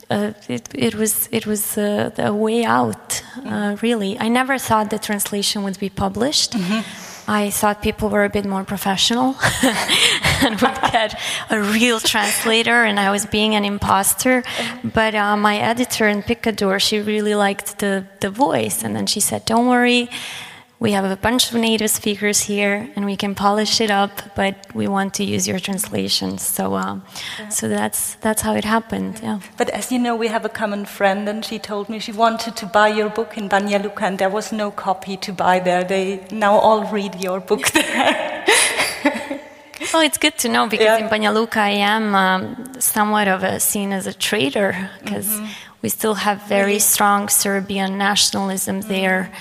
uh, 0.08 0.32
it, 0.48 0.68
it, 0.74 0.94
was 0.96 1.28
it 1.30 1.46
was 1.46 1.78
uh, 1.78 2.10
a 2.18 2.34
way 2.34 2.64
out. 2.64 3.22
Uh, 3.44 3.76
really, 3.80 4.18
I 4.18 4.28
never 4.28 4.58
thought 4.58 4.90
the 4.90 4.98
translation 4.98 5.62
would 5.62 5.78
be 5.78 5.88
published. 5.88 6.52
Mm-hmm. 6.52 7.09
I 7.28 7.50
thought 7.50 7.82
people 7.82 8.08
were 8.08 8.24
a 8.24 8.30
bit 8.30 8.44
more 8.44 8.64
professional 8.64 9.36
and 10.42 10.60
would 10.60 10.80
get 10.92 11.18
a 11.50 11.60
real 11.60 12.00
translator, 12.00 12.84
and 12.84 12.98
I 12.98 13.10
was 13.10 13.26
being 13.26 13.54
an 13.54 13.64
imposter. 13.64 14.42
But 14.82 15.14
uh, 15.14 15.36
my 15.36 15.58
editor 15.58 16.08
in 16.08 16.22
Picador, 16.22 16.80
she 16.80 17.00
really 17.00 17.34
liked 17.34 17.78
the, 17.78 18.06
the 18.20 18.30
voice, 18.30 18.82
and 18.82 18.96
then 18.96 19.06
she 19.06 19.20
said, 19.20 19.44
Don't 19.44 19.66
worry, 19.66 20.08
we 20.80 20.92
have 20.92 21.04
a 21.04 21.14
bunch 21.14 21.52
of 21.52 21.60
native 21.60 21.90
speakers 21.90 22.40
here 22.40 22.90
and 22.96 23.04
we 23.04 23.14
can 23.14 23.34
polish 23.34 23.80
it 23.80 23.90
up 23.90 24.10
but 24.34 24.54
we 24.74 24.88
want 24.88 25.12
to 25.14 25.22
use 25.22 25.46
your 25.46 25.60
translations 25.60 26.42
so 26.42 26.74
uh, 26.74 26.98
so 27.50 27.68
that's 27.68 28.14
that's 28.16 28.42
how 28.42 28.54
it 28.54 28.64
happened 28.64 29.20
yeah 29.22 29.38
but 29.58 29.68
as 29.70 29.92
you 29.92 29.98
know 29.98 30.16
we 30.16 30.28
have 30.28 30.44
a 30.44 30.48
common 30.48 30.84
friend 30.84 31.28
and 31.28 31.44
she 31.44 31.58
told 31.58 31.88
me 31.88 31.98
she 31.98 32.12
wanted 32.12 32.56
to 32.56 32.66
buy 32.66 32.88
your 32.88 33.10
book 33.10 33.36
in 33.36 33.48
Banja 33.48 33.80
Luka 33.80 34.04
and 34.06 34.18
there 34.18 34.30
was 34.30 34.50
no 34.52 34.70
copy 34.70 35.16
to 35.18 35.32
buy 35.32 35.60
there 35.60 35.84
they 35.84 36.26
now 36.32 36.58
all 36.58 36.84
read 36.90 37.14
your 37.20 37.38
book 37.40 37.68
there 37.72 38.46
Well, 39.92 40.02
it's 40.02 40.18
good 40.18 40.38
to 40.38 40.48
know 40.48 40.68
because 40.68 40.84
yeah. 40.84 40.98
in 40.98 41.08
Banja 41.08 41.34
Luka 41.34 41.58
I 41.58 41.70
am 41.70 42.14
um, 42.14 42.74
somewhat 42.78 43.26
of 43.26 43.42
a 43.42 43.58
seen 43.58 43.92
as 43.92 44.06
a 44.06 44.12
traitor 44.12 44.88
because 45.02 45.26
mm-hmm. 45.26 45.46
we 45.82 45.88
still 45.88 46.14
have 46.14 46.46
very 46.46 46.78
strong 46.78 47.28
Serbian 47.28 47.98
nationalism 47.98 48.80
mm-hmm. 48.80 48.88
there. 48.88 49.32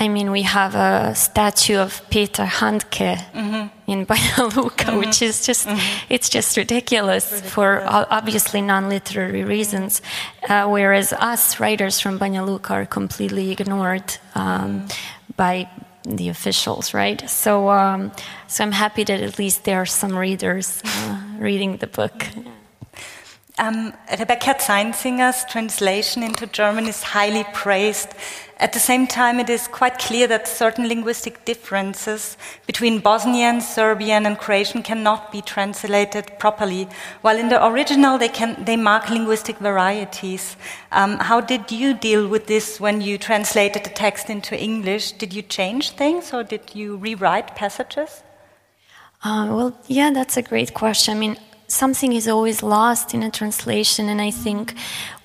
I 0.00 0.08
mean, 0.08 0.30
we 0.30 0.42
have 0.42 0.74
a 0.74 1.14
statue 1.14 1.76
of 1.76 2.00
Peter 2.08 2.44
Handke 2.44 3.18
mm-hmm. 3.34 3.68
in 3.86 4.06
Banja 4.06 4.56
Luka, 4.56 4.86
mm-hmm. 4.86 4.98
which 4.98 5.20
is 5.20 5.44
just, 5.44 5.68
mm-hmm. 5.68 6.06
it's 6.08 6.30
just 6.30 6.56
ridiculous, 6.56 7.26
ridiculous. 7.30 7.52
for 7.52 7.82
obviously 7.86 8.62
non-literary 8.62 9.44
reasons, 9.44 10.00
uh, 10.48 10.66
whereas 10.66 11.12
us 11.12 11.60
writers 11.60 12.00
from 12.00 12.18
Banja 12.18 12.46
Luka 12.46 12.72
are 12.72 12.86
completely 12.86 13.50
ignored 13.52 14.16
um, 14.34 14.80
mm-hmm. 14.80 14.88
by 15.36 15.68
the 16.04 16.30
officials, 16.30 16.94
right? 16.94 17.28
So, 17.28 17.68
um, 17.68 18.10
so 18.48 18.64
I'm 18.64 18.72
happy 18.72 19.04
that 19.04 19.20
at 19.20 19.38
least 19.38 19.64
there 19.64 19.82
are 19.82 19.86
some 19.86 20.16
readers 20.16 20.80
uh, 20.82 21.20
reading 21.38 21.76
the 21.76 21.86
book. 21.86 22.26
Um, 23.58 23.92
Rebecca 24.18 24.54
Zeinzinger's 24.54 25.44
translation 25.44 26.22
into 26.22 26.46
German 26.46 26.86
is 26.86 27.02
highly 27.02 27.44
praised. 27.52 28.08
At 28.60 28.74
the 28.74 28.78
same 28.78 29.06
time, 29.06 29.40
it 29.40 29.48
is 29.48 29.66
quite 29.66 29.98
clear 29.98 30.26
that 30.26 30.46
certain 30.46 30.86
linguistic 30.86 31.46
differences 31.46 32.36
between 32.66 32.98
Bosnian, 32.98 33.62
Serbian, 33.62 34.26
and 34.26 34.38
Croatian 34.38 34.82
cannot 34.82 35.32
be 35.32 35.40
translated 35.40 36.30
properly, 36.38 36.86
while 37.22 37.38
in 37.38 37.48
the 37.48 37.66
original 37.66 38.18
they, 38.18 38.28
can, 38.28 38.62
they 38.66 38.76
mark 38.76 39.08
linguistic 39.08 39.56
varieties. 39.56 40.56
Um, 40.92 41.16
how 41.16 41.40
did 41.40 41.72
you 41.72 41.94
deal 41.94 42.28
with 42.28 42.48
this 42.48 42.78
when 42.78 43.00
you 43.00 43.16
translated 43.16 43.84
the 43.84 43.90
text 43.90 44.28
into 44.28 44.54
English? 44.54 45.12
Did 45.12 45.32
you 45.32 45.40
change 45.40 45.92
things 45.92 46.34
or 46.34 46.42
did 46.42 46.74
you 46.74 46.98
rewrite 46.98 47.56
passages? 47.56 48.22
Uh, 49.24 49.46
well, 49.48 49.78
yeah, 49.86 50.10
that's 50.12 50.36
a 50.36 50.42
great 50.42 50.74
question. 50.74 51.16
I 51.16 51.18
mean, 51.18 51.36
something 51.66 52.12
is 52.12 52.28
always 52.28 52.62
lost 52.62 53.14
in 53.14 53.22
a 53.22 53.30
translation, 53.30 54.08
and 54.08 54.20
I 54.20 54.30
think 54.30 54.74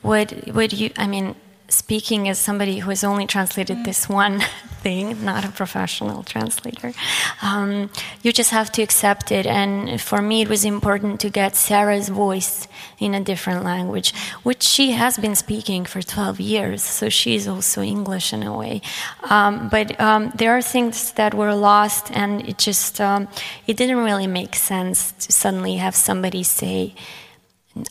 what 0.02 0.32
what 0.54 0.74
you 0.74 0.92
I 0.98 1.08
mean 1.08 1.36
speaking 1.76 2.30
as 2.30 2.40
somebody 2.40 2.80
who 2.80 2.90
has 2.90 3.04
only 3.04 3.28
translated 3.28 3.84
this 3.84 4.08
one 4.08 4.40
thing, 4.82 5.24
not 5.26 5.44
a 5.44 5.50
professional 5.50 6.24
translator, 6.24 6.94
um, 7.42 7.90
you 8.22 8.32
just 8.32 8.52
have 8.52 8.72
to 8.72 8.82
accept 8.82 9.32
it. 9.32 9.46
And 9.46 10.00
for 10.00 10.22
me, 10.22 10.42
it 10.42 10.50
was 10.50 10.64
important 10.64 11.20
to 11.22 11.30
get 11.30 11.56
Sarah's 11.56 12.10
voice 12.10 12.68
in 13.00 13.14
a 13.14 13.20
different 13.20 13.64
language, 13.64 14.14
which 14.44 14.64
she 14.64 14.92
has 14.92 15.18
been 15.18 15.36
speaking 15.36 15.86
for 15.86 16.02
12 16.02 16.40
years, 16.40 16.84
so 16.84 17.10
she 17.10 17.36
is 17.36 17.48
also 17.48 17.82
English 17.82 18.32
in 18.32 18.44
a 18.44 18.56
way. 18.56 18.82
Um, 19.30 19.70
but 19.70 20.00
um, 20.00 20.32
there 20.36 20.56
are 20.58 20.62
things 20.62 21.12
that 21.14 21.34
were 21.34 21.56
lost, 21.56 22.12
and 22.12 22.48
it 22.48 22.58
just 22.58 23.02
um, 23.02 23.28
it 23.68 23.76
didn't 23.78 23.98
really 23.98 24.28
make 24.28 24.56
sense 24.56 25.12
to 25.14 25.32
suddenly 25.32 25.76
have 25.76 25.96
somebody 25.96 26.44
say 26.44 26.94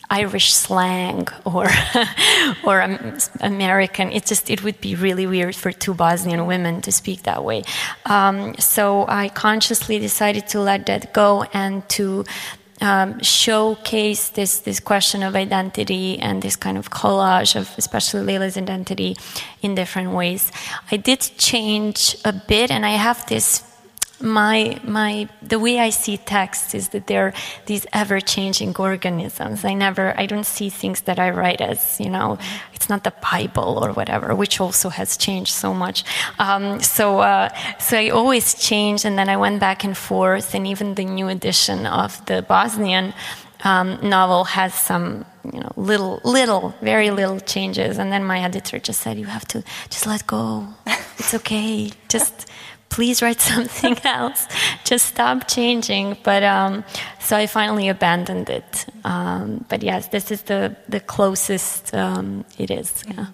Irish 0.09 0.53
slang 0.53 1.27
or 1.45 1.67
or 2.65 2.81
American. 3.39 4.11
It 4.11 4.25
just 4.25 4.49
it 4.49 4.63
would 4.63 4.81
be 4.81 4.95
really 4.95 5.27
weird 5.27 5.55
for 5.55 5.71
two 5.71 5.93
Bosnian 5.93 6.47
women 6.47 6.81
to 6.81 6.91
speak 6.91 7.23
that 7.23 7.43
way. 7.43 7.63
Um, 8.05 8.55
so 8.57 9.05
I 9.07 9.29
consciously 9.29 9.99
decided 9.99 10.47
to 10.49 10.59
let 10.59 10.87
that 10.87 11.13
go 11.13 11.43
and 11.53 11.87
to 11.89 12.25
um, 12.81 13.21
showcase 13.21 14.29
this 14.29 14.59
this 14.59 14.79
question 14.79 15.23
of 15.23 15.35
identity 15.35 16.19
and 16.19 16.41
this 16.41 16.55
kind 16.55 16.77
of 16.77 16.89
collage 16.89 17.55
of 17.55 17.71
especially 17.77 18.21
Leila's 18.21 18.57
identity 18.57 19.15
in 19.61 19.75
different 19.75 20.11
ways. 20.11 20.51
I 20.91 20.97
did 20.97 21.19
change 21.37 22.17
a 22.25 22.33
bit, 22.33 22.71
and 22.71 22.85
I 22.85 22.97
have 22.97 23.25
this 23.27 23.63
my 24.21 24.79
my 24.83 25.27
the 25.41 25.59
way 25.59 25.79
I 25.79 25.89
see 25.89 26.17
text 26.17 26.73
is 26.73 26.89
that 26.89 27.07
they're 27.07 27.33
these 27.65 27.85
ever 27.93 28.19
changing 28.19 28.75
organisms. 28.77 29.65
I 29.65 29.73
never 29.73 30.17
I 30.17 30.25
don't 30.25 30.45
see 30.45 30.69
things 30.69 31.01
that 31.01 31.19
I 31.19 31.29
write 31.29 31.61
as 31.61 31.99
you 31.99 32.09
know 32.09 32.37
it's 32.73 32.89
not 32.89 33.03
the 33.03 33.13
Bible 33.31 33.79
or 33.83 33.91
whatever, 33.93 34.35
which 34.35 34.61
also 34.61 34.89
has 34.89 35.17
changed 35.17 35.53
so 35.53 35.73
much. 35.73 36.03
Um, 36.39 36.81
so 36.81 37.19
uh, 37.19 37.49
so 37.79 37.97
I 37.97 38.09
always 38.09 38.53
change, 38.53 39.05
and 39.05 39.17
then 39.17 39.29
I 39.29 39.37
went 39.37 39.59
back 39.59 39.83
and 39.83 39.97
forth, 39.97 40.53
and 40.53 40.67
even 40.67 40.95
the 40.95 41.05
new 41.05 41.27
edition 41.27 41.85
of 41.85 42.23
the 42.25 42.41
Bosnian. 42.41 43.13
Um, 43.63 43.97
novel 44.07 44.43
has 44.43 44.75
some 44.75 45.25
you 45.51 45.59
know 45.59 45.71
little 45.75 46.21
little 46.23 46.75
very 46.81 47.09
little 47.09 47.39
changes 47.39 47.97
and 47.97 48.11
then 48.11 48.23
my 48.23 48.39
editor 48.41 48.77
just 48.77 48.99
said 49.01 49.17
you 49.17 49.25
have 49.25 49.45
to 49.47 49.63
just 49.89 50.05
let 50.05 50.27
go 50.27 50.67
it's 51.17 51.33
okay 51.33 51.89
just 52.07 52.47
please 52.95 53.21
write 53.21 53.41
something 53.53 53.97
else. 54.05 54.47
Just 54.85 55.05
stop 55.07 55.47
changing. 55.47 56.17
But 56.23 56.43
um, 56.43 56.83
so 57.19 57.35
I 57.35 57.45
finally 57.47 57.89
abandoned 57.89 58.49
it. 58.49 58.85
Um, 59.03 59.65
but 59.69 59.83
yes, 59.83 60.07
this 60.07 60.31
is 60.31 60.43
the, 60.43 60.75
the 60.87 61.01
closest 61.01 61.93
um, 61.93 62.45
it 62.57 62.71
is. 62.71 63.03
Yeah. 63.07 63.27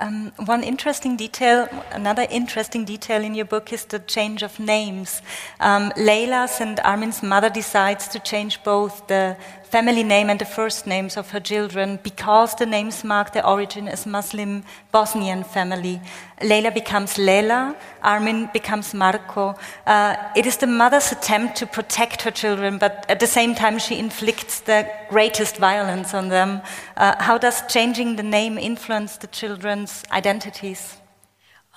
Um, 0.00 0.32
one 0.46 0.64
interesting 0.64 1.16
detail, 1.16 1.68
another 1.92 2.26
interesting 2.28 2.84
detail 2.84 3.22
in 3.22 3.36
your 3.36 3.44
book 3.44 3.72
is 3.72 3.84
the 3.84 4.00
change 4.00 4.42
of 4.42 4.58
names. 4.58 5.22
Um, 5.60 5.92
Leila's 5.96 6.60
and 6.60 6.80
Armin's 6.80 7.22
mother 7.22 7.48
decides 7.48 8.08
to 8.08 8.18
change 8.18 8.64
both 8.64 9.06
the 9.06 9.36
family 9.72 10.02
name 10.04 10.28
and 10.28 10.38
the 10.38 10.44
first 10.44 10.86
names 10.86 11.16
of 11.16 11.30
her 11.30 11.40
children 11.40 11.98
because 12.02 12.54
the 12.56 12.66
names 12.66 13.02
mark 13.02 13.32
their 13.32 13.46
origin 13.46 13.88
as 13.88 14.04
Muslim 14.04 14.62
Bosnian 14.92 15.42
family. 15.42 15.98
Leila 16.42 16.70
becomes 16.70 17.16
Lela, 17.16 17.74
Armin 18.02 18.50
becomes 18.52 18.92
Marco. 18.92 19.54
Uh, 19.86 20.14
it 20.36 20.44
is 20.44 20.58
the 20.58 20.66
mother's 20.66 21.10
attempt 21.10 21.56
to 21.56 21.66
protect 21.66 22.20
her 22.20 22.30
children, 22.30 22.76
but 22.76 23.06
at 23.08 23.18
the 23.18 23.26
same 23.26 23.54
time, 23.54 23.78
she 23.78 23.98
inflicts 23.98 24.60
the 24.60 24.86
greatest 25.08 25.56
violence 25.56 26.12
on 26.12 26.28
them. 26.28 26.60
Uh, 26.98 27.14
how 27.18 27.38
does 27.38 27.62
changing 27.68 28.16
the 28.16 28.22
name 28.22 28.58
influence 28.58 29.16
the 29.16 29.26
children's 29.28 30.02
identities? 30.12 30.98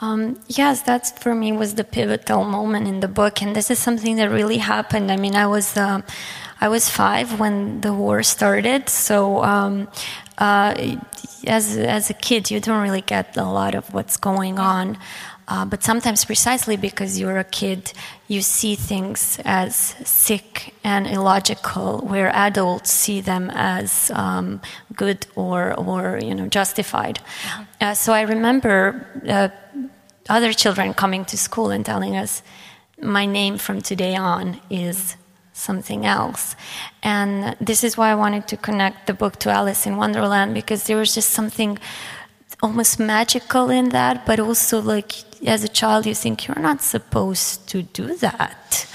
Um, 0.01 0.41
yes, 0.49 0.81
that 0.81 1.17
for 1.19 1.33
me 1.33 1.53
was 1.53 1.75
the 1.75 1.85
pivotal 1.85 2.43
moment 2.43 2.89
in 2.89 2.99
the 2.99 3.07
book, 3.07 3.41
and 3.41 3.55
this 3.55 3.71
is 3.71 3.79
something 3.79 4.17
that 4.17 4.29
really 4.29 4.57
happened. 4.57 5.09
I 5.09 5.15
mean, 5.15 5.35
I 5.35 5.47
was 5.47 5.77
uh, 5.77 6.01
I 6.65 6.67
was 6.67 6.89
five 6.89 7.39
when 7.39 7.81
the 7.81 7.93
war 7.93 8.23
started, 8.23 8.89
so 8.89 9.43
um, 9.43 9.87
uh, 10.39 10.97
as 11.45 11.77
as 11.77 12.09
a 12.09 12.15
kid, 12.15 12.49
you 12.49 12.59
don't 12.59 12.81
really 12.81 13.05
get 13.15 13.37
a 13.37 13.43
lot 13.43 13.75
of 13.75 13.93
what's 13.93 14.17
going 14.17 14.57
on. 14.57 14.97
Uh, 15.47 15.65
but 15.65 15.83
sometimes, 15.83 16.25
precisely 16.25 16.75
because 16.75 17.19
you're 17.19 17.37
a 17.37 17.43
kid, 17.61 17.93
you 18.27 18.41
see 18.41 18.73
things 18.73 19.39
as 19.45 19.75
sick 20.05 20.73
and 20.83 21.05
illogical, 21.05 21.99
where 21.99 22.29
adults 22.33 22.89
see 22.91 23.21
them 23.21 23.51
as 23.53 24.09
um, 24.15 24.59
good 24.95 25.27
or, 25.35 25.75
or 25.75 26.19
you 26.19 26.33
know 26.33 26.47
justified. 26.47 27.19
Uh, 27.79 27.93
so 27.93 28.11
I 28.11 28.21
remember 28.21 29.05
uh, 29.29 29.49
other 30.29 30.51
children 30.51 30.95
coming 30.95 31.25
to 31.25 31.37
school 31.37 31.69
and 31.69 31.85
telling 31.85 32.17
us, 32.17 32.41
"My 32.99 33.27
name 33.27 33.59
from 33.59 33.81
today 33.83 34.15
on 34.15 34.59
is 34.71 35.15
something 35.55 36.05
else. 36.05 36.55
And 37.01 37.55
this 37.59 37.83
is 37.83 37.97
why 37.97 38.11
I 38.11 38.15
wanted 38.15 38.47
to 38.49 38.57
connect 38.57 39.07
the 39.07 39.13
book 39.13 39.37
to 39.39 39.49
Alice 39.49 39.87
in 39.87 39.95
Wonderland 39.97 40.53
because 40.53 40.83
there 40.85 40.97
was 40.97 41.15
just 41.15 41.29
something 41.29 41.79
almost 42.61 42.99
magical 42.99 43.69
in 43.69 43.89
that, 43.89 44.25
but 44.25 44.39
also 44.39 44.81
like 44.81 45.13
as 45.45 45.63
a 45.63 45.67
child, 45.67 46.05
you 46.05 46.15
think 46.15 46.47
you're 46.47 46.59
not 46.59 46.81
supposed 46.81 47.67
to 47.69 47.83
do 47.83 48.15
that. 48.17 48.87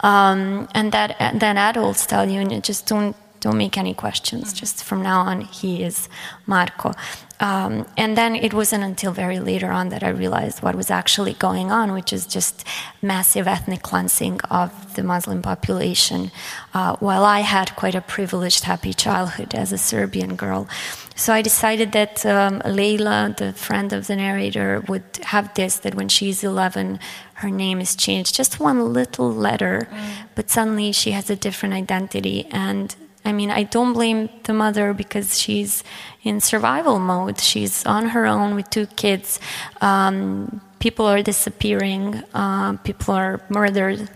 Um, 0.00 0.68
and 0.74 0.92
that 0.92 1.16
and 1.18 1.40
then 1.40 1.56
adults 1.56 2.06
tell 2.06 2.28
you, 2.28 2.40
and 2.40 2.52
you 2.52 2.60
just 2.60 2.86
don't 2.86 3.16
don't 3.40 3.56
make 3.56 3.76
any 3.78 3.94
questions. 3.94 4.52
Just 4.52 4.84
from 4.84 5.02
now 5.02 5.20
on, 5.20 5.42
he 5.42 5.82
is 5.82 6.08
Marco. 6.46 6.92
Um, 7.40 7.86
and 7.96 8.16
then 8.16 8.36
it 8.36 8.54
wasn't 8.54 8.84
until 8.84 9.12
very 9.12 9.40
later 9.40 9.70
on 9.70 9.88
that 9.88 10.02
I 10.02 10.10
realized 10.10 10.62
what 10.62 10.74
was 10.74 10.90
actually 10.90 11.34
going 11.34 11.72
on, 11.72 11.92
which 11.92 12.12
is 12.12 12.26
just 12.26 12.64
massive 13.02 13.48
ethnic 13.48 13.82
cleansing 13.82 14.40
of 14.50 14.94
the 14.94 15.02
Muslim 15.02 15.42
population. 15.42 16.30
Uh, 16.72 16.96
while 16.96 17.24
I 17.24 17.40
had 17.40 17.74
quite 17.76 17.94
a 17.94 18.00
privileged, 18.00 18.64
happy 18.64 18.94
childhood 18.94 19.54
as 19.54 19.72
a 19.72 19.78
Serbian 19.78 20.36
girl. 20.36 20.68
So 21.16 21.32
I 21.32 21.42
decided 21.42 21.92
that 21.92 22.24
um, 22.26 22.60
Leila, 22.64 23.34
the 23.36 23.52
friend 23.52 23.92
of 23.92 24.06
the 24.06 24.16
narrator, 24.16 24.82
would 24.88 25.04
have 25.24 25.54
this 25.54 25.78
that 25.78 25.94
when 25.94 26.08
she's 26.08 26.42
11, 26.42 26.98
her 27.34 27.50
name 27.50 27.80
is 27.80 27.94
changed. 27.94 28.34
Just 28.34 28.60
one 28.60 28.92
little 28.92 29.32
letter, 29.32 29.88
mm. 29.90 30.26
but 30.34 30.50
suddenly 30.50 30.92
she 30.92 31.12
has 31.12 31.30
a 31.30 31.36
different 31.36 31.74
identity. 31.74 32.46
And 32.50 32.94
I 33.24 33.32
mean, 33.32 33.50
I 33.50 33.62
don't 33.62 33.92
blame 33.92 34.28
the 34.42 34.52
mother 34.52 34.92
because 34.92 35.38
she's 35.38 35.82
in 36.24 36.40
survival 36.40 36.98
mode. 36.98 37.38
She's 37.38 37.86
on 37.86 38.08
her 38.08 38.26
own 38.26 38.56
with 38.56 38.68
two 38.70 38.86
kids. 38.86 39.38
Um, 39.80 40.60
people 40.80 41.06
are 41.06 41.22
disappearing, 41.22 42.22
uh, 42.34 42.76
people 42.78 43.14
are 43.14 43.40
murdered, 43.48 44.10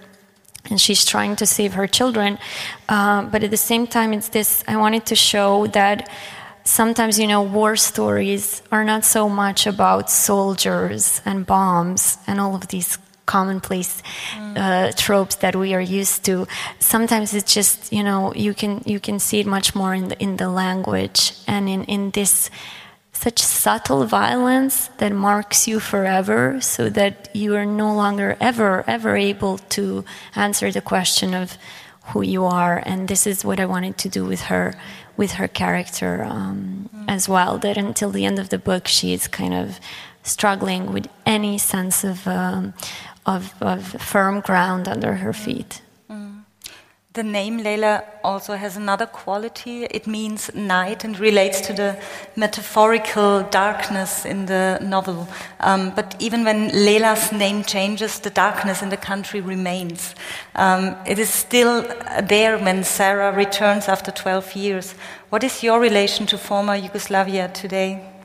and 0.68 0.80
she's 0.80 1.04
trying 1.04 1.36
to 1.36 1.46
save 1.46 1.74
her 1.74 1.86
children. 1.86 2.38
Uh, 2.88 3.22
but 3.22 3.44
at 3.44 3.50
the 3.50 3.56
same 3.56 3.86
time, 3.86 4.12
it's 4.12 4.28
this 4.28 4.64
I 4.66 4.76
wanted 4.76 5.06
to 5.06 5.14
show 5.14 5.66
that 5.68 6.10
sometimes, 6.64 7.18
you 7.18 7.26
know, 7.26 7.42
war 7.42 7.76
stories 7.76 8.62
are 8.70 8.84
not 8.84 9.04
so 9.04 9.28
much 9.28 9.66
about 9.66 10.10
soldiers 10.10 11.22
and 11.24 11.46
bombs 11.46 12.18
and 12.26 12.40
all 12.40 12.54
of 12.54 12.68
these 12.68 12.98
commonplace 13.28 14.02
uh, 14.56 14.90
tropes 14.96 15.36
that 15.36 15.54
we 15.54 15.74
are 15.74 15.86
used 16.00 16.24
to. 16.24 16.46
Sometimes 16.80 17.34
it's 17.34 17.54
just 17.54 17.92
you 17.92 18.02
know 18.02 18.32
you 18.34 18.54
can 18.54 18.82
you 18.86 18.98
can 18.98 19.18
see 19.20 19.38
it 19.40 19.46
much 19.46 19.74
more 19.74 19.94
in 19.94 20.08
the 20.08 20.16
in 20.18 20.36
the 20.36 20.48
language 20.48 21.20
and 21.46 21.68
in 21.68 21.84
in 21.84 22.10
this 22.10 22.50
such 23.12 23.40
subtle 23.42 24.04
violence 24.04 24.88
that 24.98 25.12
marks 25.12 25.66
you 25.66 25.80
forever 25.80 26.60
so 26.60 26.88
that 26.88 27.28
you 27.34 27.56
are 27.56 27.66
no 27.66 27.92
longer 27.92 28.36
ever 28.40 28.84
ever 28.86 29.16
able 29.16 29.58
to 29.58 30.04
answer 30.36 30.70
the 30.70 30.80
question 30.80 31.34
of 31.34 31.58
who 32.12 32.22
you 32.22 32.44
are 32.44 32.80
and 32.86 33.08
this 33.08 33.26
is 33.26 33.44
what 33.44 33.58
i 33.58 33.66
wanted 33.66 33.98
to 33.98 34.08
do 34.08 34.24
with 34.24 34.42
her 34.42 34.72
with 35.16 35.32
her 35.32 35.48
character 35.48 36.22
um, 36.22 36.88
mm. 36.94 37.04
as 37.08 37.28
well 37.28 37.58
that 37.58 37.76
until 37.76 38.10
the 38.10 38.24
end 38.24 38.38
of 38.38 38.48
the 38.50 38.58
book 38.58 38.86
she 38.86 39.12
is 39.12 39.26
kind 39.26 39.52
of 39.52 39.80
struggling 40.22 40.92
with 40.92 41.08
any 41.26 41.58
sense 41.58 42.04
of 42.04 42.26
um, 42.28 42.72
of, 43.28 43.54
of 43.60 43.84
firm 44.00 44.40
ground 44.40 44.88
under 44.88 45.14
her 45.14 45.32
feet. 45.32 45.82
Mm. 46.10 46.44
The 47.12 47.22
name 47.22 47.58
Leila 47.58 48.04
also 48.22 48.54
has 48.54 48.76
another 48.76 49.06
quality. 49.06 49.84
It 49.84 50.06
means 50.06 50.54
night 50.54 51.04
and 51.04 51.18
relates 51.18 51.60
to 51.62 51.72
the 51.72 51.96
metaphorical 52.36 53.42
darkness 53.50 54.24
in 54.24 54.46
the 54.46 54.78
novel. 54.80 55.28
Um, 55.60 55.92
but 55.94 56.16
even 56.18 56.44
when 56.44 56.68
Leila's 56.68 57.32
name 57.32 57.64
changes, 57.64 58.20
the 58.20 58.30
darkness 58.30 58.82
in 58.82 58.88
the 58.88 58.96
country 58.96 59.40
remains. 59.40 60.14
Um, 60.54 60.96
it 61.06 61.18
is 61.18 61.28
still 61.28 61.82
there 62.22 62.56
when 62.58 62.84
Sarah 62.84 63.32
returns 63.32 63.88
after 63.88 64.10
12 64.10 64.56
years. 64.56 64.94
What 65.30 65.44
is 65.44 65.62
your 65.62 65.80
relation 65.80 66.26
to 66.26 66.38
former 66.38 66.76
Yugoslavia 66.76 67.48
today? 67.48 68.17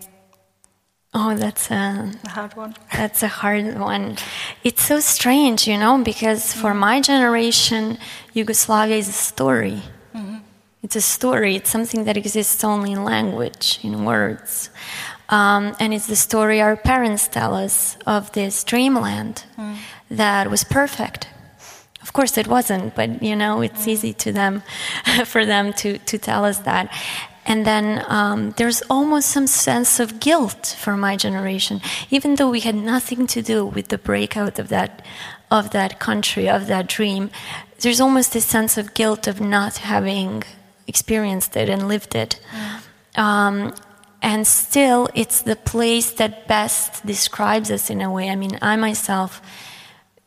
Oh, 1.15 1.35
that's 1.35 1.69
a, 1.69 2.11
a, 2.23 2.29
hard 2.29 2.55
one. 2.55 2.75
That's 2.91 3.21
a 3.21 3.27
hard 3.27 3.77
one. 3.77 4.17
It's 4.63 4.83
so 4.83 4.99
strange, 4.99 5.67
you 5.67 5.77
know, 5.77 6.01
because 6.03 6.53
for 6.53 6.73
my 6.73 7.01
generation, 7.01 7.99
Yugoslavia 8.33 8.97
is 8.97 9.09
a 9.09 9.13
story. 9.13 9.83
Mm-hmm. 10.15 10.37
It's 10.81 10.95
a 10.95 11.01
story. 11.01 11.55
It's 11.55 11.69
something 11.69 12.05
that 12.05 12.17
exists 12.17 12.63
only 12.63 12.93
in 12.93 13.03
language, 13.03 13.79
in 13.83 14.05
words. 14.05 14.71
Um, 15.29 15.75
and 15.79 15.93
it's 15.93 16.07
the 16.07 16.15
story 16.15 16.61
our 16.61 16.75
parents 16.75 17.27
tell 17.27 17.53
us 17.53 17.95
of 18.07 18.31
this 18.33 18.63
dreamland 18.63 19.45
mm. 19.57 19.77
that 20.09 20.49
was 20.49 20.63
perfect. 20.63 21.27
Of 22.01 22.11
course, 22.11 22.37
it 22.37 22.47
wasn't, 22.47 22.95
but 22.95 23.23
you 23.23 23.35
know, 23.35 23.61
it's 23.61 23.85
mm. 23.85 23.89
easy 23.89 24.13
to 24.13 24.31
them, 24.31 24.63
for 25.25 25.45
them 25.45 25.73
to, 25.73 25.99
to 25.99 26.17
tell 26.17 26.43
us 26.43 26.59
that. 26.59 26.91
And 27.45 27.65
then 27.65 28.05
um, 28.07 28.51
there's 28.57 28.81
almost 28.89 29.29
some 29.29 29.47
sense 29.47 29.99
of 29.99 30.19
guilt 30.19 30.77
for 30.79 30.95
my 30.95 31.17
generation, 31.17 31.81
even 32.09 32.35
though 32.35 32.49
we 32.49 32.61
had 32.61 32.75
nothing 32.75 33.27
to 33.27 33.41
do 33.41 33.65
with 33.65 33.89
the 33.89 33.97
breakout 33.97 34.59
of 34.59 34.69
that, 34.69 35.05
of 35.51 35.71
that 35.71 35.99
country, 35.99 36.49
of 36.49 36.67
that 36.67 36.87
dream. 36.87 37.29
There's 37.79 37.99
almost 37.99 38.33
this 38.33 38.45
sense 38.45 38.77
of 38.77 38.93
guilt 38.93 39.27
of 39.27 39.41
not 39.41 39.77
having 39.77 40.43
experienced 40.87 41.55
it 41.57 41.69
and 41.69 41.87
lived 41.87 42.15
it. 42.15 42.39
Mm. 43.15 43.21
Um, 43.21 43.73
and 44.21 44.47
still, 44.47 45.09
it's 45.13 45.41
the 45.41 45.57
place 45.57 46.11
that 46.11 46.47
best 46.47 47.05
describes 47.05 47.69
us 47.69 47.89
in 47.89 48.01
a 48.01 48.09
way. 48.09 48.29
I 48.29 48.35
mean, 48.35 48.57
I 48.61 48.77
myself, 48.77 49.41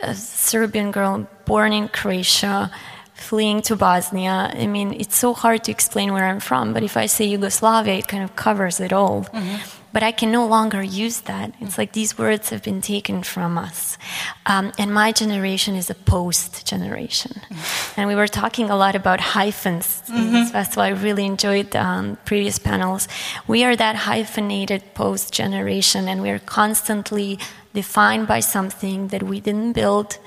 a 0.01 0.15
Serbian 0.15 0.91
girl 0.91 1.27
born 1.47 1.73
in 1.73 1.89
Croatia, 1.89 2.71
fleeing 3.17 3.63
to 3.63 3.77
Bosnia. 3.77 4.53
I 4.55 4.67
mean, 4.67 4.93
it's 4.93 5.17
so 5.17 5.33
hard 5.33 5.65
to 5.65 5.73
explain 5.73 6.13
where 6.13 6.27
I'm 6.27 6.41
from, 6.41 6.73
but 6.73 6.83
if 6.83 6.97
I 6.97 7.07
say 7.07 7.25
Yugoslavia, 7.25 7.95
it 7.95 8.09
kind 8.09 8.23
of 8.23 8.37
covers 8.37 8.79
it 8.79 8.93
all. 8.93 9.25
Mm-hmm. 9.25 9.57
But 9.93 10.03
I 10.03 10.13
can 10.13 10.31
no 10.31 10.47
longer 10.47 10.83
use 10.83 11.23
that. 11.23 11.55
It's 11.59 11.79
like 11.79 11.93
these 11.93 12.19
words 12.19 12.51
have 12.51 12.63
been 12.63 12.83
taken 12.83 13.23
from 13.23 13.57
us. 13.57 13.97
Um, 14.45 14.73
and 14.79 14.93
my 14.93 15.11
generation 15.11 15.75
is 15.75 15.89
a 15.89 15.95
post 15.95 16.67
generation. 16.67 17.33
Mm-hmm. 17.33 18.01
And 18.01 18.09
we 18.09 18.15
were 18.15 18.29
talking 18.29 18.69
a 18.69 18.77
lot 18.77 18.95
about 18.95 19.21
hyphens. 19.21 20.03
Mm-hmm. 20.11 20.53
That's 20.53 20.77
why 20.77 20.89
I 20.89 20.91
really 20.91 21.25
enjoyed 21.25 21.75
um, 21.75 22.19
previous 22.27 22.59
panels. 22.59 23.09
We 23.47 23.65
are 23.65 23.75
that 23.75 23.97
hyphenated 23.97 24.83
post 24.93 25.33
generation, 25.33 26.09
and 26.09 26.21
we're 26.21 26.41
constantly 26.41 27.39
defined 27.73 28.29
by 28.29 28.41
something 28.41 29.09
that 29.09 29.23
we 29.23 29.41
didn't 29.41 29.73
build 29.73 30.19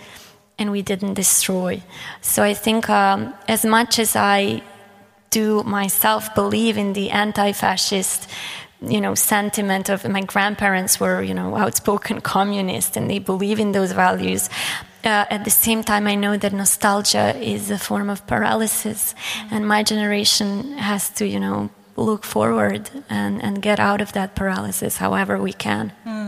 and 0.60 0.72
we 0.72 0.82
didn't 0.82 1.16
destroy. 1.16 1.82
So 2.22 2.44
I 2.44 2.54
think 2.54 2.90
um, 2.90 3.34
as 3.48 3.66
much 3.66 3.98
as 3.98 4.16
I 4.16 4.62
do 5.30 5.64
myself 5.64 6.36
believe 6.36 6.78
in 6.78 6.94
the 6.94 7.10
anti-fascist 7.12 8.30
you 8.82 9.02
know 9.02 9.14
sentiment 9.14 9.90
of 9.90 10.08
my 10.08 10.22
grandparents 10.22 11.00
were 11.00 11.22
you 11.22 11.34
know 11.34 11.56
outspoken 11.58 12.22
communists 12.36 12.96
and 12.98 13.10
they 13.10 13.20
believe 13.20 13.60
in 13.60 13.74
those 13.74 13.92
values 13.92 14.50
uh, 15.04 15.26
at 15.30 15.44
the 15.44 15.52
same 15.52 15.84
time 15.84 16.08
i 16.08 16.16
know 16.16 16.38
that 16.38 16.54
nostalgia 16.54 17.36
is 17.36 17.70
a 17.70 17.78
form 17.78 18.10
of 18.10 18.26
paralysis 18.26 19.14
and 19.52 19.68
my 19.68 19.84
generation 19.84 20.78
has 20.78 21.10
to 21.10 21.28
you 21.28 21.40
know 21.40 21.70
look 22.00 22.24
forward 22.24 22.90
and, 23.10 23.44
and 23.44 23.62
get 23.62 23.80
out 23.80 24.02
of 24.02 24.14
that 24.14 24.36
paralysis 24.36 24.98
however 24.98 25.38
we 25.38 25.54
can. 25.54 25.92
Mm. 26.06 26.19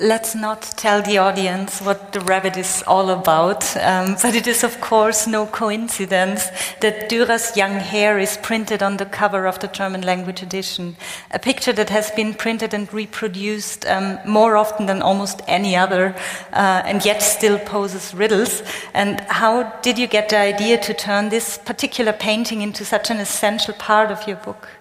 Let's 0.00 0.36
not 0.36 0.62
tell 0.76 1.02
the 1.02 1.18
audience 1.18 1.80
what 1.80 2.12
the 2.12 2.20
rabbit 2.20 2.56
is 2.56 2.84
all 2.86 3.10
about, 3.10 3.76
um, 3.78 4.14
but 4.22 4.36
it 4.36 4.46
is 4.46 4.62
of 4.62 4.80
course 4.80 5.26
no 5.26 5.44
coincidence 5.46 6.50
that 6.78 7.10
Dürer's 7.10 7.56
young 7.56 7.80
hair 7.80 8.16
is 8.16 8.36
printed 8.36 8.80
on 8.80 8.98
the 8.98 9.06
cover 9.06 9.44
of 9.44 9.58
the 9.58 9.66
German 9.66 10.02
language 10.02 10.40
edition, 10.40 10.96
a 11.32 11.40
picture 11.40 11.72
that 11.72 11.90
has 11.90 12.12
been 12.12 12.32
printed 12.32 12.74
and 12.74 12.94
reproduced 12.94 13.86
um, 13.86 14.20
more 14.24 14.56
often 14.56 14.86
than 14.86 15.02
almost 15.02 15.42
any 15.48 15.74
other, 15.74 16.14
uh, 16.52 16.82
and 16.84 17.04
yet 17.04 17.20
still 17.20 17.58
poses 17.58 18.14
riddles. 18.14 18.62
And 18.94 19.18
how 19.22 19.64
did 19.82 19.98
you 19.98 20.06
get 20.06 20.28
the 20.28 20.38
idea 20.38 20.78
to 20.78 20.94
turn 20.94 21.28
this 21.28 21.58
particular 21.58 22.12
painting 22.12 22.62
into 22.62 22.84
such 22.84 23.10
an 23.10 23.16
essential 23.16 23.74
part 23.74 24.12
of 24.12 24.28
your 24.28 24.36
book? 24.36 24.77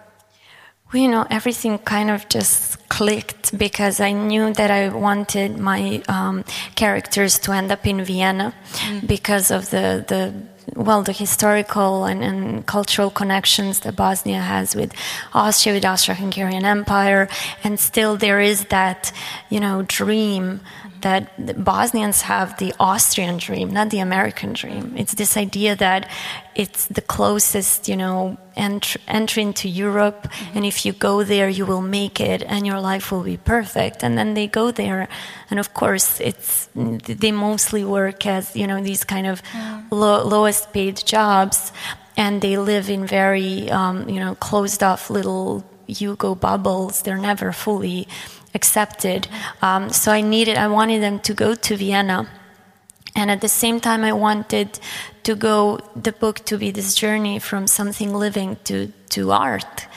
Well, 0.93 1.01
you 1.01 1.09
know, 1.09 1.27
everything 1.29 1.79
kind 1.79 2.09
of 2.09 2.29
just 2.29 2.87
clicked 2.87 3.57
because 3.57 3.99
I 3.99 4.13
knew 4.13 4.53
that 4.53 4.71
I 4.71 4.87
wanted 4.87 5.57
my 5.57 6.01
um, 6.07 6.45
characters 6.75 7.39
to 7.39 7.51
end 7.51 7.71
up 7.73 7.85
in 7.85 8.03
Vienna 8.05 8.53
mm. 8.71 9.05
because 9.05 9.51
of 9.51 9.69
the, 9.69 10.05
the 10.07 10.33
well, 10.75 11.01
the 11.01 11.11
historical 11.11 12.05
and, 12.05 12.23
and, 12.23 12.65
cultural 12.65 13.09
connections 13.09 13.79
that 13.81 13.95
Bosnia 13.95 14.41
has 14.41 14.75
with 14.75 14.93
Austria, 15.33 15.75
with 15.75 15.85
Austro-Hungarian 15.85 16.65
Empire, 16.65 17.29
and 17.63 17.79
still 17.79 18.17
there 18.17 18.41
is 18.41 18.65
that, 18.65 19.11
you 19.49 19.59
know, 19.59 19.83
dream 19.87 20.59
that 21.07 21.63
Bosnians 21.63 22.19
have 22.23 22.57
the 22.57 22.73
Austrian 22.79 23.37
dream, 23.37 23.71
not 23.71 23.89
the 23.95 23.99
American 23.99 24.51
dream. 24.51 24.93
It's 24.97 25.13
this 25.13 25.37
idea 25.37 25.73
that 25.75 26.09
it's 26.53 26.87
the 26.87 27.05
closest, 27.15 27.87
you 27.87 27.95
know, 27.95 28.37
ent- 28.57 28.97
entry 29.07 29.43
into 29.43 29.69
Europe, 29.69 30.27
and 30.53 30.65
if 30.65 30.85
you 30.85 30.91
go 30.91 31.23
there, 31.23 31.47
you 31.47 31.65
will 31.65 31.85
make 31.99 32.19
it, 32.19 32.43
and 32.43 32.67
your 32.67 32.81
life 32.81 33.05
will 33.11 33.23
be 33.23 33.37
perfect. 33.37 34.03
And 34.03 34.17
then 34.17 34.33
they 34.33 34.47
go 34.47 34.71
there, 34.71 35.07
and 35.49 35.59
of 35.59 35.73
course, 35.73 36.19
it's 36.19 36.67
they 36.75 37.31
mostly 37.31 37.83
work 37.85 38.25
as 38.25 38.55
you 38.55 38.67
know 38.67 38.79
these 38.83 39.03
kind 39.05 39.27
of 39.27 39.41
mm. 39.43 39.83
lo- 39.91 40.25
lowest 40.27 40.73
paid 40.73 40.97
jobs, 41.15 41.71
and 42.17 42.41
they 42.41 42.57
live 42.57 42.89
in 42.89 43.07
very 43.07 43.71
um, 43.71 44.09
you 44.09 44.19
know 44.19 44.35
closed 44.35 44.83
off 44.83 45.09
little 45.09 45.63
Yugo 45.87 46.35
bubbles. 46.35 47.01
They're 47.03 47.23
never 47.31 47.53
fully 47.53 48.07
accepted. 48.53 49.27
Um, 49.61 49.91
so 49.91 50.11
I 50.11 50.21
needed, 50.21 50.57
I 50.57 50.67
wanted 50.67 51.01
them 51.01 51.19
to 51.21 51.33
go 51.33 51.55
to 51.55 51.77
Vienna. 51.77 52.27
And 53.15 53.31
at 53.31 53.41
the 53.41 53.49
same 53.49 53.79
time, 53.79 54.03
I 54.03 54.13
wanted 54.13 54.79
to 55.23 55.35
go, 55.35 55.79
the 55.95 56.11
book 56.11 56.45
to 56.45 56.57
be 56.57 56.71
this 56.71 56.93
journey 56.93 57.39
from 57.39 57.65
something 57.65 58.13
living 58.13 58.57
to, 58.65 58.93
to 59.09 59.31
art. 59.31 59.87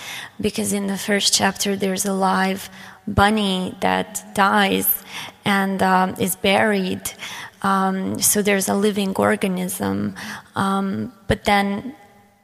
Because 0.41 0.73
in 0.73 0.87
the 0.87 0.97
first 0.97 1.35
chapter, 1.35 1.77
there's 1.77 2.07
a 2.07 2.15
live 2.15 2.71
bunny 3.07 3.75
that 3.81 4.25
dies 4.35 5.05
and 5.45 5.83
um, 5.83 6.15
is 6.19 6.35
buried. 6.37 7.13
Um, 7.63 8.21
so 8.21 8.41
there's 8.41 8.69
a 8.69 8.75
living 8.75 9.15
organism. 9.17 10.15
Um, 10.57 11.13
but 11.27 11.45
then 11.45 11.95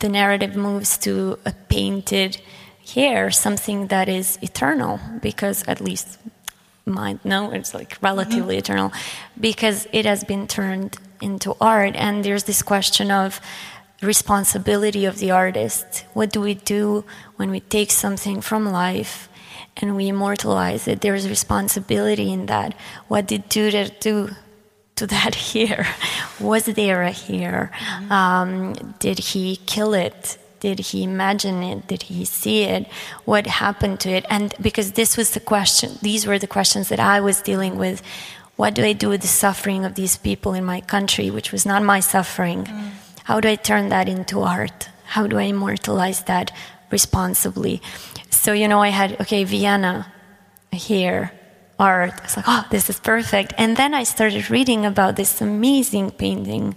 the 0.00 0.08
narrative 0.08 0.56
moves 0.56 0.98
to 0.98 1.38
a 1.46 1.52
painted 1.68 2.38
here 2.86 3.30
something 3.30 3.88
that 3.88 4.08
is 4.08 4.38
eternal 4.42 5.00
because 5.20 5.64
at 5.66 5.80
least 5.80 6.18
might 6.86 7.24
know 7.24 7.50
it's 7.50 7.74
like 7.74 7.98
relatively 8.00 8.54
mm-hmm. 8.54 8.58
eternal 8.58 8.92
because 9.38 9.88
it 9.92 10.06
has 10.06 10.22
been 10.22 10.46
turned 10.46 10.96
into 11.20 11.56
art. 11.60 11.96
And 11.96 12.24
there's 12.24 12.44
this 12.44 12.62
question 12.62 13.10
of 13.10 13.40
responsibility 14.02 15.04
of 15.04 15.18
the 15.18 15.32
artist. 15.32 16.04
What 16.14 16.30
do 16.30 16.40
we 16.40 16.54
do 16.54 17.04
when 17.36 17.50
we 17.50 17.60
take 17.60 17.90
something 17.90 18.40
from 18.40 18.70
life 18.70 19.28
and 19.76 19.96
we 19.96 20.08
immortalize 20.08 20.86
it? 20.86 21.00
There's 21.00 21.28
responsibility 21.28 22.32
in 22.32 22.46
that. 22.46 22.74
What 23.08 23.26
did 23.26 23.48
Durer 23.48 23.88
do 23.98 24.30
to 24.96 25.06
that 25.14 25.34
here? 25.34 25.86
Was 26.38 26.66
there 26.66 27.02
a 27.02 27.10
here? 27.10 27.72
Mm-hmm. 27.74 28.12
um, 28.12 28.94
did 29.00 29.18
he 29.18 29.56
kill 29.66 29.92
it 29.92 30.38
did 30.60 30.78
he 30.78 31.02
imagine 31.02 31.62
it? 31.62 31.86
Did 31.86 32.02
he 32.02 32.24
see 32.24 32.62
it? 32.62 32.86
What 33.24 33.46
happened 33.46 34.00
to 34.00 34.10
it? 34.10 34.24
And 34.30 34.54
because 34.60 34.92
this 34.92 35.16
was 35.16 35.30
the 35.30 35.40
question, 35.40 35.98
these 36.02 36.26
were 36.26 36.38
the 36.38 36.46
questions 36.46 36.88
that 36.88 37.00
I 37.00 37.20
was 37.20 37.40
dealing 37.40 37.76
with. 37.76 38.02
What 38.56 38.74
do 38.74 38.82
I 38.82 38.94
do 38.94 39.10
with 39.10 39.20
the 39.20 39.28
suffering 39.28 39.84
of 39.84 39.94
these 39.94 40.16
people 40.16 40.54
in 40.54 40.64
my 40.64 40.80
country, 40.80 41.30
which 41.30 41.52
was 41.52 41.66
not 41.66 41.82
my 41.82 42.00
suffering? 42.00 42.64
Mm. 42.64 42.90
How 43.24 43.40
do 43.40 43.48
I 43.48 43.56
turn 43.56 43.90
that 43.90 44.08
into 44.08 44.40
art? 44.40 44.88
How 45.04 45.26
do 45.26 45.38
I 45.38 45.42
immortalize 45.42 46.22
that 46.22 46.52
responsibly? 46.90 47.82
So, 48.30 48.52
you 48.52 48.66
know, 48.66 48.80
I 48.80 48.88
had, 48.88 49.20
okay, 49.20 49.44
Vienna 49.44 50.12
here, 50.72 51.32
art. 51.78 52.14
I 52.18 52.22
was 52.22 52.36
like, 52.36 52.46
oh, 52.48 52.66
this 52.70 52.88
is 52.88 53.00
perfect. 53.00 53.52
And 53.58 53.76
then 53.76 53.94
I 53.94 54.04
started 54.04 54.50
reading 54.50 54.86
about 54.86 55.16
this 55.16 55.40
amazing 55.40 56.12
painting 56.12 56.74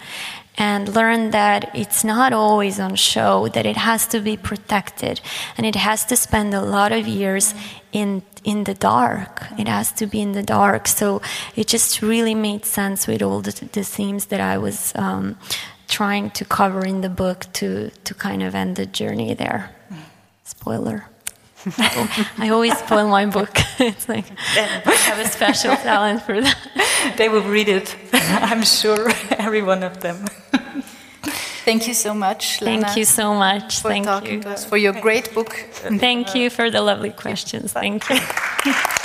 and 0.60 0.93
learn 0.93 1.32
that 1.32 1.72
it's 1.74 2.03
not 2.03 2.34
always 2.34 2.80
on 2.80 2.93
show, 2.95 3.47
that 3.47 3.66
it 3.66 3.78
has 3.78 4.05
to 4.07 4.20
be 4.20 4.36
protected 4.36 5.22
and 5.57 5.66
it 5.66 5.76
has 5.76 6.03
to 6.05 6.18
spend 6.18 6.53
a 6.53 6.62
lot 6.62 6.91
of 6.91 7.07
years 7.07 7.55
in 7.93 8.22
in 8.43 8.66
the 8.66 8.74
dark. 8.74 9.45
It 9.57 9.68
has 9.68 9.91
to 9.93 10.05
be 10.05 10.20
in 10.22 10.34
the 10.34 10.43
dark. 10.43 10.88
So 10.88 11.22
it 11.55 11.68
just 11.68 12.01
really 12.01 12.36
made 12.36 12.66
sense 12.66 13.07
with 13.07 13.22
all 13.22 13.41
the, 13.41 13.51
the 13.72 13.84
themes 13.84 14.26
that 14.28 14.39
I 14.39 14.57
was 14.57 14.93
um, 14.95 15.38
trying 15.88 16.30
to 16.32 16.45
cover 16.45 16.86
in 16.86 17.01
the 17.01 17.10
book 17.10 17.45
to 17.53 17.89
to 18.03 18.14
kind 18.14 18.43
of 18.43 18.53
end 18.53 18.76
the 18.76 18.86
journey 18.86 19.34
there. 19.34 19.72
Spoiler. 20.43 21.05
I 22.38 22.49
always 22.49 22.78
spoil 22.78 23.07
my 23.10 23.26
book. 23.26 23.51
it's 23.80 24.07
like 24.07 24.26
I 24.55 24.91
have 24.91 25.20
a 25.20 25.28
special 25.28 25.76
talent 25.76 26.24
for 26.24 26.41
that. 26.41 26.57
They 27.18 27.30
will 27.30 27.43
read 27.43 27.70
it, 27.70 27.95
I'm 28.14 28.64
sure, 28.64 29.10
every 29.32 29.62
one 29.62 29.84
of 29.84 30.01
them. 30.01 30.26
Thank 31.70 31.88
you 31.88 31.93
so 31.93 32.15
much. 32.15 32.61
Lana, 32.61 32.82
Thank 32.82 32.97
you 32.97 33.05
so 33.05 33.36
much. 33.36 33.82
For 33.82 33.89
Thank 33.89 34.05
talking 34.05 34.34
you. 34.34 34.41
to 34.41 34.49
us, 34.49 34.65
for 34.65 34.76
your 34.76 34.93
great 34.93 35.36
book. 35.36 35.53
Thank 35.99 36.34
you 36.34 36.49
for 36.49 36.72
the 36.72 36.82
lovely 36.82 37.11
questions. 37.11 37.74
Thank 37.74 38.09
you. 38.09 38.17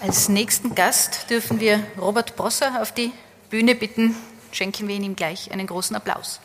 Als 0.00 0.28
nächsten 0.28 0.74
Gast 0.74 1.30
dürfen 1.30 1.60
wir 1.60 1.80
Robert 1.96 2.34
Brosser 2.34 2.82
auf 2.82 2.90
die 2.90 3.12
Bühne 3.50 3.76
bitten. 3.76 4.16
Schenken 4.50 4.88
wir 4.88 4.96
ihm 4.96 5.14
gleich 5.14 5.52
einen 5.52 5.68
großen 5.68 5.94
Applaus. 5.94 6.40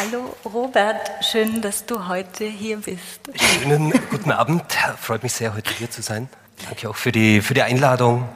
Hallo 0.00 0.34
Robert, 0.46 1.10
schön, 1.20 1.60
dass 1.60 1.84
du 1.84 2.08
heute 2.08 2.44
hier 2.44 2.78
bist. 2.78 3.30
Schönen 3.34 3.92
guten 4.10 4.30
Abend, 4.30 4.62
freut 4.98 5.22
mich 5.22 5.34
sehr, 5.34 5.54
heute 5.54 5.74
hier 5.74 5.90
zu 5.90 6.00
sein. 6.00 6.30
Danke 6.64 6.88
auch 6.88 6.96
für 6.96 7.12
die, 7.12 7.42
für 7.42 7.52
die 7.52 7.60
Einladung. 7.60 8.26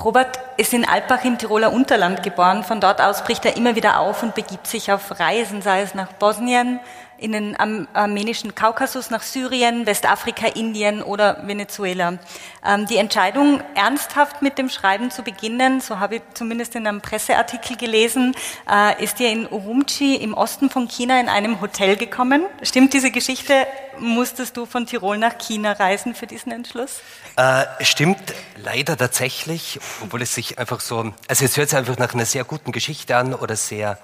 Robert 0.00 0.38
ist 0.58 0.72
in 0.72 0.84
Alpbach 0.84 1.24
im 1.24 1.38
Tiroler 1.38 1.72
Unterland 1.72 2.22
geboren. 2.22 2.62
Von 2.62 2.80
dort 2.80 3.00
aus 3.00 3.24
bricht 3.24 3.44
er 3.44 3.56
immer 3.56 3.74
wieder 3.74 3.98
auf 3.98 4.22
und 4.22 4.36
begibt 4.36 4.68
sich 4.68 4.92
auf 4.92 5.18
Reisen, 5.18 5.60
sei 5.60 5.80
es 5.80 5.94
nach 5.96 6.12
Bosnien, 6.12 6.78
in 7.20 7.32
den 7.32 7.56
armenischen 7.56 8.54
Kaukasus 8.54 9.10
nach 9.10 9.22
Syrien, 9.22 9.86
Westafrika, 9.86 10.46
Indien 10.46 11.02
oder 11.02 11.46
Venezuela. 11.46 12.18
Ähm, 12.66 12.86
die 12.86 12.96
Entscheidung, 12.96 13.62
ernsthaft 13.74 14.42
mit 14.42 14.58
dem 14.58 14.68
Schreiben 14.68 15.10
zu 15.10 15.22
beginnen, 15.22 15.80
so 15.80 16.00
habe 16.00 16.16
ich 16.16 16.22
zumindest 16.34 16.74
in 16.74 16.86
einem 16.86 17.00
Presseartikel 17.00 17.76
gelesen, 17.76 18.34
äh, 18.70 19.02
ist 19.02 19.18
dir 19.18 19.30
in 19.30 19.46
Urumqi 19.50 20.16
im 20.16 20.34
Osten 20.34 20.70
von 20.70 20.88
China 20.88 21.20
in 21.20 21.28
einem 21.28 21.60
Hotel 21.60 21.96
gekommen. 21.96 22.44
Stimmt 22.62 22.92
diese 22.94 23.10
Geschichte? 23.10 23.66
Musstest 23.98 24.56
du 24.56 24.64
von 24.64 24.86
Tirol 24.86 25.18
nach 25.18 25.36
China 25.38 25.72
reisen 25.72 26.14
für 26.14 26.26
diesen 26.26 26.52
Entschluss? 26.52 27.00
Äh, 27.36 27.64
stimmt 27.84 28.34
leider 28.56 28.96
tatsächlich, 28.96 29.78
obwohl 30.02 30.22
es 30.22 30.34
sich 30.34 30.58
einfach 30.58 30.80
so, 30.80 31.12
also 31.28 31.44
es 31.44 31.56
hört 31.56 31.68
sich 31.68 31.78
einfach 31.78 31.98
nach 31.98 32.14
einer 32.14 32.24
sehr 32.24 32.44
guten 32.44 32.72
Geschichte 32.72 33.16
an 33.16 33.34
oder 33.34 33.56
sehr 33.56 33.98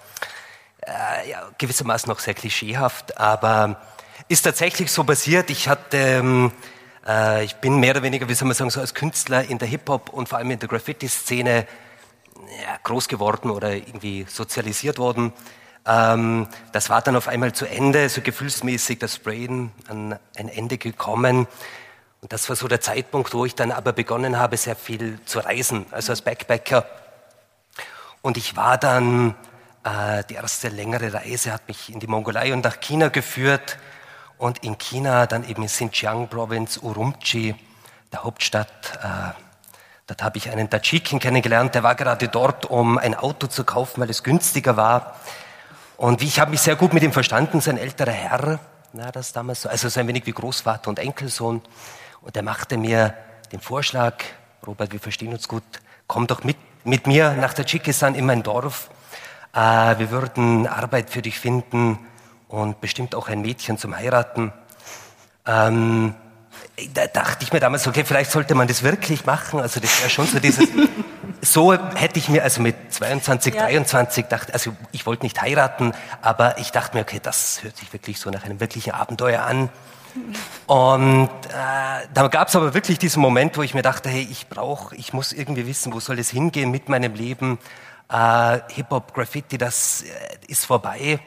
äh, 0.87 1.30
ja, 1.30 1.49
gewissermaßen 1.59 2.11
auch 2.12 2.18
sehr 2.18 2.34
klischeehaft, 2.34 3.18
aber 3.18 3.80
ist 4.28 4.43
tatsächlich 4.43 4.91
so 4.91 5.05
passiert. 5.05 5.51
Ich 5.51 5.68
hatte, 5.68 5.97
ähm, 5.97 6.53
äh, 7.07 7.45
ich 7.45 7.57
bin 7.57 7.78
mehr 7.78 7.93
oder 7.93 8.03
weniger, 8.03 8.28
wie 8.28 8.34
soll 8.34 8.49
man 8.49 8.55
sagen, 8.55 8.70
so 8.70 8.80
als 8.80 8.95
Künstler 8.95 9.45
in 9.45 9.59
der 9.59 9.68
Hip-Hop 9.68 10.11
und 10.11 10.28
vor 10.28 10.39
allem 10.39 10.51
in 10.51 10.59
der 10.59 10.68
Graffiti-Szene 10.68 11.66
ja, 12.37 12.78
groß 12.82 13.09
geworden 13.09 13.51
oder 13.51 13.74
irgendwie 13.74 14.26
sozialisiert 14.28 14.99
worden. 14.99 15.32
Ähm, 15.87 16.49
das 16.72 16.91
war 16.91 17.03
dann 17.03 17.16
auf 17.16 17.28
einmal 17.28 17.53
zu 17.53 17.66
Ende, 17.66 18.09
so 18.09 18.20
gefühlsmäßig 18.20 18.99
das 18.99 19.18
Brain 19.18 19.70
an 19.89 20.18
ein 20.37 20.49
Ende 20.49 20.78
gekommen. 20.78 21.47
Und 22.20 22.32
das 22.32 22.49
war 22.49 22.57
so 22.57 22.66
der 22.66 22.80
Zeitpunkt, 22.80 23.34
wo 23.34 23.45
ich 23.45 23.55
dann 23.55 23.70
aber 23.70 23.93
begonnen 23.93 24.39
habe, 24.39 24.57
sehr 24.57 24.74
viel 24.74 25.18
zu 25.26 25.39
reisen, 25.39 25.87
also 25.91 26.12
als 26.12 26.22
Backpacker. 26.22 26.87
Und 28.22 28.37
ich 28.37 28.57
war 28.57 28.78
dann 28.78 29.37
die 30.28 30.34
erste 30.34 30.68
längere 30.68 31.12
Reise 31.12 31.53
hat 31.53 31.68
mich 31.68 31.93
in 31.93 32.01
die 32.01 32.09
Mongolei 32.09 32.53
und 32.53 32.64
nach 32.64 32.80
China 32.80 33.09
geführt 33.09 33.78
und 34.39 34.64
in 34.64 34.78
China 34.78 35.26
dann 35.26 35.49
eben 35.49 35.62
in 35.62 35.68
Xinjiang 35.68 36.28
Province 36.28 36.80
Urumqi, 36.80 37.55
der 38.12 38.24
Hauptstadt. 38.24 38.99
Äh, 39.03 39.32
dort 40.07 40.22
habe 40.22 40.39
ich 40.39 40.51
einen 40.51 40.68
Tadschiken 40.68 41.20
kennengelernt, 41.20 41.74
der 41.74 41.82
war 41.82 41.95
gerade 41.95 42.28
dort, 42.28 42.66
um 42.66 42.99
ein 42.99 43.14
Auto 43.14 43.47
zu 43.47 43.64
kaufen, 43.64 44.01
weil 44.01 44.11
es 44.11 44.22
günstiger 44.22 44.76
war. 44.76 45.16
Und 45.97 46.20
ich 46.20 46.41
habe 46.41 46.51
mich 46.51 46.61
sehr 46.61 46.76
gut 46.76 46.93
mit 46.93 47.03
ihm 47.03 47.12
verstanden, 47.12 47.61
sein 47.61 47.78
älterer 47.78 48.12
Herr, 48.12 48.59
na, 48.93 49.11
das 49.11 49.32
damals 49.32 49.62
so, 49.62 49.68
also 49.68 49.89
so 49.89 50.01
ein 50.01 50.09
wenig 50.09 50.26
wie 50.26 50.32
Großvater 50.32 50.89
und 50.89 50.99
Enkelsohn. 50.99 51.62
Und 52.22 52.37
er 52.37 52.43
machte 52.43 52.76
mir 52.76 53.14
den 53.53 53.61
Vorschlag, 53.61 54.16
Robert, 54.66 54.93
wir 54.93 55.01
verstehen 55.01 55.32
uns 55.32 55.49
gut, 55.49 55.62
komm 56.07 56.26
doch 56.26 56.45
mit, 56.45 56.57
mit 56.84 57.07
mir 57.07 57.32
nach 57.34 57.55
Tadschikistan 57.55 58.14
in 58.14 58.26
mein 58.26 58.43
Dorf. 58.43 58.91
Äh, 59.57 59.99
wir 59.99 60.11
würden 60.11 60.67
Arbeit 60.67 61.09
für 61.09 61.23
dich 61.23 61.41
finden 61.41 61.99
und 62.49 62.81
bestimmt 62.83 63.15
auch 63.15 63.29
ein 63.29 63.41
Mädchen 63.41 63.79
zum 63.79 63.97
Heiraten. 63.97 64.53
Ähm, 65.47 66.15
da 66.93 67.07
dachte 67.07 67.43
ich 67.43 67.55
mir 67.55 67.61
damals, 67.61 67.87
okay, 67.87 68.05
vielleicht 68.05 68.31
sollte 68.31 68.55
man 68.55 68.69
das 68.69 68.83
wirklich 68.83 69.25
machen. 69.25 69.61
Also 69.61 69.81
das 69.81 69.99
wäre 70.01 70.11
schon 70.11 70.27
so 70.27 70.41
dieses, 70.41 70.69
so 71.41 71.73
hätte 71.73 72.19
ich 72.19 72.29
mir 72.29 72.43
also 72.43 72.61
mit 72.61 72.77
22, 72.93 73.55
ja. 73.55 73.67
23 73.67 74.27
dachte, 74.27 74.53
also 74.53 74.77
ich 74.93 75.07
wollte 75.07 75.25
nicht 75.25 75.41
heiraten, 75.41 75.93
aber 76.21 76.59
ich 76.59 76.71
dachte 76.71 76.95
mir, 76.95 77.03
okay, 77.03 77.21
das 77.23 77.63
hört 77.63 77.79
sich 77.79 77.91
wirklich 77.95 78.21
so 78.21 78.29
nach 78.29 78.45
einem 78.45 78.61
wirklichen 78.61 78.93
Abenteuer 78.93 79.43
an. 79.43 79.71
Und 80.67 81.31
äh, 81.49 82.07
da 82.13 82.29
gab 82.29 82.49
es 82.49 82.57
aber 82.57 82.75
wirklich 82.75 82.99
diesen 82.99 83.23
Moment, 83.23 83.57
wo 83.57 83.63
ich 83.63 83.75
mir 83.75 83.83
dachte, 83.83 84.11
hey, 84.11 84.27
ich 84.31 84.49
brauche, 84.49 84.95
ich 84.97 85.15
muss 85.15 85.33
irgendwie 85.33 85.67
wissen, 85.67 85.95
wo 85.95 86.01
soll 86.01 86.19
es 86.19 86.31
hingehen 86.31 86.71
mit 86.71 86.89
meinem 86.91 87.15
Leben. 87.15 87.59
Äh, 88.09 88.61
Hip-Hop, 88.73 89.15
Graffiti, 89.15 89.59
das 89.59 90.03
äh, 90.03 90.39
ist 90.49 90.65
vorbei. 90.65 91.21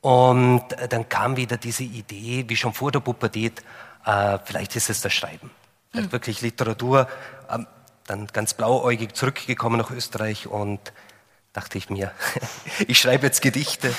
Und 0.00 0.72
äh, 0.72 0.88
dann 0.88 1.08
kam 1.08 1.36
wieder 1.36 1.56
diese 1.56 1.82
Idee, 1.82 2.44
wie 2.46 2.56
schon 2.56 2.72
vor 2.72 2.92
der 2.92 3.00
Pubertät, 3.00 3.62
äh, 4.04 4.38
vielleicht 4.44 4.76
ist 4.76 4.88
es 4.88 5.00
das 5.00 5.12
Schreiben. 5.12 5.50
Vielleicht 5.90 6.08
mhm. 6.08 6.12
wirklich 6.12 6.42
Literatur. 6.42 7.08
Ähm, 7.50 7.66
dann 8.06 8.26
ganz 8.28 8.54
blauäugig 8.54 9.14
zurückgekommen 9.14 9.78
nach 9.78 9.90
Österreich 9.90 10.46
und 10.46 10.80
dachte 11.52 11.78
ich 11.78 11.90
mir, 11.90 12.12
ich 12.86 12.98
schreibe 12.98 13.26
jetzt 13.26 13.42
Gedichte 13.42 13.92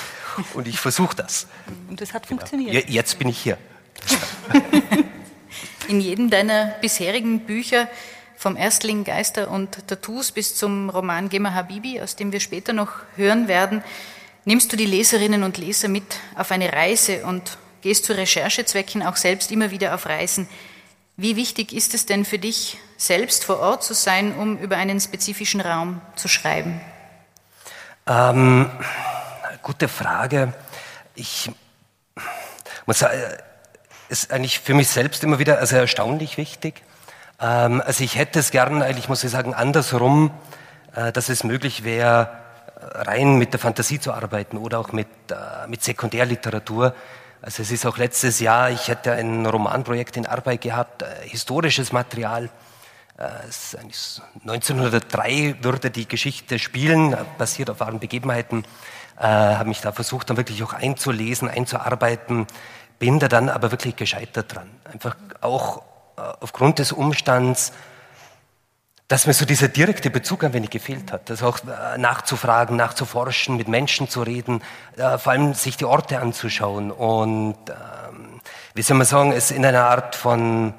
und 0.54 0.66
ich 0.66 0.80
versuche 0.80 1.14
das. 1.14 1.46
Und 1.88 2.00
das 2.00 2.14
hat 2.14 2.26
genau. 2.26 2.40
funktioniert. 2.40 2.88
Jetzt 2.88 3.18
bin 3.18 3.28
ich 3.28 3.38
hier. 3.38 3.58
In 5.88 6.00
jedem 6.00 6.30
deiner 6.30 6.76
bisherigen 6.80 7.40
Bücher, 7.40 7.88
vom 8.38 8.56
Erstling 8.56 9.02
Geister 9.02 9.50
und 9.50 9.88
Tattoos 9.88 10.30
bis 10.30 10.54
zum 10.54 10.90
Roman 10.90 11.28
Gema 11.28 11.54
Habibi, 11.54 12.00
aus 12.00 12.14
dem 12.14 12.30
wir 12.30 12.38
später 12.38 12.72
noch 12.72 12.92
hören 13.16 13.48
werden, 13.48 13.82
nimmst 14.44 14.72
du 14.72 14.76
die 14.76 14.86
Leserinnen 14.86 15.42
und 15.42 15.58
Leser 15.58 15.88
mit 15.88 16.04
auf 16.36 16.52
eine 16.52 16.72
Reise 16.72 17.26
und 17.26 17.58
gehst 17.82 18.04
zu 18.04 18.16
Recherchezwecken 18.16 19.02
auch 19.02 19.16
selbst 19.16 19.50
immer 19.50 19.72
wieder 19.72 19.92
auf 19.92 20.06
Reisen. 20.06 20.48
Wie 21.16 21.34
wichtig 21.34 21.72
ist 21.72 21.94
es 21.94 22.06
denn 22.06 22.24
für 22.24 22.38
dich, 22.38 22.78
selbst 22.96 23.44
vor 23.44 23.58
Ort 23.58 23.82
zu 23.82 23.92
sein, 23.92 24.32
um 24.32 24.56
über 24.58 24.76
einen 24.76 25.00
spezifischen 25.00 25.60
Raum 25.60 26.00
zu 26.14 26.28
schreiben? 26.28 26.80
Ähm, 28.06 28.70
gute 29.62 29.88
Frage. 29.88 30.54
Ich 31.16 31.50
muss 32.86 33.00
sagen, 33.00 33.20
ist 34.08 34.30
eigentlich 34.30 34.60
für 34.60 34.74
mich 34.74 34.88
selbst 34.88 35.24
immer 35.24 35.40
wieder 35.40 35.58
also 35.58 35.74
erstaunlich 35.74 36.36
wichtig. 36.36 36.84
Ähm, 37.40 37.82
also 37.84 38.04
ich 38.04 38.16
hätte 38.16 38.38
es 38.38 38.50
gern, 38.50 38.82
eigentlich 38.82 39.08
muss 39.08 39.24
ich 39.24 39.30
sagen, 39.30 39.54
andersrum, 39.54 40.30
äh, 40.94 41.12
dass 41.12 41.28
es 41.28 41.44
möglich 41.44 41.84
wäre, 41.84 42.30
rein 42.80 43.38
mit 43.38 43.52
der 43.52 43.60
Fantasie 43.60 44.00
zu 44.00 44.12
arbeiten 44.12 44.56
oder 44.56 44.78
auch 44.78 44.92
mit, 44.92 45.08
äh, 45.30 45.66
mit 45.68 45.82
Sekundärliteratur. 45.82 46.94
Also 47.40 47.62
es 47.62 47.70
ist 47.70 47.86
auch 47.86 47.98
letztes 47.98 48.40
Jahr, 48.40 48.70
ich 48.70 48.88
hätte 48.88 49.12
ein 49.12 49.46
Romanprojekt 49.46 50.16
in 50.16 50.26
Arbeit 50.26 50.62
gehabt, 50.62 51.02
äh, 51.02 51.06
historisches 51.22 51.92
Material. 51.92 52.50
Äh, 53.16 53.28
1903 54.44 55.56
würde 55.60 55.90
die 55.90 56.08
Geschichte 56.08 56.58
spielen, 56.58 57.16
basiert 57.36 57.70
auf 57.70 57.80
wahren 57.80 58.00
Begebenheiten. 58.00 58.64
Äh, 59.18 59.24
habe 59.24 59.68
mich 59.68 59.80
da 59.80 59.92
versucht, 59.92 60.30
dann 60.30 60.36
wirklich 60.36 60.62
auch 60.62 60.72
einzulesen, 60.72 61.48
einzuarbeiten 61.48 62.46
bin 62.98 63.18
da 63.18 63.28
dann 63.28 63.48
aber 63.48 63.70
wirklich 63.70 63.96
gescheitert 63.96 64.54
dran. 64.54 64.68
Einfach 64.92 65.16
auch 65.40 65.78
äh, 65.78 65.82
aufgrund 66.40 66.78
des 66.78 66.92
Umstands, 66.92 67.72
dass 69.08 69.26
mir 69.26 69.32
so 69.32 69.46
dieser 69.46 69.68
direkte 69.68 70.10
Bezug 70.10 70.44
ein 70.44 70.52
wenig 70.52 70.70
gefehlt 70.70 71.12
hat. 71.12 71.30
Das 71.30 71.42
auch 71.42 71.58
äh, 71.60 71.96
nachzufragen, 71.96 72.76
nachzuforschen, 72.76 73.56
mit 73.56 73.66
Menschen 73.66 74.08
zu 74.08 74.22
reden, 74.22 74.62
äh, 74.96 75.16
vor 75.16 75.32
allem 75.32 75.54
sich 75.54 75.78
die 75.78 75.86
Orte 75.86 76.20
anzuschauen 76.20 76.90
und, 76.90 77.56
ähm, 77.68 78.40
wie 78.74 78.82
soll 78.82 78.96
man 78.98 79.06
sagen, 79.06 79.32
es 79.32 79.50
in 79.50 79.64
einer 79.64 79.86
Art 79.86 80.14
von, 80.14 80.74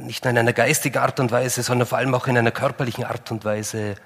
nicht 0.00 0.22
nur 0.22 0.30
in 0.30 0.38
einer 0.38 0.52
geistigen 0.52 0.98
Art 0.98 1.18
und 1.18 1.32
Weise, 1.32 1.62
sondern 1.64 1.88
vor 1.88 1.98
allem 1.98 2.14
auch 2.14 2.28
in 2.28 2.38
einer 2.38 2.52
körperlichen 2.52 3.04
Art 3.04 3.32
und 3.32 3.44
Weise 3.44 3.96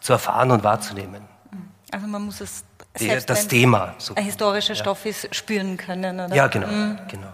zu 0.00 0.12
erfahren 0.14 0.50
und 0.50 0.64
wahrzunehmen. 0.64 1.28
Also 1.92 2.06
man 2.08 2.22
muss 2.22 2.40
es 2.40 2.64
die, 2.98 3.08
das 3.24 3.46
Thema. 3.46 3.94
So. 3.98 4.14
Ein 4.14 4.24
historischer 4.24 4.74
ja. 4.74 4.80
Stoff 4.80 5.06
ist, 5.06 5.32
spüren 5.34 5.76
können, 5.76 6.18
oder? 6.18 6.34
Ja, 6.34 6.46
genau. 6.48 6.66
Mhm. 6.66 6.98
genau. 7.08 7.32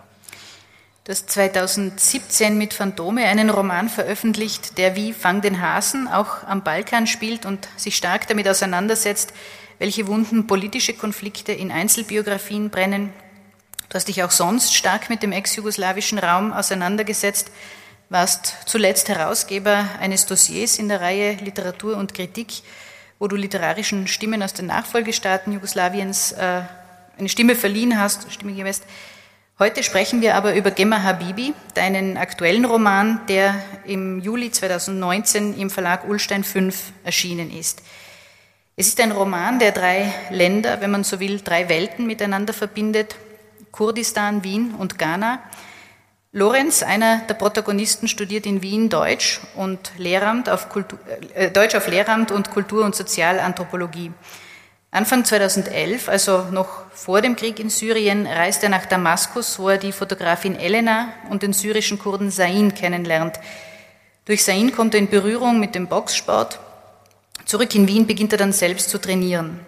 Du 1.04 1.12
hast 1.12 1.30
2017 1.30 2.58
mit 2.58 2.74
Phantome 2.74 3.24
einen 3.24 3.50
Roman 3.50 3.88
veröffentlicht, 3.88 4.78
der 4.78 4.96
wie 4.96 5.12
Fang 5.12 5.40
den 5.40 5.60
Hasen 5.60 6.08
auch 6.08 6.44
am 6.44 6.62
Balkan 6.62 7.06
spielt 7.06 7.46
und 7.46 7.68
sich 7.76 7.96
stark 7.96 8.28
damit 8.28 8.46
auseinandersetzt, 8.48 9.32
welche 9.78 10.06
Wunden 10.06 10.46
politische 10.46 10.94
Konflikte 10.94 11.52
in 11.52 11.72
Einzelbiografien 11.72 12.70
brennen. 12.70 13.12
Du 13.88 13.94
hast 13.94 14.08
dich 14.08 14.22
auch 14.22 14.30
sonst 14.30 14.74
stark 14.74 15.10
mit 15.10 15.22
dem 15.22 15.32
ex-jugoslawischen 15.32 16.18
Raum 16.18 16.52
auseinandergesetzt, 16.52 17.50
warst 18.08 18.54
zuletzt 18.66 19.08
Herausgeber 19.08 19.88
eines 20.00 20.26
Dossiers 20.26 20.78
in 20.78 20.88
der 20.88 21.00
Reihe 21.00 21.34
Literatur 21.34 21.96
und 21.96 22.14
Kritik 22.14 22.62
wo 23.20 23.28
du 23.28 23.36
literarischen 23.36 24.08
Stimmen 24.08 24.42
aus 24.42 24.54
den 24.54 24.66
Nachfolgestaaten 24.66 25.52
Jugoslawiens 25.52 26.32
äh, 26.32 26.62
eine 27.18 27.28
Stimme 27.28 27.54
verliehen 27.54 28.00
hast, 28.00 28.32
Stimme 28.32 28.54
gewässt. 28.54 28.84
Heute 29.60 29.82
sprechen 29.82 30.22
wir 30.22 30.36
aber 30.36 30.54
über 30.54 30.70
Gemma 30.70 31.02
Habibi, 31.02 31.52
deinen 31.74 32.16
aktuellen 32.16 32.64
Roman, 32.64 33.20
der 33.28 33.54
im 33.84 34.18
Juli 34.18 34.50
2019 34.50 35.58
im 35.58 35.68
Verlag 35.68 36.08
Ulstein 36.08 36.44
5 36.44 36.92
erschienen 37.04 37.50
ist. 37.50 37.82
Es 38.76 38.86
ist 38.88 38.98
ein 39.02 39.12
Roman, 39.12 39.58
der 39.58 39.72
drei 39.72 40.14
Länder, 40.30 40.80
wenn 40.80 40.90
man 40.90 41.04
so 41.04 41.20
will, 41.20 41.42
drei 41.42 41.68
Welten 41.68 42.06
miteinander 42.06 42.54
verbindet, 42.54 43.16
Kurdistan, 43.70 44.44
Wien 44.44 44.74
und 44.78 44.98
Ghana, 44.98 45.40
Lorenz, 46.32 46.82
einer 46.82 47.18
der 47.28 47.34
Protagonisten, 47.34 48.08
studiert 48.08 48.46
in 48.46 48.62
Wien 48.62 48.88
Deutsch 48.88 49.40
und 49.56 49.92
Lehramt 49.98 50.48
auf 50.48 50.70
Kultur, 50.70 50.98
äh, 51.34 51.50
Deutsch 51.50 51.74
auf 51.74 51.86
Lehramt 51.86 52.30
und 52.30 52.50
Kultur- 52.50 52.86
und 52.86 52.94
Sozialanthropologie. 52.94 54.10
Anfang 54.92 55.24
2011, 55.24 56.08
also 56.08 56.46
noch 56.50 56.90
vor 56.92 57.20
dem 57.20 57.36
Krieg 57.36 57.60
in 57.60 57.70
Syrien, 57.70 58.26
reist 58.26 58.64
er 58.64 58.70
nach 58.70 58.86
Damaskus, 58.86 59.60
wo 59.60 59.68
er 59.68 59.78
die 59.78 59.92
Fotografin 59.92 60.56
Elena 60.56 61.12
und 61.30 61.44
den 61.44 61.52
syrischen 61.52 61.96
Kurden 61.96 62.32
Sain 62.32 62.74
kennenlernt. 62.74 63.38
Durch 64.24 64.42
Sain 64.42 64.72
kommt 64.72 64.94
er 64.94 64.98
in 64.98 65.08
Berührung 65.08 65.60
mit 65.60 65.76
dem 65.76 65.86
Boxsport. 65.86 66.58
Zurück 67.44 67.72
in 67.76 67.86
Wien 67.86 68.08
beginnt 68.08 68.32
er 68.32 68.38
dann 68.38 68.52
selbst 68.52 68.90
zu 68.90 68.98
trainieren. 68.98 69.60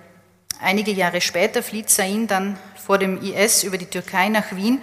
Einige 0.60 0.90
Jahre 0.90 1.20
später 1.20 1.62
flieht 1.62 1.88
Sain 1.88 2.26
dann 2.26 2.58
vor 2.74 2.98
dem 2.98 3.22
IS 3.22 3.62
über 3.62 3.78
die 3.78 3.86
Türkei 3.86 4.28
nach 4.28 4.56
Wien 4.56 4.80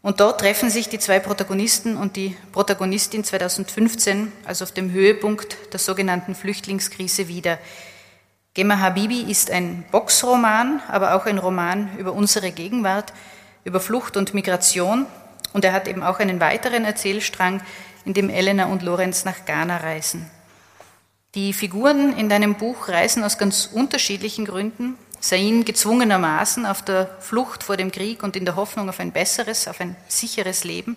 und 0.00 0.20
dort 0.20 0.38
treffen 0.38 0.70
sich 0.70 0.88
die 0.88 1.00
zwei 1.00 1.18
Protagonisten 1.18 1.96
und 1.96 2.14
die 2.14 2.36
Protagonistin 2.52 3.24
2015, 3.24 4.30
also 4.44 4.62
auf 4.62 4.70
dem 4.70 4.92
Höhepunkt 4.92 5.56
der 5.72 5.80
sogenannten 5.80 6.36
Flüchtlingskrise 6.36 7.26
wieder. 7.26 7.58
Gemma 8.56 8.80
Habibi 8.80 9.20
ist 9.30 9.50
ein 9.50 9.84
Boxroman, 9.90 10.80
aber 10.88 11.14
auch 11.14 11.26
ein 11.26 11.36
Roman 11.36 11.90
über 11.98 12.14
unsere 12.14 12.52
Gegenwart, 12.52 13.12
über 13.64 13.80
Flucht 13.80 14.16
und 14.16 14.32
Migration. 14.32 15.04
Und 15.52 15.66
er 15.66 15.74
hat 15.74 15.86
eben 15.86 16.02
auch 16.02 16.20
einen 16.20 16.40
weiteren 16.40 16.86
Erzählstrang, 16.86 17.60
in 18.06 18.14
dem 18.14 18.30
Elena 18.30 18.64
und 18.64 18.80
Lorenz 18.80 19.26
nach 19.26 19.44
Ghana 19.44 19.76
reisen. 19.76 20.30
Die 21.34 21.52
Figuren 21.52 22.16
in 22.16 22.30
deinem 22.30 22.54
Buch 22.54 22.88
reisen 22.88 23.24
aus 23.24 23.36
ganz 23.36 23.68
unterschiedlichen 23.74 24.46
Gründen. 24.46 24.96
Sain 25.20 25.66
gezwungenermaßen 25.66 26.64
auf 26.64 26.80
der 26.80 27.10
Flucht 27.20 27.62
vor 27.62 27.76
dem 27.76 27.92
Krieg 27.92 28.22
und 28.22 28.36
in 28.36 28.46
der 28.46 28.56
Hoffnung 28.56 28.88
auf 28.88 29.00
ein 29.00 29.12
besseres, 29.12 29.68
auf 29.68 29.82
ein 29.82 29.96
sicheres 30.08 30.64
Leben. 30.64 30.96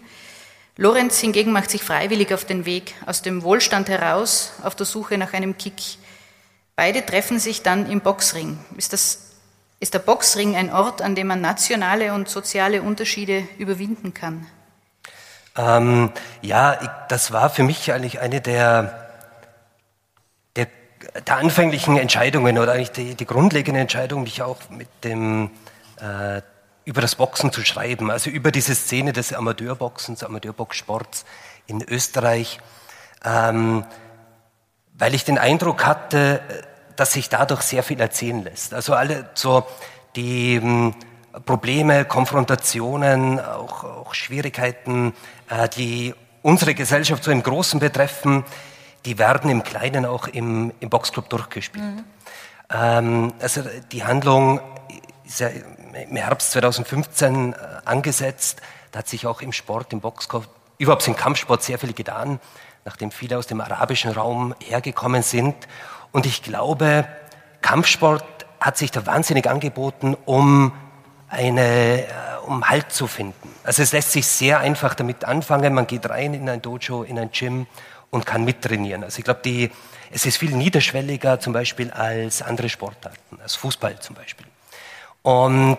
Lorenz 0.78 1.20
hingegen 1.20 1.52
macht 1.52 1.72
sich 1.72 1.84
freiwillig 1.84 2.34
auf 2.34 2.46
den 2.46 2.66
Weg 2.66 2.96
aus 3.06 3.22
dem 3.22 3.44
Wohlstand 3.44 3.90
heraus, 3.90 4.54
auf 4.64 4.76
der 4.76 4.86
Suche 4.86 5.18
nach 5.18 5.34
einem 5.34 5.58
Kick. 5.58 5.98
Beide 6.80 7.06
treffen 7.06 7.40
sich 7.40 7.62
dann 7.62 7.92
im 7.92 8.00
Boxring. 8.00 8.58
Ist, 8.78 8.94
das, 8.94 9.34
ist 9.82 9.94
der 9.94 10.00
Boxring 10.00 10.56
ein 10.56 10.72
Ort, 10.72 11.02
an 11.02 11.14
dem 11.14 11.28
man 11.28 11.42
nationale 11.42 12.14
und 12.14 12.30
soziale 12.30 12.82
Unterschiede 12.82 13.44
überwinden 13.58 14.14
kann? 14.14 14.48
Ähm, 15.58 16.10
ja, 16.42 17.06
das 17.10 17.34
war 17.34 17.50
für 17.50 17.64
mich 17.64 17.92
eigentlich 17.92 18.22
eine 18.22 18.40
der, 18.40 19.10
der 20.56 20.68
der 21.28 21.36
anfänglichen 21.36 21.98
Entscheidungen 21.98 22.58
oder 22.58 22.72
eigentlich 22.72 22.92
die, 22.94 23.14
die 23.14 23.26
grundlegende 23.26 23.82
Entscheidung, 23.82 24.24
mich 24.24 24.42
auch 24.42 24.70
mit 24.70 24.88
dem 25.04 25.52
äh, 26.00 26.42
über 26.86 27.02
das 27.02 27.16
Boxen 27.16 27.52
zu 27.52 27.62
schreiben, 27.66 28.10
also 28.10 28.30
über 28.30 28.54
diese 28.54 28.74
Szene 28.74 29.12
des 29.12 29.34
Amateurboxens, 29.34 30.24
Amateurboxsports 30.24 31.26
in 31.68 31.84
Österreich, 31.84 32.62
ähm, 33.26 33.84
weil 34.94 35.14
ich 35.14 35.26
den 35.26 35.38
Eindruck 35.38 35.86
hatte, 35.86 36.42
dass 37.00 37.14
sich 37.14 37.30
dadurch 37.30 37.62
sehr 37.62 37.82
viel 37.82 38.02
erzählen 38.02 38.44
lässt. 38.44 38.74
Also 38.74 38.94
alle 38.94 39.30
so 39.34 39.66
die 40.18 40.56
ähm, 40.56 40.94
Probleme, 41.46 42.04
Konfrontationen, 42.04 43.40
auch, 43.40 43.86
auch 43.86 44.14
Schwierigkeiten, 44.14 45.14
äh, 45.50 45.70
die 45.70 46.14
unsere 46.42 46.76
Gesellschaft 46.76 47.24
so 47.24 47.32
im 47.32 47.42
Großen 47.42 47.80
betreffen, 47.80 48.44
die 49.06 49.18
werden 49.18 49.50
im 49.50 49.64
Kleinen 49.64 50.06
auch 50.06 50.28
im, 50.28 50.74
im 50.82 50.90
Boxclub 50.90 51.30
durchgespielt. 51.30 51.86
Mhm. 51.86 52.04
Ähm, 52.70 53.34
also 53.40 53.62
die 53.94 54.04
Handlung 54.04 54.60
ist 55.26 55.40
ja 55.40 55.48
im 55.48 56.16
Herbst 56.18 56.52
2015 56.52 57.54
äh, 57.54 57.56
angesetzt. 57.86 58.62
Da 58.92 59.00
hat 59.00 59.08
sich 59.08 59.26
auch 59.26 59.42
im 59.42 59.54
Sport, 59.54 59.94
im 59.94 60.02
Boxclub, 60.02 60.48
überhaupt 60.78 61.08
im 61.08 61.16
Kampfsport 61.16 61.64
sehr 61.64 61.80
viel 61.80 61.94
getan, 61.94 62.42
nachdem 62.84 63.12
viele 63.12 63.38
aus 63.38 63.48
dem 63.48 63.62
arabischen 63.62 64.12
Raum 64.12 64.54
hergekommen 64.60 65.24
sind. 65.24 65.56
Und 66.12 66.26
ich 66.26 66.44
glaube, 66.44 67.08
Kampfsport 67.62 68.26
hat 68.60 68.78
sich 68.78 68.92
da 68.92 69.06
wahnsinnig 69.06 69.50
angeboten, 69.50 70.18
um 70.26 70.74
eine, 71.30 72.02
äh, 72.02 72.08
um 72.46 72.68
Halt 72.68 72.92
zu 72.92 73.08
finden. 73.08 73.54
Also 73.64 73.84
es 73.84 73.92
lässt 73.92 74.12
sich 74.12 74.26
sehr 74.26 74.60
einfach 74.60 74.96
damit 74.96 75.26
anfangen. 75.26 75.74
Man 75.74 75.88
geht 75.88 76.10
rein 76.10 76.34
in 76.34 76.50
ein 76.50 76.62
Dojo, 76.62 77.04
in 77.04 77.20
ein 77.20 77.32
Gym 77.32 77.68
und 78.10 78.26
kann 78.26 78.44
mittrainieren. 78.44 79.04
Also 79.04 79.20
ich 79.20 79.26
glaube, 79.26 79.42
die, 79.46 79.72
es 80.12 80.26
ist 80.26 80.38
viel 80.38 80.56
niederschwelliger 80.56 81.40
zum 81.40 81.54
Beispiel 81.54 81.92
als 81.92 82.42
andere 82.42 82.70
Sportarten, 82.70 83.40
als 83.42 83.56
Fußball 83.56 84.00
zum 84.00 84.16
Beispiel. 84.16 84.48
Und 85.22 85.78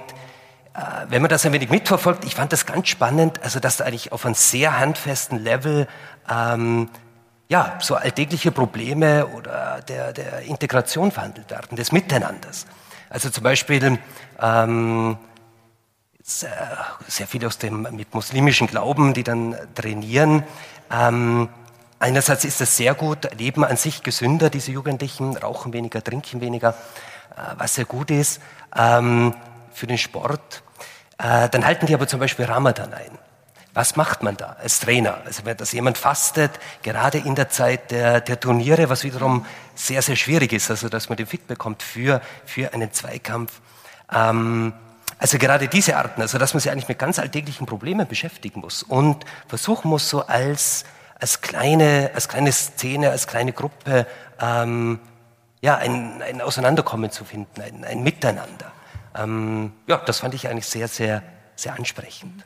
äh, 0.74 0.80
wenn 1.08 1.22
man 1.22 1.28
das 1.28 1.44
ein 1.44 1.52
wenig 1.52 1.70
mitverfolgt, 1.70 2.24
ich 2.24 2.36
fand 2.36 2.52
das 2.52 2.66
ganz 2.66 2.88
spannend, 2.88 3.42
also 3.42 3.58
dass 3.58 3.78
da 3.78 3.84
eigentlich 3.84 4.12
auf 4.12 4.24
einem 4.24 4.34
sehr 4.34 4.78
handfesten 4.78 5.42
Level 5.42 5.88
ähm, 6.30 6.88
ja, 7.50 7.78
so 7.80 7.96
alltägliche 7.96 8.52
Probleme 8.52 9.26
oder 9.26 9.82
der, 9.88 10.12
der 10.12 10.42
Integration 10.42 11.10
verhandelt 11.10 11.50
werden, 11.50 11.76
des 11.76 11.90
Miteinanders. 11.90 12.64
Also 13.10 13.28
zum 13.28 13.42
Beispiel 13.42 13.98
ähm, 14.40 15.18
sehr 16.22 17.26
viele 17.26 17.48
aus 17.48 17.58
dem 17.58 17.88
mit 17.90 18.14
muslimischen 18.14 18.68
Glauben, 18.68 19.14
die 19.14 19.24
dann 19.24 19.56
trainieren. 19.74 20.44
Ähm, 20.92 21.48
einerseits 21.98 22.44
ist 22.44 22.60
es 22.60 22.76
sehr 22.76 22.94
gut, 22.94 23.28
leben 23.36 23.64
an 23.64 23.76
sich 23.76 24.04
gesünder, 24.04 24.48
diese 24.48 24.70
Jugendlichen, 24.70 25.36
rauchen 25.36 25.72
weniger, 25.72 26.04
trinken 26.04 26.40
weniger, 26.40 26.70
äh, 27.36 27.54
was 27.58 27.74
sehr 27.74 27.84
gut 27.84 28.12
ist 28.12 28.40
ähm, 28.76 29.34
für 29.72 29.88
den 29.88 29.98
Sport. 29.98 30.62
Äh, 31.18 31.48
dann 31.48 31.66
halten 31.66 31.86
die 31.86 31.94
aber 31.94 32.06
zum 32.06 32.20
Beispiel 32.20 32.44
Ramadan 32.44 32.94
ein. 32.94 33.18
Was 33.72 33.94
macht 33.94 34.22
man 34.22 34.36
da 34.36 34.56
als 34.60 34.80
Trainer? 34.80 35.18
Also 35.24 35.44
wenn 35.44 35.56
das 35.56 35.72
jemand 35.72 35.96
fastet, 35.96 36.50
gerade 36.82 37.18
in 37.18 37.34
der 37.34 37.50
Zeit 37.50 37.90
der, 37.92 38.20
der 38.20 38.40
Turniere, 38.40 38.88
was 38.88 39.04
wiederum 39.04 39.46
sehr, 39.74 40.02
sehr 40.02 40.16
schwierig 40.16 40.52
ist, 40.52 40.70
also 40.70 40.88
dass 40.88 41.08
man 41.08 41.16
den 41.16 41.26
fit 41.26 41.46
bekommt 41.46 41.82
für, 41.82 42.20
für 42.44 42.74
einen 42.74 42.92
Zweikampf. 42.92 43.60
Ähm, 44.12 44.72
also 45.18 45.38
gerade 45.38 45.68
diese 45.68 45.96
Arten, 45.96 46.22
also 46.22 46.38
dass 46.38 46.54
man 46.54 46.60
sich 46.60 46.70
eigentlich 46.72 46.88
mit 46.88 46.98
ganz 46.98 47.18
alltäglichen 47.18 47.66
Problemen 47.66 48.08
beschäftigen 48.08 48.60
muss 48.60 48.82
und 48.82 49.24
versuchen 49.46 49.88
muss, 49.88 50.08
so 50.08 50.26
als, 50.26 50.84
als, 51.20 51.40
kleine, 51.40 52.10
als 52.14 52.28
kleine 52.28 52.50
Szene, 52.52 53.10
als 53.10 53.26
kleine 53.26 53.52
Gruppe, 53.52 54.06
ähm, 54.40 54.98
ja, 55.60 55.76
ein, 55.76 56.22
ein 56.22 56.40
Auseinanderkommen 56.40 57.10
zu 57.10 57.24
finden, 57.24 57.60
ein, 57.60 57.84
ein 57.84 58.02
Miteinander. 58.02 58.72
Ähm, 59.14 59.72
ja, 59.86 59.98
das 59.98 60.20
fand 60.20 60.34
ich 60.34 60.48
eigentlich 60.48 60.66
sehr, 60.66 60.88
sehr, 60.88 61.22
sehr 61.54 61.74
ansprechend. 61.74 62.44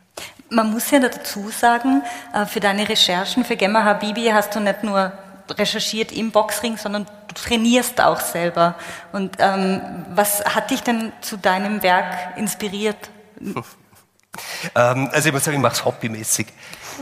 Man 0.55 0.71
muss 0.71 0.91
ja 0.91 1.01
dazu 1.01 1.51
sagen, 1.51 2.03
äh, 2.33 2.47
für 2.47 2.61
deine 2.61 2.89
Recherchen 2.89 3.45
für 3.45 3.57
Gemma 3.57 3.85
Habibi 3.85 4.27
hast 4.27 4.55
du 4.55 4.61
nicht 4.61 4.85
nur 4.85 5.13
recherchiert 5.51 6.13
im 6.13 6.31
Boxring, 6.31 6.77
sondern 6.77 7.07
du 7.29 7.35
trainierst 7.35 8.01
auch 8.01 8.21
selber. 8.21 8.77
Und 9.13 9.37
ähm, 9.41 9.81
was 10.15 10.45
hat 10.45 10.71
dich 10.71 10.83
denn 10.83 11.13
zu 11.21 11.37
deinem 11.37 11.83
Werk 11.83 12.37
inspiriert? 12.37 12.97
ähm, 14.75 15.11
also 15.13 15.29
ich 15.29 15.33
muss 15.33 15.45
sagen, 15.45 15.57
ich 15.57 15.63
mache 15.63 15.75
es 15.75 15.85
hobbymäßig. 15.85 16.47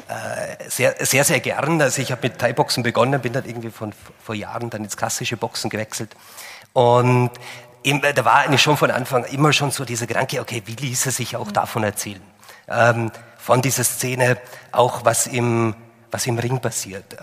Äh, 0.09 0.71
sehr, 0.71 0.95
sehr, 1.01 1.25
sehr 1.25 1.41
gern. 1.41 1.81
Also 1.83 2.01
ich 2.01 2.11
habe 2.11 2.23
mit 2.23 2.39
Thai-Boxen 2.39 2.83
begonnen, 2.83 3.21
bin 3.21 3.35
dann 3.35 3.45
irgendwie 3.45 3.71
von 3.71 3.93
vor 4.25 4.35
Jahren 4.35 4.71
dann 4.71 4.83
ins 4.83 4.97
klassische 4.97 5.37
Boxen 5.37 5.69
gewechselt. 5.69 6.17
Und 6.73 7.31
eben, 7.85 8.01
da 8.01 8.25
war 8.25 8.37
eigentlich 8.37 8.63
schon 8.63 8.79
von 8.79 8.91
Anfang 8.91 9.25
immer 9.25 9.53
schon 9.53 9.71
so 9.71 9.85
dieser 9.85 10.07
Gedanke, 10.07 10.41
okay, 10.41 10.63
wie 10.65 10.75
ließe 10.75 11.11
sich 11.11 11.37
auch 11.37 11.53
davon 11.53 11.85
erzählen? 11.85 12.23
Ähm, 12.69 13.11
von 13.43 13.63
dieser 13.63 13.85
Szene, 13.85 14.39
auch 14.71 15.05
was 15.05 15.27
im 15.27 15.75
was 16.13 16.27
im 16.27 16.39
Ring 16.39 16.61
passiert, 16.61 17.15
äh, 17.15 17.17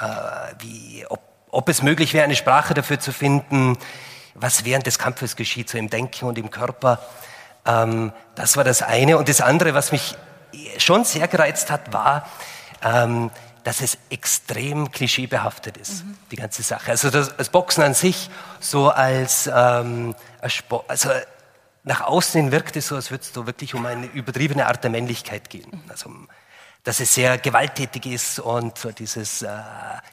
wie, 0.60 1.06
ob, 1.08 1.22
ob 1.52 1.70
es 1.70 1.82
möglich 1.82 2.14
wäre, 2.14 2.26
eine 2.26 2.36
Sprache 2.36 2.74
dafür 2.74 3.00
zu 3.00 3.14
finden, 3.14 3.78
was 4.34 4.66
während 4.66 4.88
des 4.88 5.00
Kampfes 5.00 5.36
geschieht, 5.36 5.70
so 5.70 5.78
im 5.78 5.90
Denken 5.90 6.26
und 6.26 6.38
im 6.38 6.50
Körper. 6.50 7.00
Ähm, 7.66 8.12
das 8.36 8.58
war 8.58 8.64
das 8.64 8.82
eine. 8.82 9.18
Und 9.18 9.30
das 9.30 9.42
andere, 9.42 9.74
was 9.74 9.92
mich 9.92 10.18
schon 10.78 11.06
sehr 11.06 11.28
gereizt 11.28 11.70
hat, 11.70 11.94
war, 11.94 12.28
ähm, 12.82 13.30
dass 13.64 13.82
es 13.82 13.98
extrem 14.10 14.92
klischeebehaftet 14.92 15.78
ist, 15.78 16.04
mhm. 16.04 16.18
die 16.32 16.38
ganze 16.38 16.64
Sache. 16.64 16.92
Also 16.92 17.12
das, 17.12 17.36
das 17.38 17.50
Boxen 17.50 17.84
an 17.84 17.94
sich 17.94 18.30
so 18.60 18.90
als, 18.90 19.50
ähm, 19.54 20.16
als 20.42 20.54
Sport, 20.54 20.86
also 20.88 21.10
nach 21.84 22.02
außen 22.02 22.42
hin 22.42 22.52
wirkt 22.52 22.76
es 22.76 22.88
so, 22.88 22.96
als 22.96 23.12
würde 23.12 23.24
es 23.24 23.34
so 23.34 23.46
wirklich 23.46 23.74
um 23.76 23.86
eine 23.86 24.06
übertriebene 24.08 24.68
Art 24.68 24.84
der 24.84 24.92
Männlichkeit 24.92 25.50
gehen. 25.50 25.70
Mhm. 25.72 25.84
Also 25.90 26.12
dass 26.84 27.00
es 27.00 27.14
sehr 27.14 27.38
gewalttätig 27.38 28.06
ist 28.06 28.40
und 28.40 28.78
so 28.78 28.92
dieses 28.92 29.42
äh, 29.42 29.50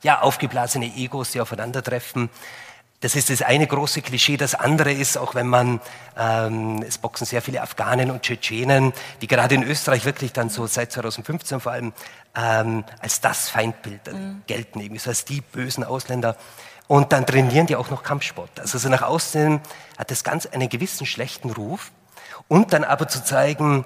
ja, 0.02 0.20
aufgeblasene 0.20 0.86
Egos, 0.96 1.30
die 1.30 1.40
aufeinandertreffen. 1.40 2.28
Das 3.00 3.14
ist 3.14 3.30
das 3.30 3.42
eine 3.42 3.66
große 3.66 4.00
Klischee. 4.02 4.36
Das 4.36 4.54
andere 4.54 4.90
ist, 4.90 5.16
auch 5.16 5.34
wenn 5.34 5.46
man, 5.46 5.80
ähm, 6.18 6.82
es 6.86 6.98
boxen 6.98 7.26
sehr 7.26 7.42
viele 7.42 7.62
Afghanen 7.62 8.10
und 8.10 8.22
Tschetschenen, 8.22 8.92
die 9.20 9.26
gerade 9.26 9.54
in 9.54 9.62
Österreich 9.62 10.04
wirklich 10.04 10.32
dann 10.32 10.48
so 10.48 10.66
seit 10.66 10.92
2015 10.92 11.60
vor 11.60 11.72
allem 11.72 11.92
ähm, 12.34 12.84
als 13.00 13.20
das 13.20 13.48
Feindbild 13.48 14.12
mhm. 14.12 14.42
gelten, 14.46 14.80
irgendwie 14.80 14.98
so 14.98 15.10
als 15.10 15.24
die 15.24 15.42
bösen 15.42 15.84
Ausländer. 15.84 16.36
Und 16.88 17.12
dann 17.12 17.26
trainieren 17.26 17.66
die 17.66 17.76
auch 17.76 17.90
noch 17.90 18.02
Kampfsport. 18.02 18.60
Also 18.60 18.78
so 18.78 18.88
nach 18.88 19.02
außen 19.02 19.60
hat 19.98 20.10
das 20.10 20.22
ganz 20.22 20.46
einen 20.46 20.68
gewissen 20.68 21.06
schlechten 21.06 21.50
Ruf. 21.50 21.90
Und 22.48 22.72
dann 22.72 22.84
aber 22.84 23.08
zu 23.08 23.24
zeigen, 23.24 23.84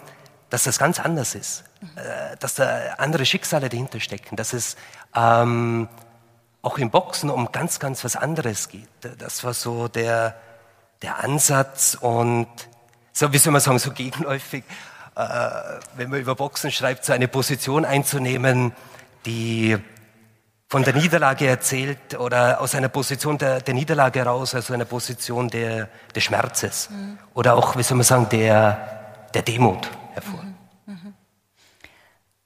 dass 0.51 0.65
das 0.65 0.79
ganz 0.79 1.01
anders 1.01 1.35
ist, 1.35 1.65
äh, 1.97 2.37
dass 2.39 2.57
da 2.57 2.95
andere 2.99 3.25
Schicksale 3.25 3.69
dahinter 3.69 4.01
stecken, 4.01 4.37
dass 4.37 4.53
es 4.53 4.77
ähm, 5.15 5.89
auch 6.63 6.77
im 6.77 6.91
Boxen 6.91 7.31
um 7.31 7.53
ganz, 7.53 7.79
ganz 7.79 8.05
was 8.05 8.17
anderes 8.17 8.69
geht. 8.69 8.89
Das 9.19 9.45
war 9.45 9.55
so 9.55 9.89
der, 9.89 10.35
der 11.03 11.25
Ansatz 11.25 11.97
und 11.99 12.49
so, 13.13 13.33
wie 13.33 13.39
soll 13.39 13.53
man 13.53 13.63
sagen, 13.63 13.79
so 13.79 13.93
gegenläufig, 13.93 14.65
äh, 15.17 15.21
wenn 15.97 16.11
man 16.11 16.21
über 16.21 16.35
Boxen 16.35 16.71
schreibt, 16.71 17.05
so 17.05 17.13
eine 17.13 17.29
Position 17.29 17.85
einzunehmen, 17.85 18.73
die 19.25 19.79
von 20.71 20.85
der 20.85 20.95
Niederlage 20.95 21.49
erzählt 21.49 22.17
oder 22.17 22.61
aus 22.61 22.77
einer 22.77 22.89
Position 22.89 23.37
der, 23.37 23.61
der 23.61 23.75
Niederlage 23.75 24.21
heraus, 24.21 24.55
also 24.55 24.73
einer 24.73 24.85
Position 24.85 25.49
der, 25.49 25.89
des 26.15 26.23
Schmerzes 26.23 26.89
mhm. 26.91 27.19
oder 27.35 27.57
auch, 27.57 27.77
wie 27.77 27.83
soll 27.83 27.97
man 27.97 28.05
sagen, 28.05 28.29
der, 28.31 29.27
der 29.35 29.43
Demut 29.43 29.91
hervor. 30.13 30.45
Mhm. 30.45 30.55
Mhm. 30.87 31.15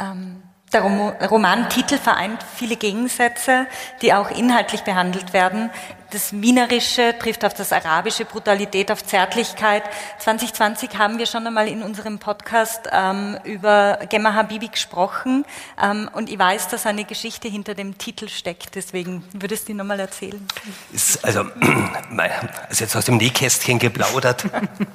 Ähm, 0.01 0.43
der 0.73 0.81
Romantitel 1.29 1.99
vereint 1.99 2.43
viele 2.57 2.77
Gegensätze, 2.77 3.67
die 4.01 4.15
auch 4.15 4.31
inhaltlich 4.31 4.83
behandelt 4.83 5.35
werden. 5.35 5.71
Das 6.15 6.33
Wienerische 6.33 7.13
trifft 7.19 7.45
auf 7.45 7.55
das 7.55 7.73
Arabische, 7.73 8.25
Brutalität 8.25 8.93
auf 8.93 9.05
Zärtlichkeit. 9.05 9.83
2020 10.21 10.97
haben 10.97 11.19
wir 11.19 11.27
schon 11.27 11.45
einmal 11.45 11.67
in 11.67 11.83
unserem 11.83 12.21
Podcast 12.21 12.89
ähm, 12.93 13.37
über 13.43 13.99
Gemma 14.09 14.33
Habibi 14.33 14.69
gesprochen 14.69 15.45
ähm, 15.83 16.09
und 16.13 16.31
ich 16.31 16.39
weiß, 16.39 16.69
dass 16.69 16.87
eine 16.87 17.05
Geschichte 17.05 17.49
hinter 17.49 17.75
dem 17.75 17.99
Titel 17.99 18.29
steckt. 18.29 18.77
Deswegen 18.77 19.25
würdest 19.33 19.65
du 19.65 19.73
die 19.73 19.75
nochmal 19.75 19.99
erzählen? 19.99 20.47
Ist 20.93 21.25
also, 21.25 21.41
also 22.17 22.85
jetzt 22.85 22.95
aus 22.95 23.07
dem 23.07 23.17
Nähkästchen 23.17 23.81
geplaudert. 23.81 24.45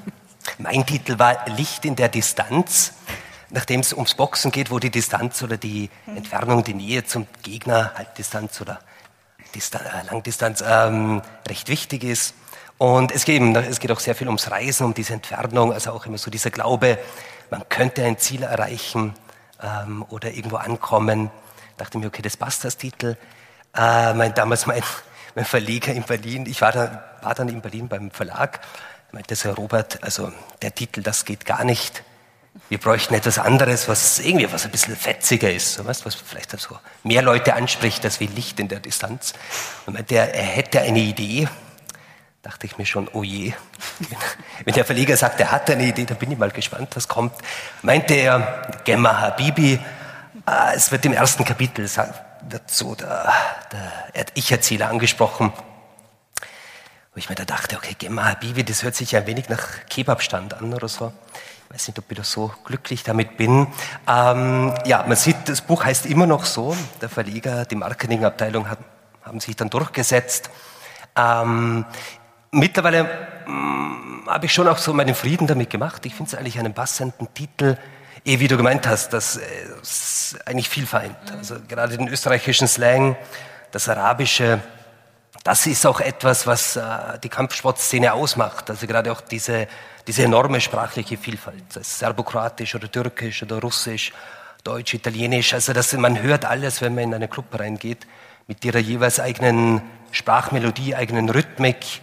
Mein 0.57 0.85
Titel 0.85 1.19
war 1.19 1.49
Licht 1.49 1.83
in 1.83 1.97
der 1.97 2.07
Distanz 2.07 2.93
nachdem 3.51 3.79
es 3.79 3.93
ums 3.93 4.13
Boxen 4.13 4.51
geht, 4.51 4.69
wo 4.69 4.77
die 4.77 4.91
Distanz 4.91 5.41
oder 5.41 5.57
die 5.57 5.89
Entfernung, 6.05 6.63
die 6.63 6.75
Nähe 6.75 7.03
zum 7.03 7.25
Gegner, 7.41 7.93
Halbdistanz 7.95 8.61
oder 8.61 8.79
Distan 9.55 9.81
äh, 9.85 10.05
Langdistanz, 10.09 10.63
ähm, 10.65 11.21
recht 11.47 11.69
wichtig 11.69 12.03
ist. 12.03 12.33
Und 12.77 13.11
es 13.11 13.25
geht, 13.25 13.35
eben, 13.35 13.55
es 13.55 13.79
geht 13.79 13.91
auch 13.91 13.99
sehr 13.99 14.15
viel 14.15 14.27
ums 14.27 14.49
Reisen, 14.49 14.85
um 14.85 14.93
diese 14.93 15.13
Entfernung, 15.13 15.73
also 15.73 15.91
auch 15.91 16.05
immer 16.05 16.17
so 16.17 16.31
dieser 16.31 16.49
Glaube, 16.49 16.97
man 17.49 17.67
könnte 17.67 18.05
ein 18.05 18.17
Ziel 18.17 18.43
erreichen 18.43 19.13
ähm, 19.61 20.05
oder 20.09 20.31
irgendwo 20.31 20.57
ankommen. 20.57 21.29
Dachte 21.77 21.97
mir, 21.97 22.07
okay, 22.07 22.21
das 22.21 22.37
passt 22.37 22.63
als 22.65 22.77
Titel. 22.77 23.17
Äh, 23.75 24.13
mein, 24.13 24.33
damals 24.33 24.65
mein, 24.65 24.81
mein 25.35 25.45
Verleger 25.45 25.93
in 25.93 26.03
Berlin, 26.03 26.45
ich 26.45 26.61
war, 26.61 26.71
da, 26.71 27.03
war 27.21 27.35
dann 27.35 27.49
in 27.49 27.61
Berlin 27.61 27.87
beim 27.87 28.11
Verlag, 28.11 28.61
meinte 29.11 29.35
Herr 29.35 29.55
Robert, 29.55 30.03
also 30.03 30.31
der 30.61 30.73
Titel, 30.73 31.01
das 31.01 31.25
geht 31.25 31.45
gar 31.45 31.63
nicht. 31.63 32.03
Wir 32.67 32.77
bräuchten 32.77 33.13
etwas 33.13 33.39
anderes, 33.39 33.87
was 33.87 34.19
irgendwie 34.19 34.51
was 34.51 34.65
ein 34.65 34.71
bisschen 34.71 34.95
fetziger 34.95 35.51
ist, 35.51 35.75
so 35.75 35.85
was, 35.85 36.05
was 36.05 36.15
vielleicht 36.15 36.51
so 36.59 36.77
mehr 37.03 37.21
Leute 37.21 37.55
anspricht, 37.55 38.03
als 38.05 38.19
wie 38.19 38.27
Licht 38.27 38.59
in 38.59 38.67
der 38.67 38.79
Distanz. 38.79 39.33
Und 39.85 39.93
meinte, 39.93 40.15
er, 40.15 40.33
er 40.33 40.43
hätte 40.43 40.81
eine 40.81 40.99
Idee, 40.99 41.47
dachte 42.41 42.67
ich 42.67 42.77
mir 42.77 42.85
schon, 42.85 43.07
oh 43.13 43.23
je. 43.23 43.53
Wenn 44.65 44.73
der 44.73 44.85
Verleger 44.85 45.17
sagt, 45.17 45.39
er 45.39 45.51
hat 45.51 45.69
eine 45.69 45.85
Idee, 45.85 46.05
dann 46.05 46.17
bin 46.17 46.31
ich 46.31 46.37
mal 46.37 46.51
gespannt, 46.51 46.89
was 46.95 47.07
kommt. 47.07 47.33
Meinte 47.81 48.13
er, 48.13 48.81
Gemma 48.83 49.19
Habibi, 49.19 49.79
äh, 50.45 50.75
es 50.75 50.91
wird 50.91 51.05
im 51.05 51.13
ersten 51.13 51.45
Kapitel 51.45 51.89
wird 52.49 52.71
so 52.71 52.95
der, 52.95 53.33
der 53.71 54.25
Ich-Erzähler 54.35 54.89
angesprochen. 54.89 55.51
Wo 57.13 57.17
ich 57.17 57.29
mir 57.29 57.35
da 57.35 57.45
dachte, 57.45 57.75
okay, 57.75 57.95
Gemma 57.97 58.25
Habibi, 58.25 58.63
das 58.63 58.83
hört 58.83 58.95
sich 58.95 59.11
ja 59.11 59.19
ein 59.19 59.27
wenig 59.27 59.49
nach 59.49 59.85
Kebabstand 59.89 60.53
an 60.53 60.73
oder 60.73 60.87
so. 60.87 61.13
Ich 61.69 61.75
weiß 61.75 61.89
nicht, 61.89 61.99
ob 61.99 62.05
ich 62.09 62.17
da 62.17 62.23
so 62.23 62.51
glücklich 62.65 63.03
damit 63.03 63.37
bin. 63.37 63.67
Ähm, 64.07 64.73
ja, 64.85 65.05
man 65.07 65.15
sieht, 65.15 65.37
das 65.45 65.61
Buch 65.61 65.85
heißt 65.85 66.07
immer 66.07 66.25
noch 66.25 66.45
so. 66.45 66.75
Der 66.99 67.09
Verleger, 67.09 67.65
die 67.65 67.75
Marketingabteilung 67.75 68.67
hat, 68.67 68.79
haben 69.21 69.39
sich 69.39 69.55
dann 69.55 69.69
durchgesetzt. 69.69 70.49
Ähm, 71.15 71.85
mittlerweile 72.49 73.03
mm, 73.45 74.27
habe 74.27 74.47
ich 74.47 74.53
schon 74.53 74.67
auch 74.67 74.79
so 74.79 74.93
meinen 74.95 75.13
Frieden 75.13 75.45
damit 75.45 75.69
gemacht. 75.69 76.03
Ich 76.07 76.15
finde 76.15 76.31
es 76.31 76.35
eigentlich 76.39 76.57
einen 76.57 76.73
passenden 76.73 77.31
Titel, 77.35 77.77
eh 78.25 78.39
wie 78.39 78.47
du 78.47 78.57
gemeint 78.57 78.87
hast, 78.87 79.13
dass 79.13 79.39
es 79.79 80.37
äh, 80.39 80.49
eigentlich 80.49 80.69
viel 80.69 80.87
vereint. 80.87 81.17
Also 81.37 81.57
gerade 81.67 81.95
den 81.95 82.07
österreichischen 82.07 82.67
Slang, 82.67 83.15
das 83.69 83.87
Arabische, 83.87 84.59
das 85.43 85.67
ist 85.67 85.85
auch 85.85 85.99
etwas, 85.99 86.47
was 86.47 86.75
äh, 86.75 86.81
die 87.23 87.29
Kampfsportszene 87.29 88.11
ausmacht. 88.11 88.71
Also 88.71 88.87
gerade 88.87 89.11
auch 89.11 89.21
diese, 89.21 89.67
diese 90.09 90.23
enorme 90.23 90.59
sprachliche 90.59 91.17
Vielfalt, 91.17 91.71
sei 91.71 91.81
es 91.81 91.99
Serbokroatisch 91.99 92.73
oder 92.73 92.91
Türkisch 92.91 93.43
oder 93.43 93.61
Russisch, 93.61 94.11
Deutsch, 94.63 94.95
Italienisch. 94.95 95.53
Also 95.53 95.71
das, 95.71 95.93
man 95.93 96.19
hört 96.19 96.45
alles, 96.45 96.81
wenn 96.81 96.95
man 96.95 97.03
in 97.03 97.13
einen 97.13 97.29
Club 97.29 97.45
reingeht, 97.53 98.07
mit 98.47 98.65
ihrer 98.65 98.79
jeweils 98.79 99.19
eigenen 99.19 99.83
Sprachmelodie, 100.09 100.95
eigenen 100.95 101.29
Rhythmik. 101.29 102.01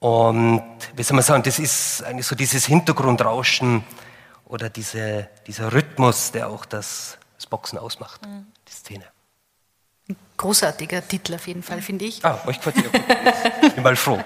Und 0.00 0.64
wie 0.96 1.04
soll 1.04 1.14
man 1.14 1.22
sagen, 1.22 1.44
das 1.44 1.60
ist 1.60 2.02
eigentlich 2.02 2.26
so 2.26 2.34
dieses 2.34 2.66
Hintergrundrauschen 2.66 3.84
oder 4.46 4.68
diese, 4.68 5.28
dieser 5.46 5.72
Rhythmus, 5.72 6.32
der 6.32 6.48
auch 6.48 6.64
das, 6.64 7.16
das 7.36 7.46
Boxen 7.46 7.78
ausmacht, 7.78 8.26
mhm. 8.26 8.46
die 8.66 8.72
Szene. 8.72 9.04
Großartiger 10.36 11.06
Titel 11.06 11.34
auf 11.34 11.46
jeden 11.46 11.62
Fall, 11.62 11.80
finde 11.80 12.04
ich. 12.04 12.24
Ah, 12.24 12.42
euch 12.46 12.60
gefällt 12.60 12.76
Ich 13.62 13.72
bin 13.72 13.82
mal 13.82 13.96
froh. 13.96 14.22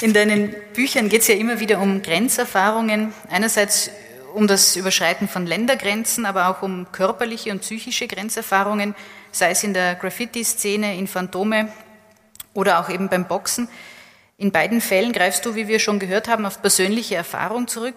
In 0.00 0.14
deinen 0.14 0.54
Büchern 0.72 1.08
geht 1.08 1.20
es 1.20 1.28
ja 1.28 1.34
immer 1.34 1.60
wieder 1.60 1.80
um 1.80 2.00
Grenzerfahrungen. 2.00 3.12
Einerseits 3.30 3.90
um 4.34 4.46
das 4.46 4.76
Überschreiten 4.76 5.28
von 5.28 5.46
Ländergrenzen, 5.46 6.24
aber 6.26 6.48
auch 6.48 6.62
um 6.62 6.86
körperliche 6.92 7.50
und 7.50 7.60
psychische 7.60 8.06
Grenzerfahrungen, 8.06 8.94
sei 9.30 9.50
es 9.50 9.62
in 9.62 9.74
der 9.74 9.94
Graffiti-Szene, 9.94 10.96
in 10.96 11.06
Phantome 11.06 11.70
oder 12.54 12.80
auch 12.80 12.88
eben 12.88 13.08
beim 13.08 13.26
Boxen. 13.26 13.68
In 14.38 14.50
beiden 14.50 14.80
Fällen 14.80 15.12
greifst 15.12 15.44
du, 15.44 15.54
wie 15.54 15.68
wir 15.68 15.78
schon 15.78 15.98
gehört 15.98 16.28
haben, 16.28 16.46
auf 16.46 16.60
persönliche 16.62 17.14
Erfahrung 17.14 17.68
zurück. 17.68 17.96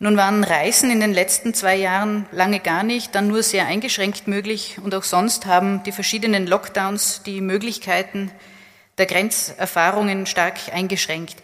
Nun 0.00 0.16
waren 0.16 0.42
Reisen 0.42 0.90
in 0.90 0.98
den 0.98 1.14
letzten 1.14 1.54
zwei 1.54 1.76
Jahren 1.76 2.26
lange 2.32 2.58
gar 2.58 2.82
nicht, 2.82 3.14
dann 3.14 3.28
nur 3.28 3.44
sehr 3.44 3.66
eingeschränkt 3.66 4.26
möglich 4.26 4.78
und 4.82 4.92
auch 4.94 5.04
sonst 5.04 5.46
haben 5.46 5.84
die 5.84 5.92
verschiedenen 5.92 6.48
Lockdowns 6.48 7.22
die 7.22 7.40
Möglichkeiten 7.40 8.32
der 8.98 9.06
Grenzerfahrungen 9.06 10.26
stark 10.26 10.54
eingeschränkt. 10.72 11.36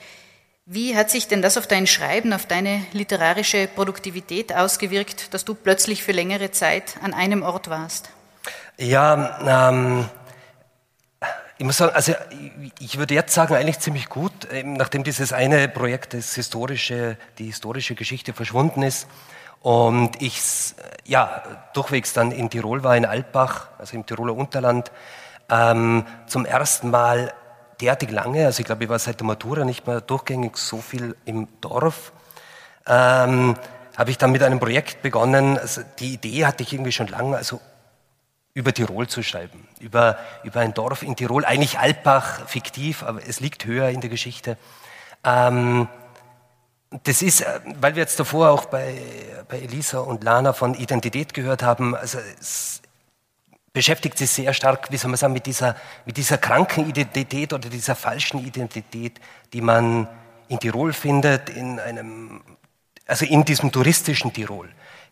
Wie 0.66 0.96
hat 0.96 1.10
sich 1.10 1.28
denn 1.28 1.42
das 1.42 1.58
auf 1.58 1.68
dein 1.68 1.86
Schreiben, 1.86 2.32
auf 2.32 2.46
deine 2.46 2.82
literarische 2.92 3.68
Produktivität 3.68 4.52
ausgewirkt, 4.52 5.32
dass 5.32 5.44
du 5.44 5.54
plötzlich 5.54 6.02
für 6.02 6.12
längere 6.12 6.50
Zeit 6.50 6.94
an 7.02 7.14
einem 7.14 7.42
Ort 7.42 7.70
warst? 7.70 8.10
Ja, 8.76 9.68
ähm, 9.70 10.08
ich 11.60 11.66
muss 11.66 11.76
sagen, 11.76 11.94
also 11.94 12.14
ich 12.78 12.96
würde 12.96 13.12
jetzt 13.12 13.34
sagen, 13.34 13.54
eigentlich 13.54 13.80
ziemlich 13.80 14.08
gut, 14.08 14.32
nachdem 14.64 15.04
dieses 15.04 15.34
eine 15.34 15.68
Projekt, 15.68 16.14
das 16.14 16.34
historische, 16.34 17.18
die 17.36 17.48
historische 17.48 17.94
Geschichte 17.94 18.32
verschwunden 18.32 18.82
ist 18.82 19.06
und 19.60 20.22
ich 20.22 20.40
ja 21.04 21.42
durchwegs 21.74 22.14
dann 22.14 22.32
in 22.32 22.48
Tirol 22.48 22.82
war, 22.82 22.96
in 22.96 23.04
Alpbach, 23.04 23.68
also 23.76 23.94
im 23.94 24.06
Tiroler 24.06 24.34
Unterland, 24.34 24.90
ähm, 25.50 26.06
zum 26.26 26.46
ersten 26.46 26.88
Mal 26.88 27.34
derartig 27.82 28.10
lange, 28.10 28.46
also 28.46 28.60
ich 28.60 28.64
glaube, 28.64 28.84
ich 28.84 28.88
war 28.88 28.98
seit 28.98 29.20
der 29.20 29.26
Matura 29.26 29.66
nicht 29.66 29.86
mehr 29.86 30.00
durchgängig 30.00 30.56
so 30.56 30.78
viel 30.78 31.14
im 31.26 31.46
Dorf, 31.60 32.12
ähm, 32.86 33.54
habe 33.98 34.10
ich 34.10 34.16
dann 34.16 34.32
mit 34.32 34.42
einem 34.42 34.60
Projekt 34.60 35.02
begonnen. 35.02 35.58
Also 35.58 35.82
die 35.98 36.14
Idee 36.14 36.46
hatte 36.46 36.62
ich 36.62 36.72
irgendwie 36.72 36.92
schon 36.92 37.08
lange, 37.08 37.36
also 37.36 37.60
über 38.54 38.74
Tirol 38.74 39.06
zu 39.06 39.22
schreiben, 39.22 39.66
über, 39.78 40.18
über 40.42 40.60
ein 40.60 40.74
Dorf 40.74 41.02
in 41.02 41.16
Tirol, 41.16 41.44
eigentlich 41.44 41.78
Alpbach, 41.78 42.48
fiktiv, 42.48 43.02
aber 43.02 43.20
es 43.26 43.40
liegt 43.40 43.64
höher 43.64 43.90
in 43.90 44.00
der 44.00 44.10
Geschichte. 44.10 44.56
Ähm, 45.24 45.88
das 47.04 47.22
ist, 47.22 47.42
äh, 47.42 47.60
weil 47.80 47.94
wir 47.94 48.02
jetzt 48.02 48.18
davor 48.18 48.50
auch 48.50 48.66
bei, 48.66 49.00
bei 49.48 49.60
Elisa 49.60 50.00
und 50.00 50.24
Lana 50.24 50.52
von 50.52 50.74
Identität 50.74 51.34
gehört 51.34 51.62
haben, 51.62 51.94
also 51.94 52.18
es 52.40 52.82
beschäftigt 53.72 54.18
sich 54.18 54.30
sehr 54.30 54.52
stark, 54.52 54.90
wie 54.90 54.96
soll 54.96 55.10
man 55.10 55.18
sagen, 55.18 55.32
mit 55.32 55.46
dieser, 55.46 55.76
mit 56.04 56.16
dieser 56.16 56.38
kranken 56.38 56.88
Identität 56.88 57.52
oder 57.52 57.68
dieser 57.68 57.94
falschen 57.94 58.44
Identität, 58.44 59.20
die 59.52 59.60
man 59.60 60.08
in 60.48 60.58
Tirol 60.58 60.92
findet, 60.92 61.50
in 61.50 61.78
einem, 61.78 62.42
also 63.06 63.24
in 63.24 63.44
diesem 63.44 63.70
touristischen 63.70 64.32
Tirol 64.32 64.68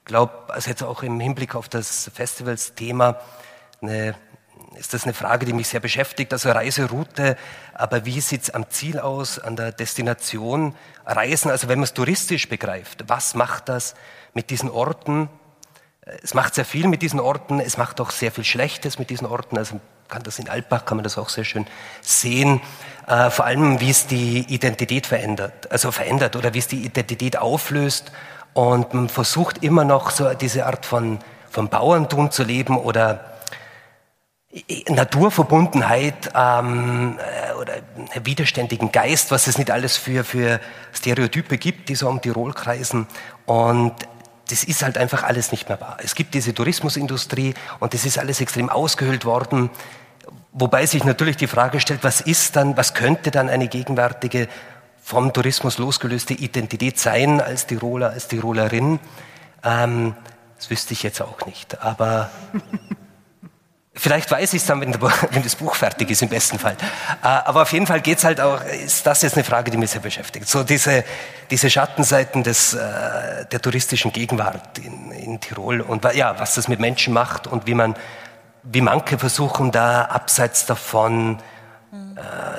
glaube, 0.08 0.32
also 0.48 0.70
jetzt 0.70 0.82
auch 0.82 1.04
im 1.04 1.20
Hinblick 1.20 1.54
auf 1.54 1.68
das 1.68 2.10
Festivalsthema, 2.12 3.20
ist 4.76 4.92
das 4.92 5.04
eine 5.04 5.14
Frage, 5.14 5.46
die 5.46 5.52
mich 5.52 5.68
sehr 5.68 5.80
beschäftigt. 5.80 6.32
Also 6.32 6.50
Reiseroute, 6.50 7.36
aber 7.74 8.04
wie 8.04 8.20
sieht 8.20 8.42
es 8.42 8.50
am 8.50 8.68
Ziel 8.70 8.98
aus, 8.98 9.38
an 9.38 9.54
der 9.54 9.70
Destination? 9.70 10.74
Reisen, 11.06 11.50
also 11.50 11.68
wenn 11.68 11.78
man 11.78 11.84
es 11.84 11.94
touristisch 11.94 12.48
begreift, 12.48 13.04
was 13.06 13.34
macht 13.34 13.68
das 13.68 13.94
mit 14.34 14.50
diesen 14.50 14.70
Orten? 14.70 15.28
Es 16.22 16.34
macht 16.34 16.54
sehr 16.54 16.64
viel 16.64 16.88
mit 16.88 17.02
diesen 17.02 17.20
Orten, 17.20 17.60
es 17.60 17.76
macht 17.76 18.00
auch 18.00 18.10
sehr 18.10 18.32
viel 18.32 18.44
Schlechtes 18.44 18.98
mit 18.98 19.10
diesen 19.10 19.26
Orten. 19.26 19.58
Also 19.58 19.80
kann 20.08 20.22
das 20.22 20.38
in 20.38 20.48
Alpbach, 20.48 20.86
kann 20.86 20.96
man 20.96 21.04
das 21.04 21.18
auch 21.18 21.28
sehr 21.28 21.44
schön 21.44 21.66
sehen. 22.00 22.62
Äh, 23.06 23.30
vor 23.30 23.44
allem, 23.44 23.80
wie 23.80 23.90
es 23.90 24.06
die 24.06 24.40
Identität 24.40 25.06
verändert, 25.06 25.70
also 25.70 25.92
verändert 25.92 26.34
oder 26.34 26.54
wie 26.54 26.58
es 26.58 26.66
die 26.66 26.84
Identität 26.84 27.36
auflöst 27.36 28.10
und 28.54 28.94
man 28.94 29.08
versucht 29.08 29.62
immer 29.62 29.84
noch 29.84 30.10
so 30.10 30.32
diese 30.34 30.66
Art 30.66 30.86
von, 30.86 31.18
von 31.50 31.68
Bauerntum 31.68 32.30
zu 32.30 32.44
leben 32.44 32.76
oder 32.76 33.24
Naturverbundenheit 34.88 36.30
ähm, 36.34 37.18
äh, 37.18 37.52
oder 37.54 37.74
widerständigen 38.22 38.90
Geist, 38.90 39.30
was 39.30 39.46
es 39.46 39.58
nicht 39.58 39.70
alles 39.70 39.96
für, 39.96 40.24
für 40.24 40.60
Stereotype 40.92 41.58
gibt, 41.58 41.88
die 41.88 41.94
so 41.94 42.08
um 42.08 42.20
Tirol 42.20 42.54
kreisen. 42.54 43.06
Und 43.44 43.92
das 44.48 44.64
ist 44.64 44.82
halt 44.82 44.96
einfach 44.96 45.22
alles 45.22 45.52
nicht 45.52 45.68
mehr 45.68 45.80
wahr. 45.80 45.98
Es 46.02 46.14
gibt 46.14 46.32
diese 46.32 46.54
Tourismusindustrie 46.54 47.54
und 47.78 47.92
das 47.92 48.06
ist 48.06 48.18
alles 48.18 48.40
extrem 48.40 48.70
ausgehöhlt 48.70 49.26
worden. 49.26 49.68
Wobei 50.52 50.86
sich 50.86 51.04
natürlich 51.04 51.36
die 51.36 51.46
Frage 51.46 51.78
stellt, 51.78 52.02
was 52.02 52.22
ist 52.22 52.56
dann, 52.56 52.76
was 52.76 52.94
könnte 52.94 53.30
dann 53.30 53.50
eine 53.50 53.68
gegenwärtige 53.68 54.48
vom 55.08 55.32
Tourismus 55.32 55.78
losgelöste 55.78 56.34
Identität 56.34 56.98
sein 56.98 57.40
als 57.40 57.66
Tiroler, 57.66 58.10
als 58.10 58.28
Tirolerin. 58.28 59.00
Ähm, 59.64 60.14
das 60.58 60.68
wüsste 60.68 60.92
ich 60.92 61.02
jetzt 61.02 61.22
auch 61.22 61.46
nicht. 61.46 61.80
Aber 61.80 62.28
vielleicht 63.94 64.30
weiß 64.30 64.52
ich 64.52 64.60
es 64.60 64.66
dann, 64.66 64.82
wenn, 64.82 64.92
wenn, 65.30 65.42
das 65.42 65.56
Buch 65.56 65.76
fertig 65.76 66.10
ist, 66.10 66.20
im 66.20 66.28
besten 66.28 66.58
Fall. 66.58 66.76
Äh, 67.22 67.26
aber 67.26 67.62
auf 67.62 67.72
jeden 67.72 67.86
Fall 67.86 68.02
geht 68.02 68.18
es 68.18 68.24
halt 68.24 68.38
auch, 68.38 68.62
ist 68.62 69.06
das 69.06 69.22
jetzt 69.22 69.32
eine 69.32 69.44
Frage, 69.44 69.70
die 69.70 69.78
mich 69.78 69.92
sehr 69.92 70.02
beschäftigt. 70.02 70.46
So 70.46 70.62
diese, 70.62 71.02
diese 71.50 71.70
Schattenseiten 71.70 72.42
des, 72.42 72.74
äh, 72.74 73.46
der 73.46 73.62
touristischen 73.62 74.12
Gegenwart 74.12 74.76
in, 74.76 75.10
in 75.12 75.40
Tirol 75.40 75.80
und 75.80 76.04
ja, 76.12 76.38
was 76.38 76.54
das 76.54 76.68
mit 76.68 76.80
Menschen 76.80 77.14
macht 77.14 77.46
und 77.46 77.66
wie 77.66 77.74
man, 77.74 77.96
wie 78.62 78.82
manche 78.82 79.18
versuchen, 79.18 79.72
da 79.72 80.02
abseits 80.02 80.66
davon 80.66 81.38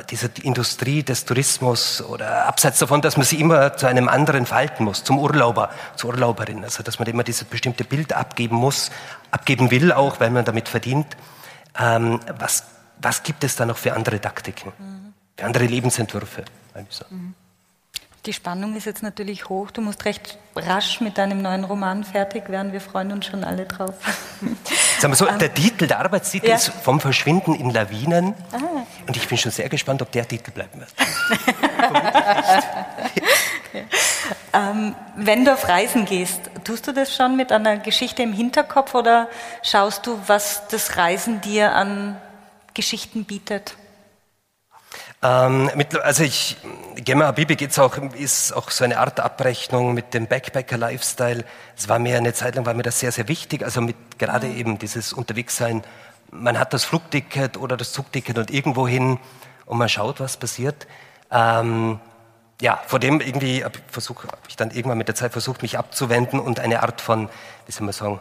dieser 0.09 0.29
Industrie 0.43 1.03
des 1.03 1.25
Tourismus 1.25 2.01
oder 2.01 2.45
abseits 2.45 2.79
davon, 2.79 3.01
dass 3.01 3.17
man 3.17 3.25
sie 3.25 3.39
immer 3.39 3.75
zu 3.75 3.87
einem 3.87 4.07
anderen 4.07 4.45
verhalten 4.45 4.83
muss, 4.83 5.03
zum 5.03 5.19
Urlauber, 5.19 5.69
zur 5.95 6.11
Urlauberin, 6.11 6.63
also 6.63 6.83
dass 6.83 6.99
man 6.99 7.07
immer 7.07 7.23
dieses 7.23 7.43
bestimmte 7.43 7.83
Bild 7.83 8.13
abgeben 8.13 8.55
muss, 8.55 8.91
abgeben 9.31 9.71
will 9.71 9.91
auch, 9.91 10.19
weil 10.19 10.29
man 10.29 10.45
damit 10.45 10.69
verdient. 10.69 11.17
Ähm, 11.77 12.19
was, 12.37 12.63
was 13.01 13.23
gibt 13.23 13.43
es 13.43 13.55
da 13.55 13.65
noch 13.65 13.77
für 13.77 13.93
andere 13.93 14.19
Taktiken, 14.19 14.73
mhm. 14.77 15.13
für 15.37 15.45
andere 15.45 15.65
Lebensentwürfe? 15.65 16.45
Mhm. 17.09 17.35
Die 18.25 18.33
Spannung 18.33 18.75
ist 18.75 18.85
jetzt 18.85 19.01
natürlich 19.01 19.47
hoch. 19.47 19.71
Du 19.71 19.81
musst 19.81 20.03
recht 20.03 20.37
rasch 20.55 20.99
mit 20.99 21.17
deinem 21.17 21.41
neuen 21.41 21.63
Roman 21.63 22.03
fertig 22.03 22.49
werden. 22.49 22.73
Wir 22.73 22.81
freuen 22.81 23.13
uns 23.13 23.25
schon 23.25 23.45
alle 23.45 23.65
drauf. 23.65 23.95
Sagen 24.99 25.13
wir 25.13 25.15
so, 25.15 25.25
der 25.25 25.53
Titel, 25.53 25.87
der 25.87 25.99
Arbeitstitel 25.99 26.49
ja. 26.49 26.55
ist 26.55 26.69
Vom 26.69 26.99
Verschwinden 26.99 27.55
in 27.55 27.69
Lawinen. 27.69 28.33
Ah. 28.51 28.83
Und 29.07 29.17
ich 29.17 29.27
bin 29.27 29.37
schon 29.37 29.51
sehr 29.51 29.69
gespannt, 29.69 30.01
ob 30.01 30.11
der 30.11 30.27
Titel 30.27 30.51
bleiben 30.51 30.79
wird. 30.79 30.93
ähm, 34.53 34.95
wenn 35.15 35.45
du 35.45 35.53
auf 35.53 35.67
Reisen 35.67 36.05
gehst, 36.05 36.49
tust 36.63 36.87
du 36.87 36.93
das 36.93 37.15
schon 37.15 37.35
mit 37.35 37.51
einer 37.51 37.77
Geschichte 37.77 38.23
im 38.23 38.33
Hinterkopf 38.33 38.95
oder 38.95 39.27
schaust 39.63 40.05
du, 40.05 40.19
was 40.27 40.67
das 40.67 40.97
Reisen 40.97 41.41
dir 41.41 41.73
an 41.73 42.17
Geschichten 42.73 43.25
bietet? 43.25 43.75
Ähm, 45.21 45.69
mit, 45.75 45.99
also 45.99 46.23
ich, 46.23 46.55
Gemma 46.95 47.25
Habibi 47.25 47.57
geht's 47.57 47.77
auch, 47.77 47.97
ist 48.13 48.53
auch 48.53 48.71
so 48.71 48.85
eine 48.85 48.99
Art 48.99 49.19
Abrechnung 49.19 49.93
mit 49.93 50.13
dem 50.13 50.27
Backpacker-Lifestyle. 50.27 51.43
Es 51.75 51.89
war 51.89 51.99
mir 51.99 52.17
eine 52.17 52.33
Zeit 52.33 52.55
lang 52.55 52.65
war 52.65 52.73
mir 52.73 52.83
das 52.83 52.99
sehr, 52.99 53.11
sehr 53.11 53.27
wichtig. 53.27 53.63
Also 53.63 53.81
mit 53.81 53.97
gerade 54.17 54.47
mhm. 54.47 54.57
eben 54.57 54.79
dieses 54.79 55.11
Unterwegssein. 55.11 55.83
Man 56.31 56.59
hat 56.59 56.73
das 56.73 56.83
Flugticket 56.83 57.57
oder 57.57 57.77
das 57.77 57.91
Zugticket 57.91 58.37
und 58.37 58.51
irgendwo 58.51 58.87
hin 58.87 59.19
und 59.65 59.77
man 59.77 59.89
schaut, 59.89 60.19
was 60.19 60.37
passiert. 60.37 60.87
Ähm, 61.31 61.99
ja, 62.61 62.79
vor 62.87 62.99
dem 62.99 63.21
irgendwie 63.21 63.63
habe 63.63 63.79
ich 64.47 64.55
dann 64.55 64.71
irgendwann 64.71 64.97
mit 64.97 65.07
der 65.07 65.15
Zeit 65.15 65.31
versucht, 65.31 65.61
mich 65.61 65.77
abzuwenden 65.77 66.39
und 66.39 66.59
eine 66.59 66.83
Art 66.83 67.01
von, 67.01 67.29
wie 67.65 67.71
soll 67.71 67.85
man 67.85 67.93
sagen, 67.93 68.19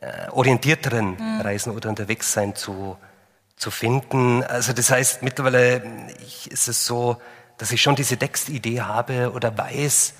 äh, 0.00 0.30
orientierteren 0.30 1.16
mhm. 1.16 1.40
Reisen 1.40 1.72
oder 1.72 1.88
Unterwegssein 1.88 2.54
zu 2.54 2.96
zu 3.58 3.70
finden. 3.70 4.42
Also 4.44 4.72
das 4.72 4.90
heißt, 4.90 5.22
mittlerweile 5.22 5.82
ist 6.48 6.68
es 6.68 6.86
so, 6.86 7.20
dass 7.58 7.72
ich 7.72 7.82
schon 7.82 7.96
diese 7.96 8.16
Textidee 8.16 8.80
habe 8.80 9.32
oder 9.32 9.56
weiß, 9.56 10.14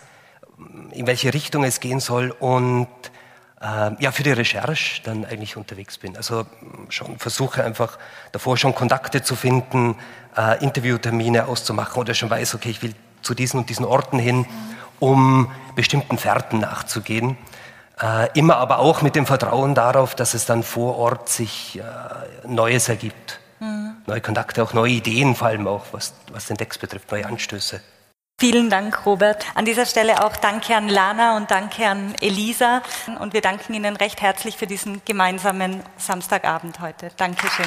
in 0.90 1.06
welche 1.06 1.32
Richtung 1.32 1.64
es 1.64 1.80
gehen 1.80 2.00
soll 2.00 2.32
und 2.32 2.88
äh, 3.60 3.90
ja, 4.02 4.12
für 4.12 4.22
die 4.22 4.32
Recherche 4.32 5.02
dann 5.02 5.24
eigentlich 5.24 5.56
unterwegs 5.56 5.98
bin. 5.98 6.16
Also 6.16 6.46
schon 6.88 7.18
versuche 7.18 7.64
einfach 7.64 7.98
davor 8.32 8.56
schon 8.56 8.74
Kontakte 8.74 9.22
zu 9.22 9.36
finden, 9.36 9.96
äh, 10.36 10.62
Interviewtermine 10.62 11.46
auszumachen 11.46 12.00
oder 12.00 12.14
schon 12.14 12.30
weiß, 12.30 12.54
okay, 12.54 12.70
ich 12.70 12.82
will 12.82 12.94
zu 13.22 13.34
diesen 13.34 13.60
und 13.60 13.68
diesen 13.68 13.84
Orten 13.84 14.18
hin, 14.18 14.46
um 15.00 15.50
bestimmten 15.74 16.18
Fährten 16.18 16.60
nachzugehen. 16.60 17.36
Äh, 18.00 18.28
immer 18.38 18.56
aber 18.56 18.78
auch 18.78 19.02
mit 19.02 19.16
dem 19.16 19.26
Vertrauen 19.26 19.74
darauf, 19.74 20.14
dass 20.14 20.34
es 20.34 20.46
dann 20.46 20.62
vor 20.62 20.96
Ort 20.96 21.28
sich 21.28 21.80
äh, 21.80 21.82
Neues 22.46 22.88
ergibt. 22.88 23.40
Mhm. 23.58 23.96
Neue 24.06 24.20
Kontakte, 24.20 24.62
auch 24.62 24.72
neue 24.72 24.92
Ideen, 24.92 25.34
vor 25.34 25.48
allem 25.48 25.66
auch, 25.66 25.86
was, 25.90 26.14
was 26.30 26.46
den 26.46 26.56
Text 26.56 26.80
betrifft, 26.80 27.10
neue 27.10 27.26
Anstöße. 27.26 27.80
Vielen 28.40 28.70
Dank, 28.70 29.04
Robert. 29.04 29.44
An 29.56 29.64
dieser 29.64 29.84
Stelle 29.84 30.24
auch 30.24 30.36
danke 30.36 30.76
an 30.76 30.88
Lana 30.88 31.36
und 31.36 31.50
danke 31.50 31.88
an 31.88 32.14
Elisa. 32.20 32.82
Und 33.18 33.32
wir 33.32 33.40
danken 33.40 33.74
Ihnen 33.74 33.96
recht 33.96 34.20
herzlich 34.20 34.56
für 34.56 34.68
diesen 34.68 35.02
gemeinsamen 35.04 35.82
Samstagabend 35.96 36.78
heute. 36.78 37.10
Dankeschön. 37.16 37.66